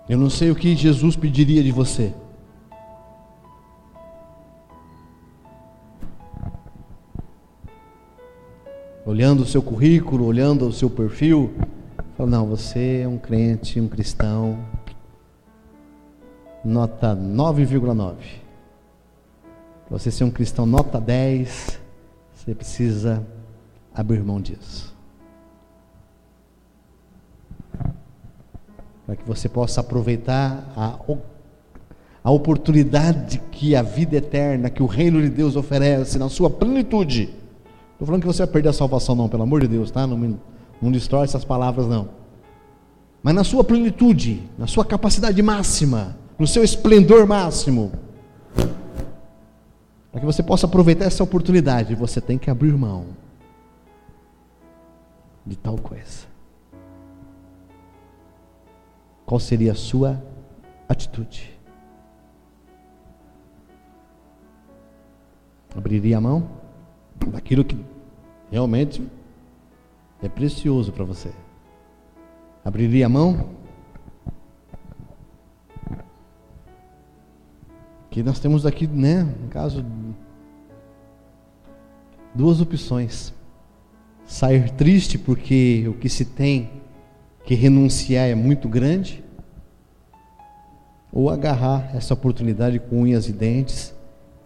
Eu 0.10 0.18
não 0.18 0.30
sei 0.30 0.50
o 0.50 0.56
que 0.56 0.76
Jesus 0.76 1.16
pediria 1.16 1.64
de 1.64 1.72
você. 1.72 2.14
olhando 9.08 9.44
o 9.44 9.46
seu 9.46 9.62
currículo, 9.62 10.26
olhando 10.26 10.68
o 10.68 10.74
seu 10.74 10.90
perfil, 10.90 11.54
fala: 12.18 12.30
não, 12.30 12.46
você 12.46 13.02
é 13.04 13.08
um 13.08 13.18
crente, 13.18 13.80
um 13.80 13.88
cristão, 13.88 14.60
nota 16.64 17.16
9,9. 17.16 18.16
Para 19.88 19.98
você 19.98 20.12
ser 20.12 20.26
um 20.26 20.30
cristão 20.30 20.66
nota 20.66 21.00
10, 21.00 21.80
você 22.48 22.56
precisa 22.56 23.28
abrir 23.94 24.24
mão 24.24 24.40
disso. 24.40 24.96
Para 29.06 29.18
que 29.18 29.28
você 29.28 29.50
possa 29.50 29.82
aproveitar 29.82 30.64
a, 30.74 30.98
a 32.24 32.32
oportunidade 32.32 33.42
que 33.52 33.76
a 33.76 33.82
vida 33.82 34.16
eterna, 34.16 34.70
que 34.70 34.82
o 34.82 34.86
reino 34.86 35.22
de 35.22 35.30
Deus 35.30 35.58
oferece 35.58 36.18
na 36.18 36.30
sua 36.30 36.50
plenitude. 36.50 37.24
Estou 37.92 38.06
falando 38.06 38.22
que 38.22 38.28
você 38.28 38.44
vai 38.44 38.54
perder 38.54 38.70
a 38.70 38.74
salvação, 38.74 39.14
não, 39.14 39.28
pelo 39.28 39.44
amor 39.44 39.60
de 39.60 39.68
Deus, 39.68 39.92
tá? 39.92 40.08
Não, 40.08 40.40
não 40.82 40.90
destrói 40.90 41.26
essas 41.26 41.44
palavras, 41.44 41.86
não. 41.86 42.08
Mas 43.22 43.36
na 43.36 43.44
sua 43.44 43.62
plenitude, 43.62 44.42
na 44.58 44.68
sua 44.68 44.86
capacidade 44.86 45.42
máxima, 45.42 46.16
no 46.40 46.48
seu 46.48 46.64
esplendor 46.64 47.28
máximo, 47.28 47.92
para 50.18 50.22
que 50.22 50.26
você 50.26 50.42
possa 50.42 50.66
aproveitar 50.66 51.06
essa 51.06 51.24
oportunidade, 51.24 51.94
você 51.94 52.20
tem 52.20 52.40
que 52.40 52.50
abrir 52.50 52.76
mão 52.76 53.06
de 55.46 55.56
tal 55.56 55.78
coisa. 55.78 56.26
Qual 59.28 59.40
seria 59.40 59.74
a 59.74 59.76
sua 59.76 60.20
atitude? 60.90 61.56
Abriria 65.76 66.18
a 66.18 66.22
mão 66.22 66.50
daquilo 67.28 67.64
que 67.64 67.80
realmente 68.50 69.08
é 70.24 70.28
precioso 70.28 70.92
para 70.92 71.04
você. 71.04 71.32
Abriria 72.66 73.06
a 73.06 73.10
mão 73.10 73.52
que 78.18 78.24
nós 78.24 78.40
temos 78.40 78.66
aqui, 78.66 78.88
né, 78.88 79.22
no 79.22 79.48
caso, 79.48 79.86
duas 82.34 82.60
opções. 82.60 83.32
Sair 84.26 84.72
triste 84.72 85.20
porque 85.20 85.86
o 85.88 85.94
que 85.94 86.10
se 86.10 86.26
tem 86.26 86.82
que 87.46 87.54
renunciar 87.54 88.28
é 88.28 88.34
muito 88.34 88.68
grande, 88.68 89.24
ou 91.14 91.30
agarrar 91.30 91.96
essa 91.96 92.16
oportunidade 92.16 92.80
com 92.80 93.02
unhas 93.02 93.30
e 93.30 93.32
dentes 93.32 93.94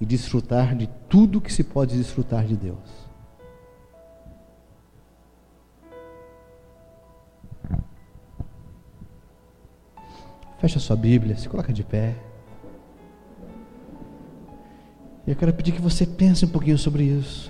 e 0.02 0.06
desfrutar 0.06 0.76
de 0.76 0.90
tudo 1.08 1.40
que 1.40 1.52
se 1.52 1.64
pode 1.64 1.98
desfrutar 1.98 2.44
de 2.44 2.58
Deus. 2.58 2.78
Fecha 10.60 10.78
sua 10.78 10.98
Bíblia, 10.98 11.38
se 11.38 11.48
coloca 11.48 11.72
de 11.72 11.86
pé. 11.86 12.31
Eu 15.32 15.38
quero 15.38 15.54
pedir 15.54 15.72
que 15.72 15.82
você 15.82 16.06
pense 16.06 16.44
um 16.44 16.50
pouquinho 16.50 16.78
sobre 16.78 17.04
isso. 17.04 17.50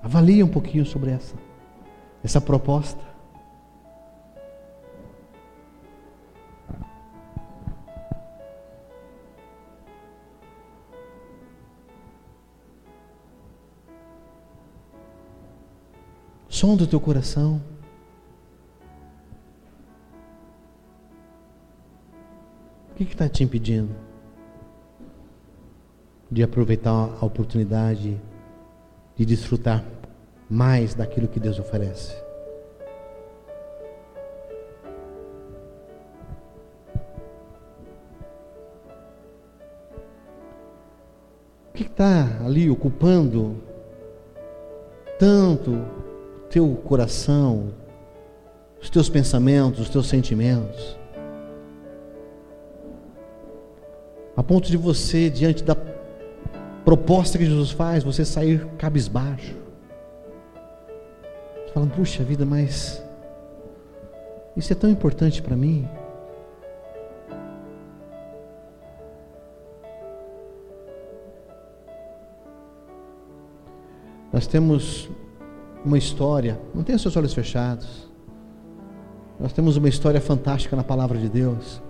Avalie 0.00 0.40
um 0.40 0.48
pouquinho 0.48 0.86
sobre 0.86 1.10
essa, 1.10 1.34
essa 2.22 2.40
proposta. 2.40 3.02
Som 16.48 16.76
do 16.76 16.86
teu 16.86 17.00
coração. 17.00 17.71
Que 22.94 23.04
está 23.04 23.28
te 23.28 23.42
impedindo 23.42 23.94
de 26.30 26.42
aproveitar 26.42 27.10
a 27.20 27.26
oportunidade 27.26 28.18
de 29.16 29.26
desfrutar 29.26 29.84
mais 30.48 30.94
daquilo 30.94 31.28
que 31.28 31.38
Deus 31.38 31.58
oferece? 31.58 32.16
O 41.68 41.74
que 41.74 41.84
está 41.84 42.44
ali 42.44 42.70
ocupando 42.70 43.56
tanto 45.18 45.84
teu 46.50 46.74
coração, 46.76 47.72
os 48.80 48.90
teus 48.90 49.08
pensamentos, 49.08 49.80
os 49.80 49.88
teus 49.88 50.06
sentimentos? 50.06 51.01
A 54.36 54.42
ponto 54.42 54.68
de 54.68 54.76
você, 54.76 55.28
diante 55.28 55.62
da 55.62 55.76
proposta 56.84 57.38
que 57.38 57.44
Jesus 57.44 57.70
faz, 57.70 58.02
você 58.02 58.24
sair 58.24 58.66
cabisbaixo, 58.78 59.54
falando: 61.72 61.92
puxa 61.92 62.24
vida, 62.24 62.44
mas 62.44 63.02
isso 64.56 64.72
é 64.72 64.76
tão 64.76 64.90
importante 64.90 65.42
para 65.42 65.56
mim. 65.56 65.88
Nós 74.32 74.46
temos 74.46 75.10
uma 75.84 75.98
história, 75.98 76.58
não 76.74 76.82
tenha 76.82 76.98
seus 76.98 77.16
olhos 77.16 77.34
fechados. 77.34 78.10
Nós 79.38 79.52
temos 79.52 79.76
uma 79.76 79.88
história 79.88 80.20
fantástica 80.20 80.74
na 80.74 80.84
palavra 80.84 81.18
de 81.18 81.28
Deus 81.28 81.82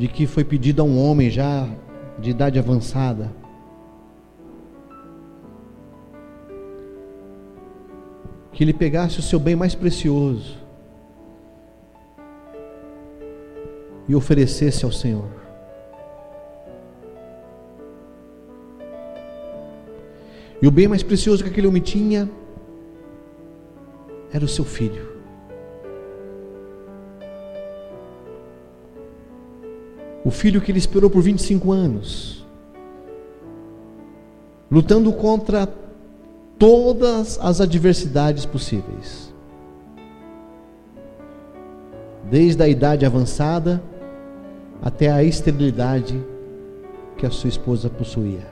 de 0.00 0.08
que 0.08 0.26
foi 0.26 0.42
pedido 0.42 0.80
a 0.80 0.84
um 0.86 0.98
homem 0.98 1.28
já 1.28 1.68
de 2.18 2.30
idade 2.30 2.58
avançada 2.58 3.30
que 8.50 8.64
ele 8.64 8.72
pegasse 8.72 9.18
o 9.18 9.22
seu 9.22 9.38
bem 9.38 9.54
mais 9.54 9.74
precioso 9.74 10.56
e 14.08 14.14
oferecesse 14.14 14.86
ao 14.86 14.90
Senhor. 14.90 15.28
E 20.62 20.66
o 20.66 20.70
bem 20.70 20.88
mais 20.88 21.02
precioso 21.02 21.44
que 21.44 21.50
aquele 21.50 21.66
homem 21.66 21.82
tinha 21.82 22.26
era 24.32 24.46
o 24.46 24.48
seu 24.48 24.64
filho. 24.64 25.09
O 30.30 30.32
filho 30.32 30.60
que 30.60 30.70
ele 30.70 30.78
esperou 30.78 31.10
por 31.10 31.22
25 31.22 31.72
anos, 31.72 32.46
lutando 34.70 35.12
contra 35.12 35.68
todas 36.56 37.36
as 37.42 37.60
adversidades 37.60 38.46
possíveis, 38.46 39.34
desde 42.30 42.62
a 42.62 42.68
idade 42.68 43.04
avançada 43.04 43.82
até 44.80 45.10
a 45.10 45.24
esterilidade 45.24 46.24
que 47.16 47.26
a 47.26 47.30
sua 47.30 47.48
esposa 47.48 47.90
possuía. 47.90 48.46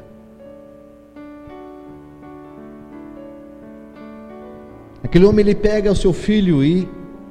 Aquele 5.04 5.26
homem 5.26 5.46
ele 5.46 5.54
pega 5.54 5.92
o 5.92 5.96
seu 5.96 6.12
filho 6.12 6.64
e 6.64 6.88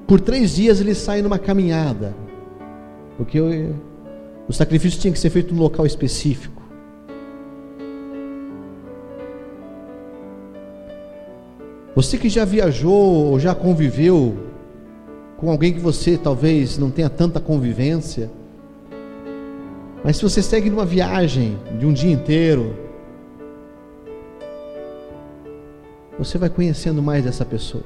por 0.08 0.22
três 0.22 0.56
dias 0.56 0.80
ele 0.80 0.96
sai 0.96 1.22
numa 1.22 1.38
caminhada, 1.38 2.16
porque 3.18 3.42
o 4.48 4.54
sacrifício 4.54 5.00
tinha 5.00 5.12
que 5.12 5.20
ser 5.20 5.30
feito 5.30 5.54
num 5.54 5.62
local 5.62 5.86
específico. 5.86 6.62
Você 11.96 12.18
que 12.18 12.30
já 12.30 12.46
viajou 12.46 12.94
ou 13.32 13.40
já 13.40 13.56
conviveu 13.56 14.38
com 15.36 15.50
alguém 15.50 15.74
que 15.74 15.80
você 15.80 16.18
talvez 16.18 16.78
não 16.78 16.92
tenha 16.92 17.10
tanta 17.10 17.40
convivência, 17.40 18.30
mas 20.04 20.18
se 20.18 20.24
você 20.24 20.42
segue 20.42 20.70
numa 20.70 20.86
viagem 20.86 21.58
de 21.78 21.86
um 21.86 21.92
dia 21.92 22.12
inteiro, 22.12 22.76
você 26.18 26.38
vai 26.38 26.50
conhecendo 26.50 27.02
mais 27.02 27.26
essa 27.26 27.44
pessoa. 27.44 27.84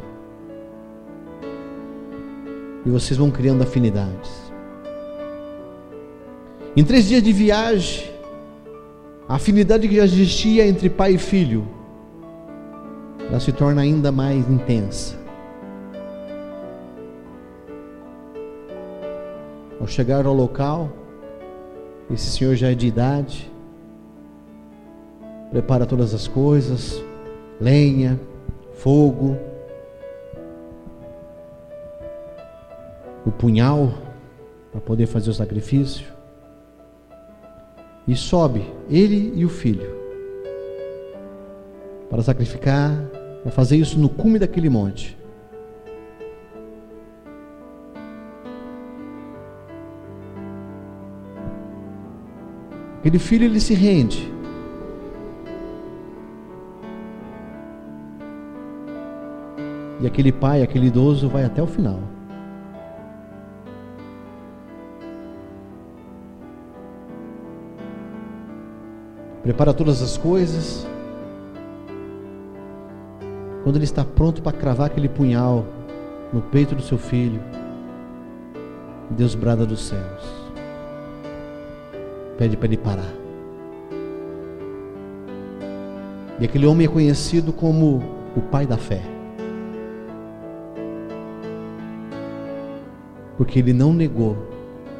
E 2.85 2.89
vocês 2.89 3.17
vão 3.17 3.31
criando 3.31 3.63
afinidades. 3.63 4.40
Em 6.73 6.85
três 6.85 7.05
dias 7.05 7.21
de 7.21 7.33
viagem, 7.33 8.09
a 9.27 9.35
afinidade 9.35 9.89
que 9.89 9.95
já 9.97 10.05
existia 10.05 10.65
entre 10.65 10.89
pai 10.89 11.15
e 11.15 11.17
filho, 11.17 11.67
ela 13.27 13.41
se 13.41 13.51
torna 13.51 13.81
ainda 13.81 14.09
mais 14.09 14.49
intensa. 14.49 15.19
Ao 19.81 19.85
chegar 19.85 20.25
ao 20.25 20.33
local, 20.33 20.89
esse 22.09 22.31
senhor 22.37 22.55
já 22.55 22.71
é 22.71 22.75
de 22.75 22.87
idade, 22.87 23.51
prepara 25.51 25.85
todas 25.85 26.13
as 26.13 26.25
coisas, 26.25 27.03
lenha, 27.59 28.17
fogo, 28.75 29.35
o 33.25 33.31
punhal 33.31 33.91
para 34.71 34.79
poder 34.79 35.05
fazer 35.05 35.31
o 35.31 35.33
sacrifício. 35.33 36.20
E 38.07 38.15
sobe 38.15 38.65
ele 38.89 39.33
e 39.35 39.45
o 39.45 39.49
filho 39.49 40.01
para 42.09 42.21
sacrificar, 42.21 42.91
para 43.41 43.51
fazer 43.51 43.77
isso 43.77 43.97
no 43.97 44.09
cume 44.09 44.37
daquele 44.37 44.69
monte. 44.69 45.17
Aquele 52.99 53.17
filho 53.17 53.45
ele 53.45 53.59
se 53.59 53.73
rende. 53.73 54.31
E 60.01 60.07
aquele 60.07 60.31
pai, 60.31 60.61
aquele 60.61 60.87
idoso 60.87 61.29
vai 61.29 61.45
até 61.45 61.63
o 61.63 61.67
final. 61.67 61.99
Prepara 69.43 69.73
todas 69.73 70.01
as 70.01 70.17
coisas. 70.17 70.87
Quando 73.63 73.75
ele 73.75 73.85
está 73.85 74.05
pronto 74.05 74.41
para 74.41 74.55
cravar 74.55 74.87
aquele 74.87 75.09
punhal 75.09 75.65
no 76.31 76.41
peito 76.41 76.75
do 76.75 76.81
seu 76.81 76.97
filho, 76.97 77.41
Deus 79.09 79.35
brada 79.35 79.65
dos 79.65 79.87
céus. 79.87 80.23
Pede 82.37 82.55
para 82.55 82.67
ele 82.67 82.77
parar. 82.77 83.13
E 86.39 86.45
aquele 86.45 86.65
homem 86.65 86.87
é 86.87 86.89
conhecido 86.89 87.51
como 87.51 88.01
o 88.35 88.41
pai 88.41 88.65
da 88.65 88.77
fé. 88.77 89.01
Porque 93.37 93.59
ele 93.59 93.73
não 93.73 93.93
negou 93.93 94.37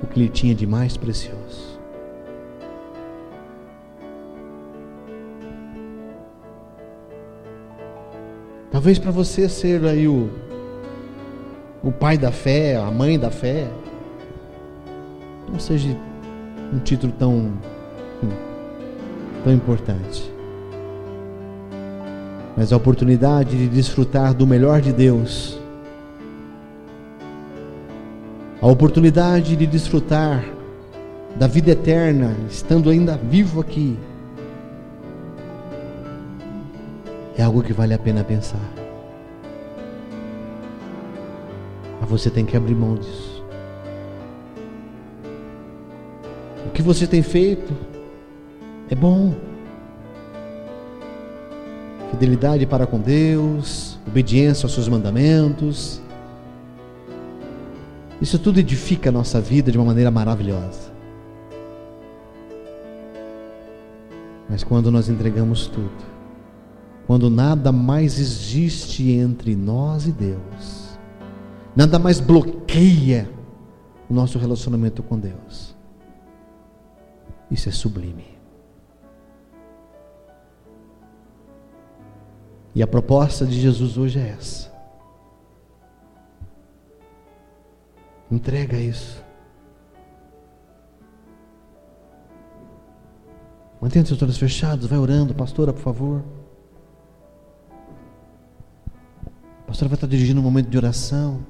o 0.04 0.08
que 0.08 0.20
ele 0.20 0.30
tinha 0.30 0.54
de 0.54 0.68
mais 0.68 0.98
precioso. 0.98 1.71
Talvez 8.82 8.98
para 8.98 9.12
você 9.12 9.48
ser 9.48 9.86
aí 9.86 10.08
o, 10.08 10.28
o 11.84 11.92
pai 11.92 12.18
da 12.18 12.32
fé, 12.32 12.78
a 12.78 12.90
mãe 12.90 13.20
da 13.20 13.30
fé, 13.30 13.68
não 15.48 15.60
seja 15.60 15.96
um 16.74 16.80
título 16.80 17.14
tão, 17.20 17.54
tão 19.44 19.54
importante. 19.54 20.34
Mas 22.58 22.74
a 22.74 22.78
oportunidade 22.78 23.56
de 23.56 23.68
desfrutar 23.68 24.34
do 24.34 24.48
melhor 24.48 24.82
de 24.82 24.92
Deus, 24.92 25.60
a 28.60 28.66
oportunidade 28.66 29.56
de 29.56 29.68
desfrutar 29.68 30.44
da 31.36 31.46
vida 31.46 31.70
eterna, 31.70 32.36
estando 32.50 32.90
ainda 32.90 33.16
vivo 33.16 33.62
aqui, 33.62 33.96
é 37.42 37.44
algo 37.44 37.64
que 37.64 37.74
vale 37.74 37.92
a 37.92 37.98
pena 37.98 38.24
pensar. 38.24 38.62
Mas 42.00 42.08
você 42.08 42.30
tem 42.30 42.46
que 42.46 42.56
abrir 42.56 42.76
mão 42.76 42.96
disso. 42.96 43.44
O 46.68 46.70
que 46.70 46.84
você 46.84 47.08
tem 47.08 47.24
feito 47.24 47.76
é 48.90 48.96
bom. 48.96 49.34
Fidelidade 52.12 52.68
para 52.68 52.86
com 52.86 53.00
Deus, 53.00 53.98
obediência 54.08 54.68
aos 54.68 54.74
seus 54.74 54.88
mandamentos. 54.88 56.00
Isso 58.22 58.38
tudo 58.38 58.60
edifica 58.60 59.10
a 59.10 59.12
nossa 59.12 59.42
vida 59.42 59.72
de 59.72 59.80
uma 59.80 59.86
maneira 59.86 60.12
maravilhosa. 60.12 60.92
Mas 64.48 64.64
quando 64.64 64.92
nós 64.92 65.10
entregamos 65.10 65.66
tudo, 65.66 66.21
quando 67.08 67.30
nada 67.30 67.72
mais 67.72 68.20
existe 68.20 69.12
entre 69.12 69.56
nós 69.56 70.08
e 70.08 70.12
Deus, 70.12 70.98
nada 71.76 72.00
mais 72.00 72.20
bloqueia 72.20 73.30
o 74.10 74.14
nosso 74.14 74.38
relacionamento 74.38 75.02
com 75.02 75.20
Deus. 75.20 75.76
Isso 77.50 77.68
é 77.68 77.72
sublime. 77.72 78.32
E 82.74 82.82
a 82.82 82.88
proposta 82.88 83.46
de 83.46 83.60
Jesus 83.60 83.98
hoje 83.98 84.20
é 84.20 84.30
essa. 84.30 84.72
Entrega 88.32 88.78
isso. 88.78 89.22
Mantenha 93.82 94.06
seus 94.06 94.22
olhos 94.22 94.38
fechados, 94.38 94.86
vai 94.86 94.98
orando, 94.98 95.34
pastora, 95.34 95.74
por 95.74 95.82
favor. 95.82 96.24
Pastora 99.72 99.88
vai 99.88 99.96
estar 99.96 100.08
dirigindo 100.08 100.42
um 100.42 100.44
momento 100.44 100.70
de 100.70 100.78
oração. 100.78 101.46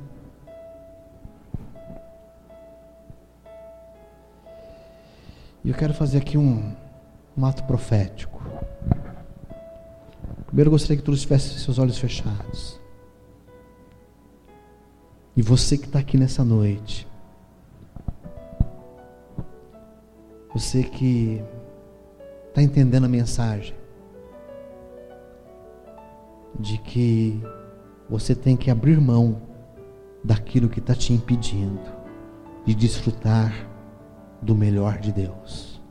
E 5.64 5.70
eu 5.70 5.74
quero 5.74 5.92
fazer 5.92 6.20
aqui 6.20 6.38
um, 6.38 6.76
um 7.36 7.46
ato 7.48 7.64
profético. 7.64 8.40
Primeiro 10.46 10.68
eu 10.68 10.72
gostaria 10.72 10.98
que 10.98 11.04
todos 11.04 11.22
tivessem 11.22 11.58
seus 11.58 11.80
olhos 11.80 11.98
fechados. 11.98 12.80
E 15.36 15.42
você 15.42 15.76
que 15.76 15.86
está 15.86 15.98
aqui 15.98 16.16
nessa 16.16 16.44
noite, 16.44 17.08
você 20.54 20.84
que 20.84 21.42
está 22.50 22.62
entendendo 22.62 23.06
a 23.06 23.10
mensagem, 23.10 23.76
de 26.60 26.78
que 26.78 27.42
você 28.12 28.36
tem 28.36 28.58
que 28.58 28.70
abrir 28.70 29.00
mão 29.00 29.38
daquilo 30.22 30.68
que 30.68 30.80
está 30.80 30.94
te 30.94 31.14
impedindo 31.14 31.80
de 32.66 32.76
desfrutar 32.76 33.54
do 34.42 34.54
melhor 34.54 35.00
de 35.00 35.14
Deus. 35.14 35.82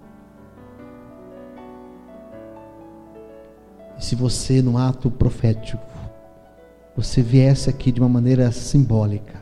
E 3.98 4.04
se 4.04 4.14
você, 4.14 4.60
no 4.60 4.76
ato 4.76 5.10
profético, 5.10 5.82
você 6.94 7.22
viesse 7.22 7.70
aqui 7.70 7.90
de 7.90 8.00
uma 8.00 8.08
maneira 8.08 8.52
simbólica, 8.52 9.40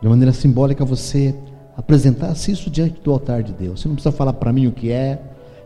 de 0.00 0.08
maneira 0.08 0.34
simbólica 0.34 0.84
você 0.84 1.34
apresentasse 1.74 2.52
isso 2.52 2.70
diante 2.70 3.00
do 3.00 3.10
altar 3.10 3.42
de 3.42 3.54
Deus. 3.54 3.80
Você 3.80 3.88
não 3.88 3.94
precisa 3.94 4.14
falar 4.14 4.34
para 4.34 4.52
mim 4.52 4.66
o 4.66 4.72
que 4.72 4.92
é, 4.92 5.16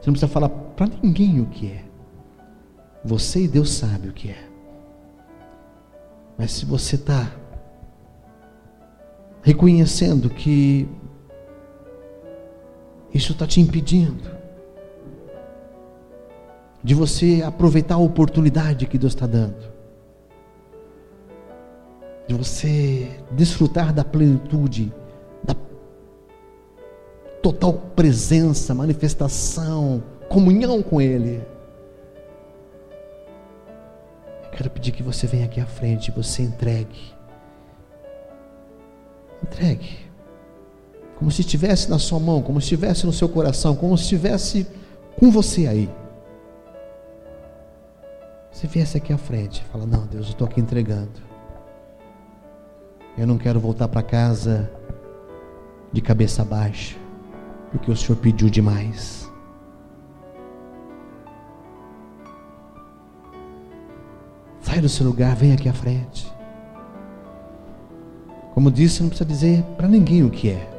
você 0.00 0.06
não 0.06 0.12
precisa 0.12 0.28
falar 0.28 0.48
para 0.48 0.88
ninguém 1.02 1.40
o 1.40 1.46
que 1.46 1.66
é. 1.66 1.84
Você 3.04 3.42
e 3.42 3.48
Deus 3.48 3.70
sabe 3.70 4.08
o 4.08 4.12
que 4.12 4.30
é. 4.30 4.49
Mas 6.40 6.52
se 6.52 6.64
você 6.64 6.96
está 6.96 7.30
reconhecendo 9.42 10.30
que 10.30 10.88
isso 13.12 13.32
está 13.32 13.46
te 13.46 13.60
impedindo 13.60 14.24
de 16.82 16.94
você 16.94 17.42
aproveitar 17.44 17.96
a 17.96 17.98
oportunidade 17.98 18.86
que 18.86 18.96
Deus 18.96 19.12
está 19.12 19.26
dando, 19.26 19.70
de 22.26 22.32
você 22.32 23.20
desfrutar 23.32 23.92
da 23.92 24.02
plenitude, 24.02 24.90
da 25.44 25.54
total 27.42 27.74
presença, 27.94 28.74
manifestação, 28.74 30.02
comunhão 30.30 30.82
com 30.82 31.02
Ele. 31.02 31.42
Quero 34.60 34.68
pedir 34.68 34.92
que 34.92 35.02
você 35.02 35.26
venha 35.26 35.46
aqui 35.46 35.58
à 35.58 35.64
frente 35.64 36.08
e 36.08 36.10
você 36.10 36.42
entregue. 36.42 37.14
Entregue. 39.42 40.00
Como 41.16 41.30
se 41.30 41.40
estivesse 41.40 41.88
na 41.88 41.98
sua 41.98 42.20
mão, 42.20 42.42
como 42.42 42.60
se 42.60 42.66
estivesse 42.66 43.06
no 43.06 43.12
seu 43.14 43.26
coração, 43.26 43.74
como 43.74 43.96
se 43.96 44.02
estivesse 44.02 44.66
com 45.18 45.30
você 45.30 45.66
aí. 45.66 45.88
Você 48.52 48.66
viesse 48.66 48.98
aqui 48.98 49.14
à 49.14 49.16
frente 49.16 49.64
fala: 49.72 49.86
Não, 49.86 50.06
Deus, 50.06 50.26
eu 50.26 50.32
estou 50.32 50.46
aqui 50.46 50.60
entregando. 50.60 51.22
Eu 53.16 53.26
não 53.26 53.38
quero 53.38 53.58
voltar 53.58 53.88
para 53.88 54.02
casa 54.02 54.70
de 55.90 56.02
cabeça 56.02 56.44
baixa, 56.44 56.98
porque 57.70 57.90
o 57.90 57.96
Senhor 57.96 58.18
pediu 58.18 58.50
demais. 58.50 59.29
Sai 64.80 64.82
do 64.82 64.88
seu 64.88 65.04
lugar, 65.04 65.36
vem 65.36 65.52
aqui 65.52 65.68
à 65.68 65.74
frente. 65.74 66.32
Como 68.54 68.70
disse, 68.70 69.02
não 69.02 69.10
precisa 69.10 69.28
dizer 69.28 69.62
para 69.76 69.86
ninguém 69.86 70.24
o 70.24 70.30
que 70.30 70.48
é. 70.48 70.70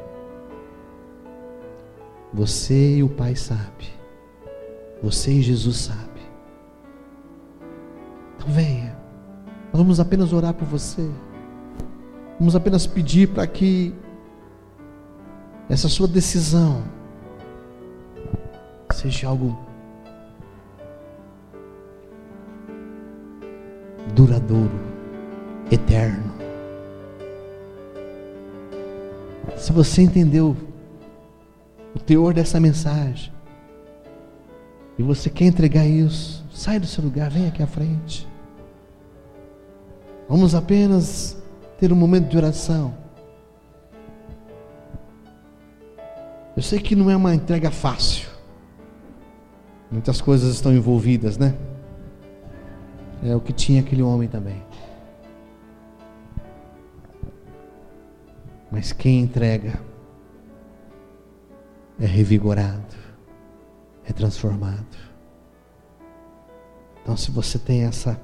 Você 2.34 2.96
e 2.96 3.02
o 3.04 3.08
Pai 3.08 3.36
sabe. 3.36 3.92
Você 5.00 5.30
e 5.30 5.42
Jesus 5.42 5.76
sabe. 5.76 6.20
Então 8.36 8.48
venha. 8.48 8.96
Nós 9.72 9.80
vamos 9.80 10.00
apenas 10.00 10.32
orar 10.32 10.52
por 10.52 10.66
você. 10.66 11.08
Vamos 12.40 12.56
apenas 12.56 12.88
pedir 12.88 13.28
para 13.28 13.46
que 13.46 13.94
essa 15.68 15.88
sua 15.88 16.08
decisão 16.08 16.82
seja 18.92 19.28
algo 19.28 19.56
duradouro, 24.26 24.70
eterno. 25.70 26.32
Se 29.56 29.72
você 29.72 30.02
entendeu 30.02 30.56
o 31.94 31.98
teor 31.98 32.32
dessa 32.32 32.60
mensagem 32.60 33.32
e 34.96 35.02
você 35.02 35.28
quer 35.28 35.46
entregar 35.46 35.84
isso, 35.84 36.44
sai 36.52 36.78
do 36.78 36.86
seu 36.86 37.02
lugar, 37.02 37.30
vem 37.30 37.48
aqui 37.48 37.62
à 37.62 37.66
frente. 37.66 38.28
Vamos 40.28 40.54
apenas 40.54 41.36
ter 41.78 41.92
um 41.92 41.96
momento 41.96 42.28
de 42.28 42.36
oração. 42.36 42.94
Eu 46.56 46.62
sei 46.62 46.78
que 46.78 46.94
não 46.94 47.10
é 47.10 47.16
uma 47.16 47.34
entrega 47.34 47.70
fácil. 47.70 48.28
Muitas 49.90 50.20
coisas 50.20 50.54
estão 50.54 50.72
envolvidas, 50.72 51.36
né? 51.36 51.54
É 53.22 53.36
o 53.36 53.40
que 53.40 53.52
tinha 53.52 53.80
aquele 53.80 54.02
homem 54.02 54.28
também. 54.28 54.62
Mas 58.70 58.92
quem 58.92 59.20
entrega 59.20 59.80
é 62.00 62.06
revigorado, 62.06 62.96
é 64.04 64.12
transformado. 64.12 64.96
Então, 67.02 67.16
se 67.16 67.30
você 67.30 67.58
tem 67.58 67.84
essa 67.84 68.20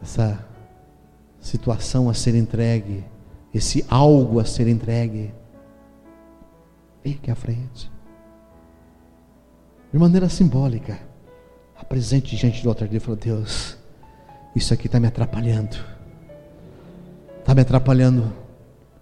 essa 0.00 0.46
situação 1.40 2.08
a 2.08 2.14
ser 2.14 2.34
entregue, 2.34 3.04
esse 3.52 3.84
algo 3.90 4.38
a 4.38 4.44
ser 4.44 4.68
entregue, 4.68 5.34
vem 7.02 7.14
aqui 7.14 7.30
à 7.30 7.34
frente. 7.34 7.90
De 9.92 9.98
maneira 9.98 10.28
simbólica, 10.28 11.07
apresente 11.78 12.36
diante 12.36 12.62
do 12.62 12.68
altar 12.68 12.88
de 12.88 12.92
Deus 12.92 13.02
e 13.02 13.06
fala: 13.06 13.16
Deus, 13.16 13.76
isso 14.54 14.74
aqui 14.74 14.86
está 14.86 14.98
me 14.98 15.06
atrapalhando, 15.06 15.76
está 17.40 17.54
me 17.54 17.62
atrapalhando 17.62 18.32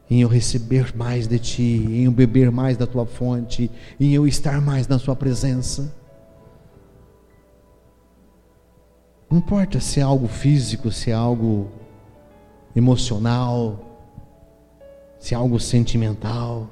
em 0.09 0.20
eu 0.20 0.29
receber 0.29 0.95
mais 0.97 1.27
de 1.27 1.39
Ti, 1.39 1.62
em 1.62 2.05
eu 2.05 2.12
beber 2.12 2.51
mais 2.51 2.77
da 2.77 2.87
Tua 2.87 3.07
fonte, 3.07 3.70
em 3.99 4.12
eu 4.12 4.27
estar 4.27 4.61
mais 4.61 4.87
na 4.87 4.99
Sua 4.99 5.16
presença. 5.16 5.93
Não 9.29 9.39
importa 9.39 9.81
se 9.81 9.99
é 9.99 10.03
algo 10.03 10.29
físico, 10.29 10.93
se 10.93 11.11
é 11.11 11.14
algo 11.14 11.68
emocional, 12.77 13.81
se 15.18 15.35
é 15.35 15.37
algo 15.37 15.59
sentimental. 15.59 16.70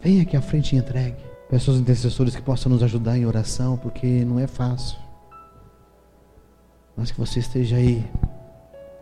Venha 0.00 0.22
aqui 0.22 0.36
à 0.36 0.42
frente 0.42 0.76
e 0.76 0.78
entregue. 0.78 1.33
Peço 1.54 1.70
aos 1.70 1.78
intercessores 1.78 2.34
que 2.34 2.42
possam 2.42 2.72
nos 2.72 2.82
ajudar 2.82 3.16
em 3.16 3.26
oração, 3.26 3.76
porque 3.76 4.24
não 4.24 4.40
é 4.40 4.46
fácil. 4.48 4.98
Mas 6.96 7.12
que 7.12 7.16
você 7.16 7.38
esteja 7.38 7.76
aí 7.76 8.04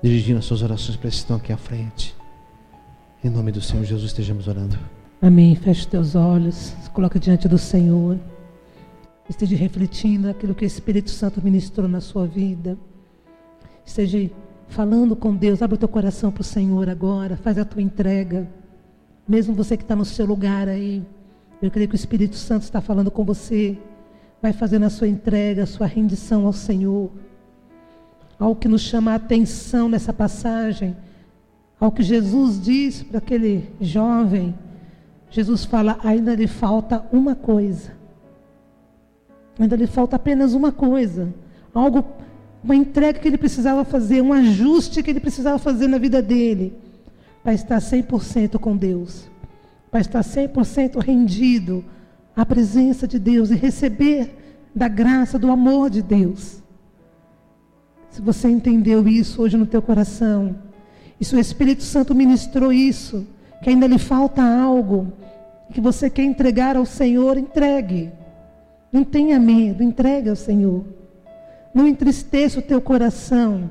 dirigindo 0.02 0.38
as 0.38 0.44
suas 0.44 0.60
orações 0.60 0.94
para 0.98 1.08
esses 1.08 1.20
que 1.20 1.24
estão 1.24 1.38
aqui 1.38 1.50
à 1.50 1.56
frente. 1.56 2.14
Em 3.24 3.30
nome 3.30 3.52
do 3.52 3.62
Senhor 3.62 3.82
Jesus, 3.84 4.10
estejamos 4.10 4.48
orando. 4.48 4.78
Amém. 5.22 5.56
Feche 5.56 5.88
teus 5.88 6.14
olhos, 6.14 6.54
se 6.54 6.90
coloca 6.90 7.18
diante 7.18 7.48
do 7.48 7.56
Senhor. 7.56 8.18
Esteja 9.30 9.56
refletindo 9.56 10.28
aquilo 10.28 10.54
que 10.54 10.66
o 10.66 10.66
Espírito 10.66 11.10
Santo 11.10 11.42
ministrou 11.42 11.88
na 11.88 12.02
sua 12.02 12.26
vida. 12.26 12.76
Esteja 13.86 14.30
falando 14.68 15.16
com 15.16 15.34
Deus. 15.34 15.62
Abre 15.62 15.76
o 15.76 15.78
teu 15.78 15.88
coração 15.88 16.30
para 16.30 16.42
o 16.42 16.44
Senhor 16.44 16.90
agora. 16.90 17.34
Faz 17.38 17.56
a 17.56 17.64
tua 17.64 17.80
entrega. 17.80 18.46
Mesmo 19.26 19.54
você 19.54 19.74
que 19.74 19.84
está 19.84 19.96
no 19.96 20.04
seu 20.04 20.26
lugar 20.26 20.68
aí. 20.68 21.02
Eu 21.62 21.70
creio 21.70 21.88
que 21.88 21.94
o 21.94 21.96
Espírito 21.96 22.34
Santo 22.34 22.64
está 22.64 22.80
falando 22.80 23.10
com 23.10 23.24
você. 23.24 23.78
Vai 24.42 24.52
fazendo 24.52 24.84
a 24.84 24.90
sua 24.90 25.06
entrega, 25.08 25.62
a 25.62 25.66
sua 25.66 25.86
rendição 25.86 26.44
ao 26.44 26.52
Senhor. 26.52 27.10
Algo 28.38 28.56
que 28.56 28.68
nos 28.68 28.82
chama 28.82 29.12
a 29.12 29.14
atenção 29.14 29.88
nessa 29.88 30.12
passagem. 30.12 30.96
Ao 31.78 31.92
que 31.92 32.02
Jesus 32.02 32.60
diz 32.60 33.02
para 33.02 33.18
aquele 33.18 33.70
jovem. 33.80 34.54
Jesus 35.30 35.64
fala: 35.64 35.98
ainda 36.02 36.34
lhe 36.34 36.48
falta 36.48 37.04
uma 37.12 37.36
coisa. 37.36 38.02
Ainda 39.58 39.76
lhe 39.76 39.86
falta 39.86 40.16
apenas 40.16 40.54
uma 40.54 40.72
coisa, 40.72 41.32
algo, 41.74 42.04
uma 42.64 42.74
entrega 42.74 43.18
que 43.18 43.28
ele 43.28 43.38
precisava 43.38 43.84
fazer, 43.84 44.22
um 44.22 44.32
ajuste 44.32 45.02
que 45.02 45.10
ele 45.10 45.20
precisava 45.20 45.58
fazer 45.58 45.88
na 45.88 45.98
vida 45.98 46.22
dele, 46.22 46.74
para 47.42 47.52
estar 47.52 47.78
100% 47.78 48.58
com 48.58 48.76
Deus, 48.76 49.28
para 49.92 50.00
estar 50.00 50.20
100% 50.20 51.04
rendido 51.04 51.84
à 52.34 52.46
presença 52.46 53.06
de 53.06 53.18
Deus 53.18 53.50
e 53.50 53.54
receber 53.54 54.64
da 54.74 54.88
graça, 54.88 55.38
do 55.38 55.50
amor 55.50 55.90
de 55.90 56.00
Deus. 56.00 56.62
Se 58.08 58.22
você 58.22 58.48
entendeu 58.48 59.06
isso 59.06 59.42
hoje 59.42 59.58
no 59.58 59.66
teu 59.66 59.82
coração, 59.82 60.56
e 61.20 61.24
se 61.26 61.36
o 61.36 61.38
Espírito 61.38 61.82
Santo 61.82 62.14
ministrou 62.14 62.72
isso, 62.72 63.26
que 63.62 63.68
ainda 63.68 63.86
lhe 63.86 63.98
falta 63.98 64.42
algo, 64.42 65.12
que 65.74 65.80
você 65.80 66.08
quer 66.08 66.24
entregar 66.24 66.74
ao 66.74 66.86
Senhor, 66.86 67.36
entregue. 67.36 68.10
Não 68.90 69.04
tenha 69.04 69.38
medo, 69.38 69.82
entregue 69.82 70.30
ao 70.30 70.36
Senhor. 70.36 70.86
Não 71.74 71.86
entristeça 71.86 72.60
o 72.60 72.62
teu 72.62 72.80
coração, 72.80 73.70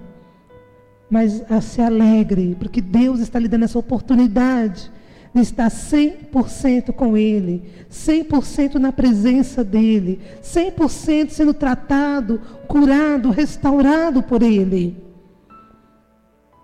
mas 1.10 1.44
se 1.64 1.82
alegre, 1.82 2.56
porque 2.60 2.80
Deus 2.80 3.20
está 3.20 3.40
lhe 3.40 3.48
dando 3.48 3.66
essa 3.66 3.80
oportunidade 3.80 4.92
de 5.34 5.42
estar 5.42 5.70
100% 5.70 6.92
com 6.94 7.16
Ele, 7.16 7.64
100% 7.90 8.76
na 8.76 8.92
presença 8.92 9.64
dEle, 9.64 10.20
100% 10.44 11.30
sendo 11.30 11.54
tratado, 11.54 12.42
curado, 12.68 13.30
restaurado 13.30 14.22
por 14.22 14.42
Ele. 14.42 14.98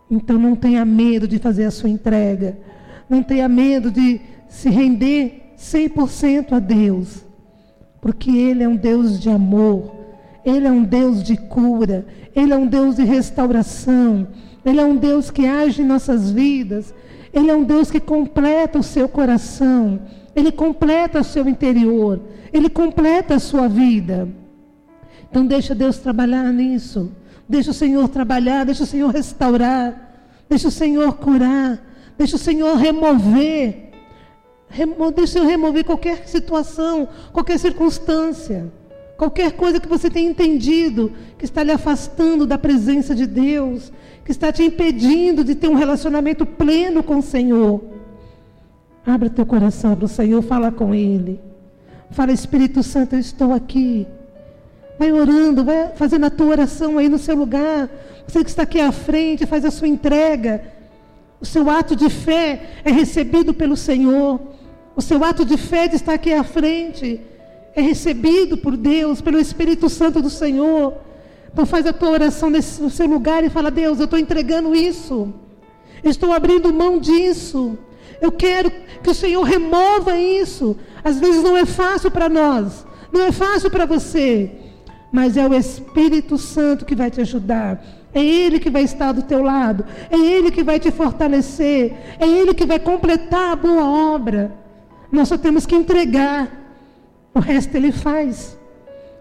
Então 0.10 0.38
não 0.38 0.56
tenha 0.56 0.84
medo 0.84 1.28
de 1.28 1.40
fazer 1.40 1.66
a 1.66 1.72
sua 1.72 1.90
entrega, 1.90 2.58
não 3.10 3.24
tenha 3.24 3.48
medo 3.48 3.90
de 3.92 4.20
se 4.48 4.70
render 4.70 5.54
100% 5.58 6.54
a 6.54 6.60
Deus 6.60 7.28
porque 8.08 8.32
Ele 8.32 8.64
é 8.64 8.68
um 8.68 8.76
Deus 8.76 9.20
de 9.20 9.30
amor, 9.30 9.96
Ele 10.46 10.68
é 10.68 10.72
um 10.72 10.84
Deus 10.84 11.24
de 11.24 11.36
cura, 11.36 12.06
Ele 12.36 12.54
é 12.54 12.56
um 12.56 12.68
Deus 12.68 12.96
de 12.96 13.04
restauração, 13.04 14.28
Ele 14.66 14.80
é 14.80 14.86
um 14.86 14.96
Deus 14.96 15.30
que 15.30 15.46
age 15.46 15.82
em 15.82 15.86
nossas 15.86 16.32
vidas, 16.32 16.94
Ele 17.38 17.52
é 17.52 17.56
um 17.56 17.64
Deus 17.64 17.92
que 17.92 18.00
completa 18.00 18.80
o 18.80 18.84
seu 18.84 19.08
coração, 19.08 20.00
Ele 20.36 20.52
completa 20.52 21.20
o 21.20 21.24
seu 21.24 21.48
interior, 21.48 22.20
Ele 22.52 22.68
completa 22.68 23.36
a 23.36 23.40
sua 23.40 23.68
vida. 23.68 24.28
Então 25.30 25.46
deixa 25.46 25.76
Deus 25.76 26.00
trabalhar 26.00 26.52
nisso, 26.52 27.12
deixa 27.48 27.70
o 27.70 27.76
Senhor 27.76 28.08
trabalhar, 28.10 28.66
deixa 28.66 28.84
o 28.84 28.88
Senhor 28.88 29.12
restaurar, 29.12 30.24
deixa 30.50 30.68
o 30.68 30.72
Senhor 30.72 31.14
curar, 31.18 31.80
deixa 32.18 32.38
o 32.38 32.40
Senhor 32.40 32.76
remover. 32.76 33.92
Deixa 35.16 35.40
eu 35.40 35.46
remover 35.46 35.86
qualquer 35.86 36.28
situação, 36.28 37.08
qualquer 37.32 37.58
circunstância, 37.58 38.72
qualquer 39.18 39.54
coisa 39.54 39.80
que 39.80 39.88
você 39.88 40.10
tenha 40.10 40.30
entendido 40.30 41.12
que 41.38 41.46
está 41.46 41.64
lhe 41.64 41.72
afastando 41.72 42.46
da 42.46 42.58
presença 42.58 43.16
de 43.16 43.26
Deus, 43.26 43.92
que 44.24 44.32
está 44.32 44.52
te 44.52 44.64
impedindo 44.64 45.44
de 45.44 45.56
ter 45.56 45.68
um 45.68 45.74
relacionamento 45.74 46.46
pleno 46.46 47.02
com 47.02 47.18
o 47.18 47.24
Senhor. 47.24 47.82
Abra 49.06 49.30
teu 49.30 49.46
coração 49.46 49.96
para 49.96 50.06
o 50.06 50.10
Senhor, 50.10 50.42
fala 50.44 50.72
com 50.72 50.94
Ele. 50.94 51.40
Fala, 52.12 52.32
Espírito 52.32 52.84
Santo, 52.84 53.16
eu 53.16 53.20
estou 53.20 53.52
aqui. 53.54 54.06
Vai 55.00 55.12
orando, 55.12 55.64
vai 55.64 55.90
fazendo 55.96 56.26
a 56.26 56.30
tua 56.30 56.48
oração 56.48 56.98
aí 56.98 57.10
no 57.10 57.18
seu 57.18 57.36
lugar. 57.36 57.90
Você 58.28 58.44
que 58.44 58.50
está 58.50 58.64
aqui 58.64 58.80
à 58.80 58.92
frente, 58.92 59.46
faz 59.46 59.66
a 59.66 59.72
sua 59.72 59.88
entrega. 59.88 60.62
O 61.40 61.46
seu 61.46 61.70
ato 61.70 61.96
de 61.96 62.10
fé 62.10 62.82
é 62.84 62.92
recebido 62.92 63.54
pelo 63.54 63.78
Senhor. 63.78 64.40
O 64.96 65.02
seu 65.02 65.24
ato 65.24 65.46
de 65.46 65.58
fé 65.58 65.88
de 65.88 65.96
estar 65.96 66.14
aqui 66.14 66.34
à 66.34 66.44
frente 66.44 67.22
é 67.78 67.82
recebido 67.82 68.58
por 68.58 68.76
Deus, 68.76 69.22
pelo 69.22 69.40
Espírito 69.40 69.88
Santo 69.88 70.20
do 70.20 70.32
Senhor. 70.32 70.96
Então 71.54 71.64
faz 71.64 71.86
a 71.86 71.94
tua 71.94 72.10
oração 72.10 72.50
nesse, 72.50 72.82
no 72.82 72.90
seu 72.90 73.06
lugar 73.06 73.44
e 73.44 73.52
fala: 73.52 73.70
Deus, 73.70 74.00
eu 74.00 74.06
estou 74.06 74.18
entregando 74.18 74.76
isso. 74.76 75.32
estou 76.04 76.34
abrindo 76.34 76.74
mão 76.74 77.00
disso. 77.00 77.78
Eu 78.20 78.32
quero 78.32 78.72
que 79.04 79.12
o 79.12 79.14
Senhor 79.14 79.44
remova 79.44 80.18
isso. 80.18 80.76
Às 81.04 81.20
vezes 81.20 81.44
não 81.44 81.56
é 81.56 81.66
fácil 81.68 82.10
para 82.10 82.28
nós, 82.28 82.84
não 83.14 83.22
é 83.22 83.32
fácil 83.32 83.70
para 83.70 83.86
você. 83.86 84.52
mas 85.12 85.38
é 85.38 85.48
o 85.48 85.54
Espírito 85.54 86.36
Santo 86.38 86.84
que 86.84 86.96
vai 86.96 87.12
te 87.12 87.22
ajudar. 87.22 87.82
É 88.12 88.26
Ele 88.26 88.60
que 88.60 88.72
vai 88.72 88.82
estar 88.82 89.12
do 89.12 89.22
teu 89.22 89.44
lado. 89.44 89.86
É 90.10 90.18
Ele 90.18 90.50
que 90.50 90.64
vai 90.64 90.80
te 90.80 90.90
fortalecer. 90.90 91.96
É 92.20 92.28
Ele 92.28 92.56
que 92.56 92.66
vai 92.66 92.80
completar 92.80 93.52
a 93.52 93.56
boa 93.56 93.86
obra. 94.16 94.52
Nós 95.12 95.28
só 95.28 95.38
temos 95.38 95.68
que 95.68 95.76
entregar. 95.76 96.67
O 97.38 97.40
resto 97.40 97.76
Ele 97.76 97.92
faz. 97.92 98.58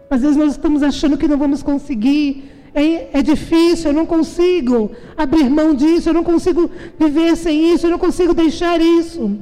Às 0.09 0.23
vezes 0.23 0.37
nós 0.39 0.53
estamos 0.53 0.83
achando 0.83 1.19
que 1.19 1.29
não 1.29 1.37
vamos 1.37 1.63
conseguir. 1.63 2.51
É, 2.75 3.19
é, 3.19 3.23
difícil, 3.23 3.91
eu 3.91 3.95
não 3.95 4.07
consigo 4.07 4.91
abrir 5.17 5.49
mão 5.49 5.75
disso, 5.75 6.11
eu 6.11 6.15
não 6.15 6.25
consigo 6.25 6.71
viver 6.99 7.35
sem 7.37 7.73
isso, 7.73 7.87
eu 7.87 7.91
não 7.91 7.99
consigo 7.99 8.35
deixar 8.35 8.81
isso. 8.81 9.39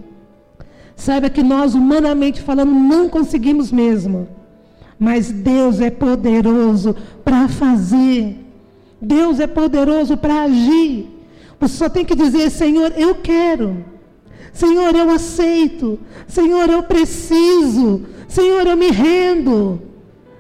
Saiba 0.95 1.29
que 1.29 1.43
nós, 1.43 1.75
humanamente 1.75 2.41
falando, 2.41 2.73
não 2.73 3.09
conseguimos 3.09 3.73
mesmo. 3.73 4.29
Mas 4.99 5.33
Deus 5.33 5.81
é 5.81 5.91
poderoso 5.91 6.97
para 7.25 7.49
fazer. 7.49 8.37
Deus 9.01 9.39
é 9.41 9.47
poderoso 9.47 10.17
para 10.17 10.45
agir. 10.45 11.09
Você 11.61 11.77
só 11.77 11.89
tem 11.89 12.05
que 12.05 12.15
dizer: 12.15 12.51
Senhor, 12.51 12.93
eu 12.97 13.17
quero. 13.17 13.85
Senhor, 14.53 14.95
eu 14.95 15.11
aceito. 15.11 15.99
Senhor, 16.29 16.71
eu 16.71 16.85
preciso. 16.85 18.03
Senhor, 18.35 18.67
eu 18.67 18.77
me 18.77 18.91
rendo. 18.91 19.81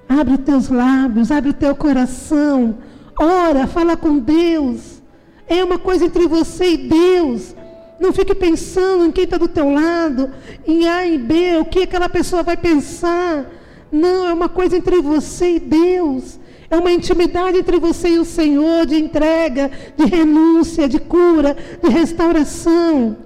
Abre 0.08 0.34
os 0.34 0.40
teus 0.40 0.68
lábios, 0.68 1.30
abre 1.30 1.50
o 1.50 1.54
teu 1.54 1.76
coração. 1.76 2.78
Ora, 3.16 3.68
fala 3.68 3.96
com 3.96 4.18
Deus. 4.18 5.00
É 5.46 5.62
uma 5.62 5.78
coisa 5.78 6.04
entre 6.04 6.26
você 6.26 6.72
e 6.72 6.76
Deus. 6.76 7.54
Não 8.00 8.12
fique 8.12 8.34
pensando 8.34 9.04
em 9.04 9.12
quem 9.12 9.22
está 9.22 9.36
do 9.36 9.46
teu 9.46 9.70
lado, 9.72 10.28
em 10.66 10.88
A 10.88 11.06
e 11.06 11.16
B, 11.16 11.58
o 11.60 11.64
que 11.64 11.84
aquela 11.84 12.08
pessoa 12.08 12.42
vai 12.42 12.56
pensar. 12.56 13.48
Não, 13.92 14.26
é 14.26 14.32
uma 14.32 14.48
coisa 14.48 14.76
entre 14.76 15.00
você 15.00 15.54
e 15.54 15.60
Deus. 15.60 16.40
É 16.68 16.76
uma 16.76 16.90
intimidade 16.90 17.58
entre 17.58 17.78
você 17.78 18.08
e 18.08 18.18
o 18.18 18.24
Senhor, 18.24 18.86
de 18.86 18.96
entrega, 18.96 19.70
de 19.96 20.04
renúncia, 20.04 20.88
de 20.88 20.98
cura, 20.98 21.56
de 21.80 21.88
restauração. 21.88 23.16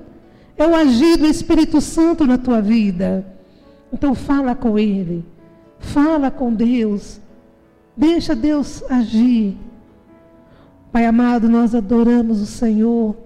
É 0.58 0.66
o 0.66 0.74
agir 0.74 1.16
do 1.16 1.26
Espírito 1.26 1.80
Santo 1.80 2.26
na 2.26 2.36
tua 2.36 2.60
vida. 2.60 3.38
Então 3.93 4.14
fala 4.14 4.55
com 4.55 4.78
Ele. 4.78 5.24
Fala 5.78 6.30
com 6.30 6.53
Deus. 6.53 7.20
Deixa 7.97 8.34
Deus 8.34 8.82
agir. 8.91 9.57
Pai 10.93 11.07
amado, 11.07 11.49
nós 11.49 11.74
adoramos 11.74 12.41
o 12.41 12.47
Senhor. 12.47 13.16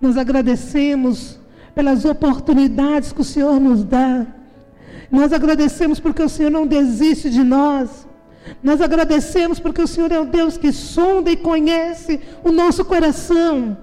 Nós 0.00 0.16
agradecemos 0.16 1.38
pelas 1.74 2.04
oportunidades 2.04 3.12
que 3.12 3.20
o 3.20 3.24
Senhor 3.24 3.60
nos 3.60 3.84
dá. 3.84 4.26
Nós 5.10 5.32
agradecemos 5.32 6.00
porque 6.00 6.22
o 6.22 6.28
Senhor 6.28 6.50
não 6.50 6.66
desiste 6.66 7.28
de 7.28 7.42
nós. 7.42 8.06
Nós 8.62 8.80
agradecemos 8.80 9.60
porque 9.60 9.82
o 9.82 9.86
Senhor 9.86 10.10
é 10.12 10.20
o 10.20 10.24
Deus 10.24 10.56
que 10.56 10.72
sonda 10.72 11.30
e 11.30 11.36
conhece 11.36 12.20
o 12.42 12.50
nosso 12.50 12.84
coração. 12.84 13.76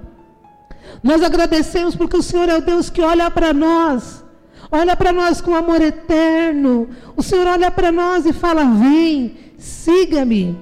Nós 1.04 1.22
agradecemos 1.22 1.96
porque 1.96 2.18
o 2.18 2.24
Senhor 2.24 2.50
é 2.50 2.58
o 2.58 2.62
Deus 2.62 2.90
que 2.90 3.02
olha 3.02 3.30
para 3.30 3.54
nós, 3.54 4.24
olha 4.72 4.96
para 4.96 5.12
nós 5.12 5.42
com 5.42 5.56
amor 5.56 5.82
eterno. 5.82 6.90
O 7.16 7.24
Senhor 7.24 7.48
olha 7.48 7.72
para 7.72 7.92
nós 7.92 8.26
e 8.26 8.34
fala: 8.34 8.64
Vem, 8.64 9.38
siga-me, 9.58 10.58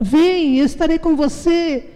vem, 0.00 0.58
eu 0.58 0.66
estarei 0.66 0.98
com 0.98 1.16
você. 1.16 1.90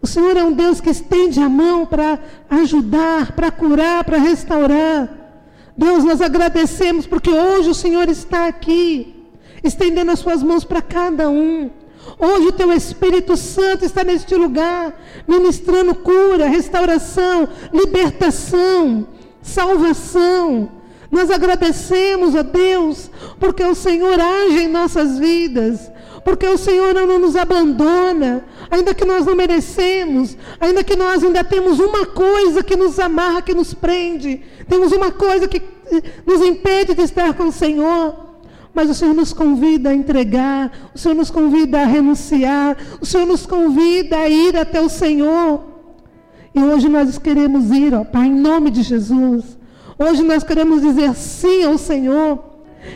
O 0.00 0.06
Senhor 0.06 0.36
é 0.36 0.44
um 0.44 0.52
Deus 0.52 0.80
que 0.80 0.90
estende 0.90 1.40
a 1.40 1.48
mão 1.48 1.84
para 1.84 2.18
ajudar, 2.50 3.32
para 3.32 3.50
curar, 3.50 4.04
para 4.04 4.18
restaurar. 4.18 5.08
Deus, 5.76 6.04
nós 6.04 6.20
agradecemos 6.20 7.06
porque 7.06 7.30
hoje 7.30 7.68
o 7.68 7.74
Senhor 7.74 8.08
está 8.08 8.46
aqui, 8.46 9.14
estendendo 9.62 10.10
as 10.10 10.18
suas 10.20 10.42
mãos 10.42 10.64
para 10.64 10.82
cada 10.82 11.28
um. 11.28 11.70
Hoje 12.18 12.46
o 12.46 12.52
teu 12.52 12.72
Espírito 12.72 13.36
Santo 13.36 13.84
está 13.84 14.02
neste 14.04 14.34
lugar, 14.34 14.98
ministrando 15.26 15.94
cura, 15.94 16.48
restauração, 16.48 17.48
libertação, 17.72 19.06
salvação. 19.42 20.77
Nós 21.10 21.30
agradecemos 21.30 22.36
a 22.36 22.42
Deus, 22.42 23.10
porque 23.40 23.64
o 23.64 23.74
Senhor 23.74 24.18
age 24.20 24.60
em 24.60 24.68
nossas 24.68 25.18
vidas, 25.18 25.90
porque 26.24 26.46
o 26.46 26.58
Senhor 26.58 26.94
não 26.94 27.18
nos 27.18 27.34
abandona, 27.34 28.44
ainda 28.70 28.92
que 28.92 29.04
nós 29.04 29.24
não 29.24 29.34
merecemos, 29.34 30.36
ainda 30.60 30.84
que 30.84 30.94
nós 30.96 31.24
ainda 31.24 31.42
temos 31.42 31.80
uma 31.80 32.04
coisa 32.04 32.62
que 32.62 32.76
nos 32.76 32.98
amarra, 32.98 33.40
que 33.40 33.54
nos 33.54 33.72
prende, 33.72 34.42
temos 34.68 34.92
uma 34.92 35.10
coisa 35.10 35.48
que 35.48 35.62
nos 36.26 36.42
impede 36.42 36.94
de 36.94 37.02
estar 37.02 37.32
com 37.34 37.44
o 37.44 37.52
Senhor. 37.52 38.28
Mas 38.74 38.90
o 38.90 38.94
Senhor 38.94 39.14
nos 39.14 39.32
convida 39.32 39.90
a 39.90 39.94
entregar, 39.94 40.90
o 40.94 40.98
Senhor 40.98 41.14
nos 41.14 41.30
convida 41.30 41.80
a 41.80 41.84
renunciar, 41.84 42.76
o 43.00 43.06
Senhor 43.06 43.26
nos 43.26 43.46
convida 43.46 44.18
a 44.18 44.28
ir 44.28 44.56
até 44.56 44.80
o 44.80 44.88
Senhor. 44.88 45.64
E 46.54 46.62
hoje 46.62 46.88
nós 46.88 47.18
queremos 47.18 47.70
ir, 47.70 47.94
ó 47.94 48.04
Pai, 48.04 48.26
em 48.26 48.34
nome 48.34 48.70
de 48.70 48.82
Jesus. 48.82 49.57
Hoje 49.98 50.22
nós 50.22 50.44
queremos 50.44 50.80
dizer 50.80 51.12
sim 51.14 51.64
ao 51.64 51.76
Senhor. 51.76 52.38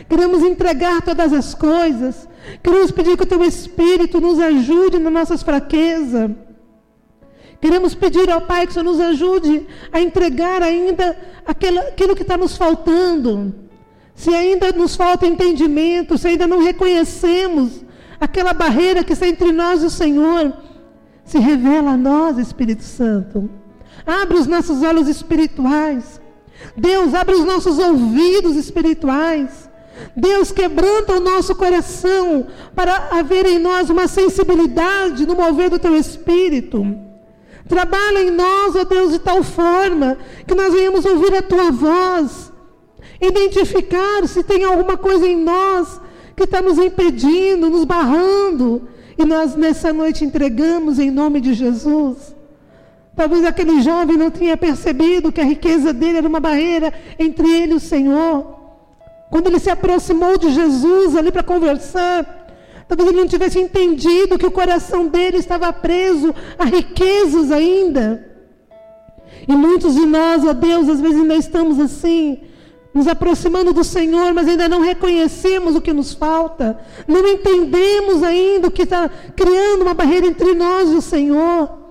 Queremos 0.07 0.41
entregar 0.41 1.01
todas 1.01 1.33
as 1.33 1.53
coisas. 1.53 2.27
Queremos 2.63 2.91
pedir 2.91 3.17
que 3.17 3.23
o 3.23 3.27
Teu 3.27 3.43
Espírito 3.43 4.21
nos 4.21 4.39
ajude 4.39 4.99
nas 4.99 5.11
nossas 5.11 5.43
fraquezas. 5.43 6.31
Queremos 7.59 7.93
pedir 7.93 8.29
ao 8.29 8.41
Pai 8.41 8.65
que 8.65 8.71
o 8.71 8.73
Senhor 8.73 8.85
nos 8.85 9.01
ajude 9.01 9.67
a 9.91 9.99
entregar 9.99 10.61
ainda 10.61 11.17
aquilo, 11.45 11.79
aquilo 11.79 12.15
que 12.15 12.21
está 12.21 12.37
nos 12.37 12.55
faltando. 12.55 13.53
Se 14.15 14.33
ainda 14.33 14.71
nos 14.71 14.95
falta 14.95 15.25
entendimento, 15.25 16.17
se 16.17 16.27
ainda 16.27 16.47
não 16.47 16.63
reconhecemos 16.63 17.83
aquela 18.19 18.53
barreira 18.53 19.03
que 19.03 19.11
está 19.11 19.27
entre 19.27 19.51
nós 19.51 19.83
e 19.83 19.87
o 19.87 19.89
Senhor, 19.89 20.53
se 21.25 21.39
revela 21.39 21.91
a 21.91 21.97
nós, 21.97 22.37
Espírito 22.37 22.83
Santo. 22.83 23.49
Abre 24.05 24.37
os 24.37 24.47
nossos 24.47 24.81
olhos 24.83 25.07
espirituais. 25.07 26.21
Deus, 26.75 27.13
abre 27.13 27.35
os 27.35 27.45
nossos 27.45 27.77
ouvidos 27.77 28.55
espirituais. 28.55 29.69
Deus 30.15 30.51
quebranta 30.51 31.13
o 31.13 31.19
nosso 31.19 31.55
coração 31.55 32.47
para 32.75 33.09
haver 33.11 33.45
em 33.45 33.59
nós 33.59 33.89
uma 33.89 34.07
sensibilidade 34.07 35.25
no 35.25 35.35
mover 35.35 35.69
do 35.69 35.79
teu 35.79 35.95
espírito. 35.95 36.83
Trabalha 37.67 38.23
em 38.23 38.31
nós, 38.31 38.75
ó 38.75 38.83
Deus, 38.83 39.13
de 39.13 39.19
tal 39.19 39.43
forma 39.43 40.17
que 40.45 40.53
nós 40.53 40.73
venhamos 40.73 41.05
ouvir 41.05 41.33
a 41.35 41.41
tua 41.41 41.71
voz, 41.71 42.51
identificar 43.21 44.27
se 44.27 44.43
tem 44.43 44.63
alguma 44.63 44.97
coisa 44.97 45.25
em 45.25 45.37
nós 45.37 46.01
que 46.35 46.43
está 46.43 46.61
nos 46.61 46.77
impedindo, 46.77 47.69
nos 47.69 47.85
barrando, 47.85 48.87
e 49.17 49.23
nós 49.25 49.55
nessa 49.55 49.93
noite 49.93 50.25
entregamos 50.25 50.99
em 50.99 51.11
nome 51.11 51.39
de 51.39 51.53
Jesus. 51.53 52.35
Talvez 53.15 53.45
aquele 53.45 53.81
jovem 53.81 54.17
não 54.17 54.31
tenha 54.31 54.57
percebido 54.57 55.31
que 55.31 55.39
a 55.39 55.45
riqueza 55.45 55.93
dele 55.93 56.17
era 56.17 56.27
uma 56.27 56.39
barreira 56.39 56.91
entre 57.19 57.47
ele 57.47 57.73
e 57.73 57.75
o 57.75 57.79
Senhor. 57.79 58.55
Quando 59.29 59.47
ele 59.47 59.59
se 59.59 59.69
aproximou 59.69 60.37
de 60.37 60.51
Jesus 60.51 61.15
ali 61.15 61.31
para 61.31 61.43
conversar, 61.43 62.47
talvez 62.87 63.09
ele 63.09 63.19
não 63.19 63.27
tivesse 63.27 63.59
entendido 63.59 64.37
que 64.37 64.45
o 64.45 64.51
coração 64.51 65.07
dele 65.07 65.37
estava 65.37 65.71
preso 65.71 66.33
a 66.57 66.65
riquezas 66.65 67.51
ainda. 67.51 68.29
E 69.47 69.55
muitos 69.55 69.93
de 69.93 70.05
nós, 70.05 70.43
ó 70.43 70.53
Deus, 70.53 70.89
às 70.89 70.99
vezes 70.99 71.19
ainda 71.19 71.35
estamos 71.35 71.79
assim, 71.79 72.41
nos 72.93 73.07
aproximando 73.07 73.73
do 73.73 73.83
Senhor, 73.83 74.33
mas 74.33 74.47
ainda 74.47 74.67
não 74.69 74.81
reconhecemos 74.81 75.75
o 75.75 75.81
que 75.81 75.93
nos 75.93 76.13
falta, 76.13 76.79
não 77.07 77.27
entendemos 77.27 78.23
ainda 78.23 78.67
o 78.69 78.71
que 78.71 78.83
está 78.83 79.09
criando 79.35 79.83
uma 79.83 79.93
barreira 79.93 80.25
entre 80.25 80.53
nós 80.53 80.91
e 80.91 80.95
o 80.95 81.01
Senhor. 81.01 81.82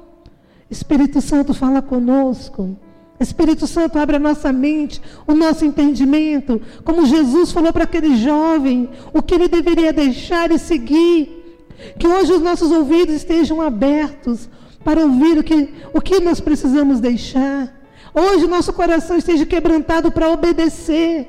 Espírito 0.72 1.20
Santo 1.20 1.52
fala 1.52 1.82
conosco. 1.82 2.78
Espírito 3.20 3.66
Santo 3.66 3.98
abre 3.98 4.16
a 4.16 4.18
nossa 4.18 4.50
mente, 4.50 5.02
o 5.26 5.34
nosso 5.34 5.66
entendimento, 5.66 6.62
como 6.82 7.04
Jesus 7.04 7.52
falou 7.52 7.74
para 7.74 7.84
aquele 7.84 8.16
jovem, 8.16 8.88
o 9.12 9.22
que 9.22 9.34
ele 9.34 9.48
deveria 9.48 9.92
deixar 9.92 10.50
e 10.50 10.58
seguir. 10.58 11.60
Que 11.98 12.08
hoje 12.08 12.32
os 12.32 12.40
nossos 12.40 12.72
ouvidos 12.72 13.16
estejam 13.16 13.60
abertos 13.60 14.48
para 14.82 15.02
ouvir 15.02 15.38
o 15.38 15.44
que, 15.44 15.74
o 15.92 16.00
que 16.00 16.20
nós 16.20 16.40
precisamos 16.40 17.00
deixar. 17.00 17.70
Hoje 18.14 18.46
o 18.46 18.48
nosso 18.48 18.72
coração 18.72 19.18
esteja 19.18 19.44
quebrantado 19.44 20.10
para 20.10 20.30
obedecer, 20.30 21.28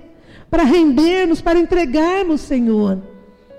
para 0.49 0.63
render-nos, 0.63 1.41
para 1.41 1.59
entregarmos, 1.59 2.39
Senhor. 2.39 2.97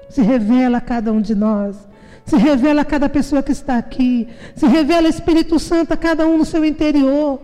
Se 0.09 0.22
revela 0.22 0.78
a 0.78 0.80
cada 0.80 1.12
um 1.12 1.20
de 1.20 1.35
nós. 1.35 1.76
Se 2.24 2.36
revela 2.36 2.82
a 2.82 2.84
cada 2.84 3.08
pessoa 3.08 3.42
que 3.42 3.52
está 3.52 3.76
aqui. 3.76 4.28
Se 4.54 4.66
revela 4.66 5.08
Espírito 5.08 5.58
Santo 5.58 5.92
a 5.92 5.96
cada 5.96 6.26
um 6.26 6.38
no 6.38 6.44
seu 6.44 6.64
interior 6.64 7.40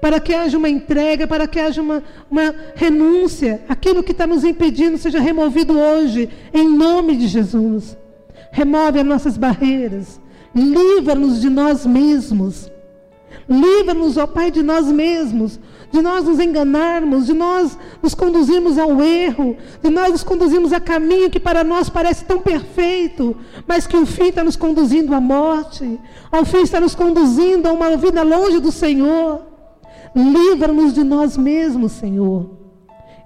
para 0.00 0.20
que 0.20 0.34
haja 0.34 0.56
uma 0.56 0.68
entrega, 0.68 1.26
para 1.26 1.46
que 1.46 1.58
haja 1.58 1.80
uma, 1.82 2.02
uma 2.30 2.54
renúncia. 2.74 3.62
Aquilo 3.68 4.02
que 4.02 4.12
está 4.12 4.26
nos 4.26 4.44
impedindo 4.44 4.98
seja 4.98 5.20
removido 5.20 5.78
hoje, 5.78 6.28
em 6.52 6.68
nome 6.68 7.16
de 7.16 7.26
Jesus. 7.26 7.96
Remove 8.50 9.00
as 9.00 9.06
nossas 9.06 9.36
barreiras, 9.36 10.20
livra-nos 10.54 11.40
de 11.40 11.50
nós 11.50 11.84
mesmos. 11.84 12.70
Livra-nos, 13.48 14.16
ó 14.16 14.26
Pai, 14.26 14.50
de 14.50 14.62
nós 14.62 14.86
mesmos, 14.86 15.58
de 15.90 16.02
nós 16.02 16.24
nos 16.24 16.38
enganarmos, 16.38 17.26
de 17.26 17.32
nós 17.32 17.78
nos 18.02 18.14
conduzirmos 18.14 18.78
ao 18.78 19.00
erro, 19.02 19.56
de 19.82 19.90
nós 19.90 20.12
nos 20.12 20.22
conduzirmos 20.22 20.72
a 20.72 20.80
caminho 20.80 21.30
que 21.30 21.40
para 21.40 21.64
nós 21.64 21.88
parece 21.88 22.24
tão 22.24 22.40
perfeito, 22.40 23.36
mas 23.66 23.86
que 23.86 23.96
o 23.96 24.04
fim 24.04 24.28
está 24.28 24.44
nos 24.44 24.56
conduzindo 24.56 25.14
à 25.14 25.20
morte, 25.20 25.98
ao 26.30 26.44
fim 26.44 26.58
está 26.58 26.80
nos 26.80 26.94
conduzindo 26.94 27.66
a 27.66 27.72
uma 27.72 27.96
vida 27.96 28.22
longe 28.22 28.60
do 28.60 28.70
Senhor. 28.70 29.42
Livra-nos 30.14 30.94
de 30.94 31.04
nós 31.04 31.36
mesmos, 31.36 31.92
Senhor, 31.92 32.50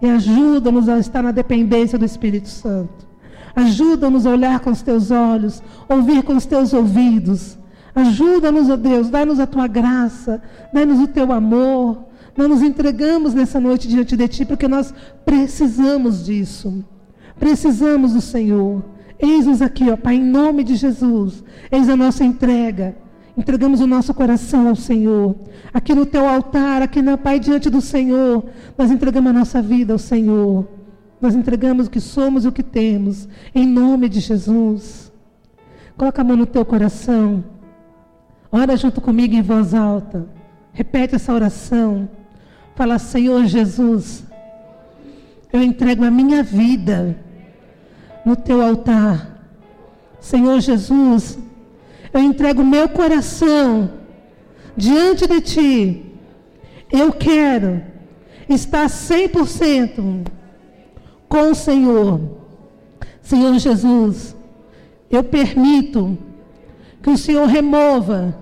e 0.01 0.09
ajuda-nos 0.09 0.89
a 0.89 0.99
estar 0.99 1.23
na 1.23 1.33
dependência 1.33 1.99
do 1.99 2.05
Espírito 2.05 2.49
Santo. 2.49 3.07
Ajuda-nos 3.55 4.27
a 4.27 4.31
olhar 4.31 4.61
com 4.61 4.71
os 4.71 4.83
teus 4.83 5.11
olhos, 5.11 5.63
ouvir 5.89 6.23
com 6.23 6.35
os 6.37 6.47
teus 6.47 6.73
ouvidos. 6.73 7.59
Ajuda-nos, 7.95 8.71
ó 8.71 8.77
Deus, 8.77 9.11
dá-nos 9.11 9.39
a 9.39 9.47
tua 9.47 9.67
graça, 9.67 10.43
dá-nos 10.73 10.99
o 11.01 11.07
teu 11.07 11.31
amor, 11.31 11.99
nós 12.37 12.49
nos 12.49 12.63
entregamos 12.63 13.35
nessa 13.35 13.61
noite 13.61 13.89
diante 13.89 14.17
de 14.17 14.29
Ti, 14.29 14.45
porque 14.45 14.67
nós 14.67 14.95
precisamos 15.25 16.25
disso. 16.25 16.85
Precisamos 17.39 18.13
do 18.13 18.21
Senhor. 18.21 18.83
Eis-nos 19.19 19.61
aqui, 19.61 19.91
ó 19.91 19.97
Pai, 19.97 20.17
em 20.17 20.25
nome 20.25 20.65
de 20.65 20.75
Jesus. 20.75 21.45
Eis 21.71 21.89
a 21.89 21.97
nossa 21.97 22.25
entrega. 22.25 22.97
Entregamos 23.37 23.81
o 23.81 23.87
nosso 23.87 24.13
coração 24.13 24.69
ao 24.69 24.77
Senhor. 24.77 25.37
Aqui 25.73 25.95
no 25.95 26.05
Teu 26.05 26.27
altar, 26.29 26.83
aqui, 26.83 27.01
na 27.01 27.17
Pai, 27.17 27.39
diante 27.39 27.71
do 27.71 27.81
Senhor, 27.81 28.45
nós 28.77 28.91
entregamos 28.91 29.31
a 29.31 29.33
nossa 29.33 29.63
vida 29.63 29.93
ao 29.93 29.99
Senhor. 29.99 30.67
Nós 31.21 31.35
entregamos 31.35 31.87
o 31.87 31.91
que 31.91 32.01
somos 32.01 32.45
e 32.45 32.49
o 32.49 32.53
que 32.53 32.63
temos. 32.63 33.29
Em 33.55 33.67
nome 33.67 34.09
de 34.09 34.21
Jesus. 34.21 35.13
Coloca 35.97 36.21
a 36.21 36.25
mão 36.25 36.37
no 36.37 36.47
teu 36.47 36.65
coração. 36.65 37.45
Ora 38.51 38.77
junto 38.77 39.01
comigo 39.01 39.35
em 39.35 39.43
voz 39.43 39.73
alta. 39.73 40.27
Repete 40.73 41.15
essa 41.15 41.33
oração. 41.33 42.09
Fala, 42.75 42.99
Senhor 42.99 43.45
Jesus, 43.45 44.25
eu 45.53 45.63
entrego 45.63 46.05
a 46.05 46.11
minha 46.11 46.43
vida 46.43 47.17
no 48.25 48.35
teu 48.35 48.63
altar. 48.63 49.47
Senhor 50.19 50.61
Jesus, 50.61 51.39
eu 52.13 52.21
entrego 52.21 52.65
meu 52.65 52.89
coração 52.89 53.91
diante 54.77 55.27
de 55.27 55.41
ti. 55.41 56.07
Eu 56.91 57.13
quero 57.13 57.83
estar 58.49 58.87
100% 58.87 60.27
com 61.29 61.51
o 61.51 61.55
Senhor. 61.55 62.21
Senhor 63.21 63.59
Jesus, 63.59 64.35
eu 65.11 65.23
permito 65.23 66.17
que 67.03 67.11
o 67.11 67.19
Senhor 67.19 67.47
remova 67.47 68.35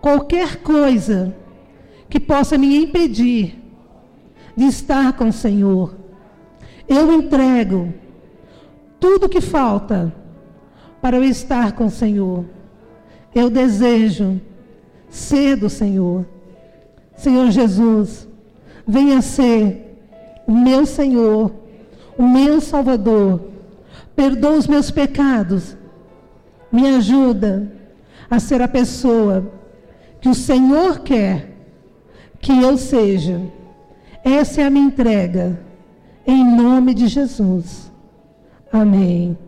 qualquer 0.00 0.56
coisa 0.56 1.34
que 2.08 2.20
possa 2.20 2.56
me 2.56 2.76
impedir 2.76 3.62
de 4.56 4.64
estar 4.64 5.12
com 5.14 5.28
o 5.28 5.32
Senhor. 5.32 5.94
Eu 6.88 7.12
entrego 7.12 7.92
tudo 8.98 9.28
que 9.28 9.40
falta 9.40 10.12
para 11.00 11.16
eu 11.16 11.24
estar 11.24 11.72
com 11.72 11.86
o 11.86 11.90
Senhor. 11.90 12.44
Eu 13.34 13.50
desejo 13.50 14.40
ser 15.08 15.56
do 15.56 15.68
Senhor. 15.68 16.24
Senhor 17.16 17.50
Jesus, 17.50 18.28
venha 18.86 19.20
ser 19.20 19.98
o 20.46 20.52
meu 20.52 20.86
Senhor, 20.86 21.52
o 22.16 22.22
meu 22.22 22.60
Salvador. 22.60 23.42
Perdoa 24.14 24.56
os 24.56 24.66
meus 24.66 24.90
pecados. 24.90 25.76
Me 26.70 26.88
ajuda 26.96 27.70
a 28.30 28.38
ser 28.38 28.62
a 28.62 28.68
pessoa 28.68 29.50
que 30.20 30.28
o 30.28 30.34
Senhor 30.34 31.00
quer 31.00 31.55
que 32.40 32.52
eu 32.52 32.76
seja. 32.76 33.40
Essa 34.24 34.62
é 34.62 34.64
a 34.64 34.70
minha 34.70 34.86
entrega. 34.86 35.58
Em 36.26 36.44
nome 36.56 36.94
de 36.94 37.06
Jesus. 37.06 37.92
Amém. 38.72 39.38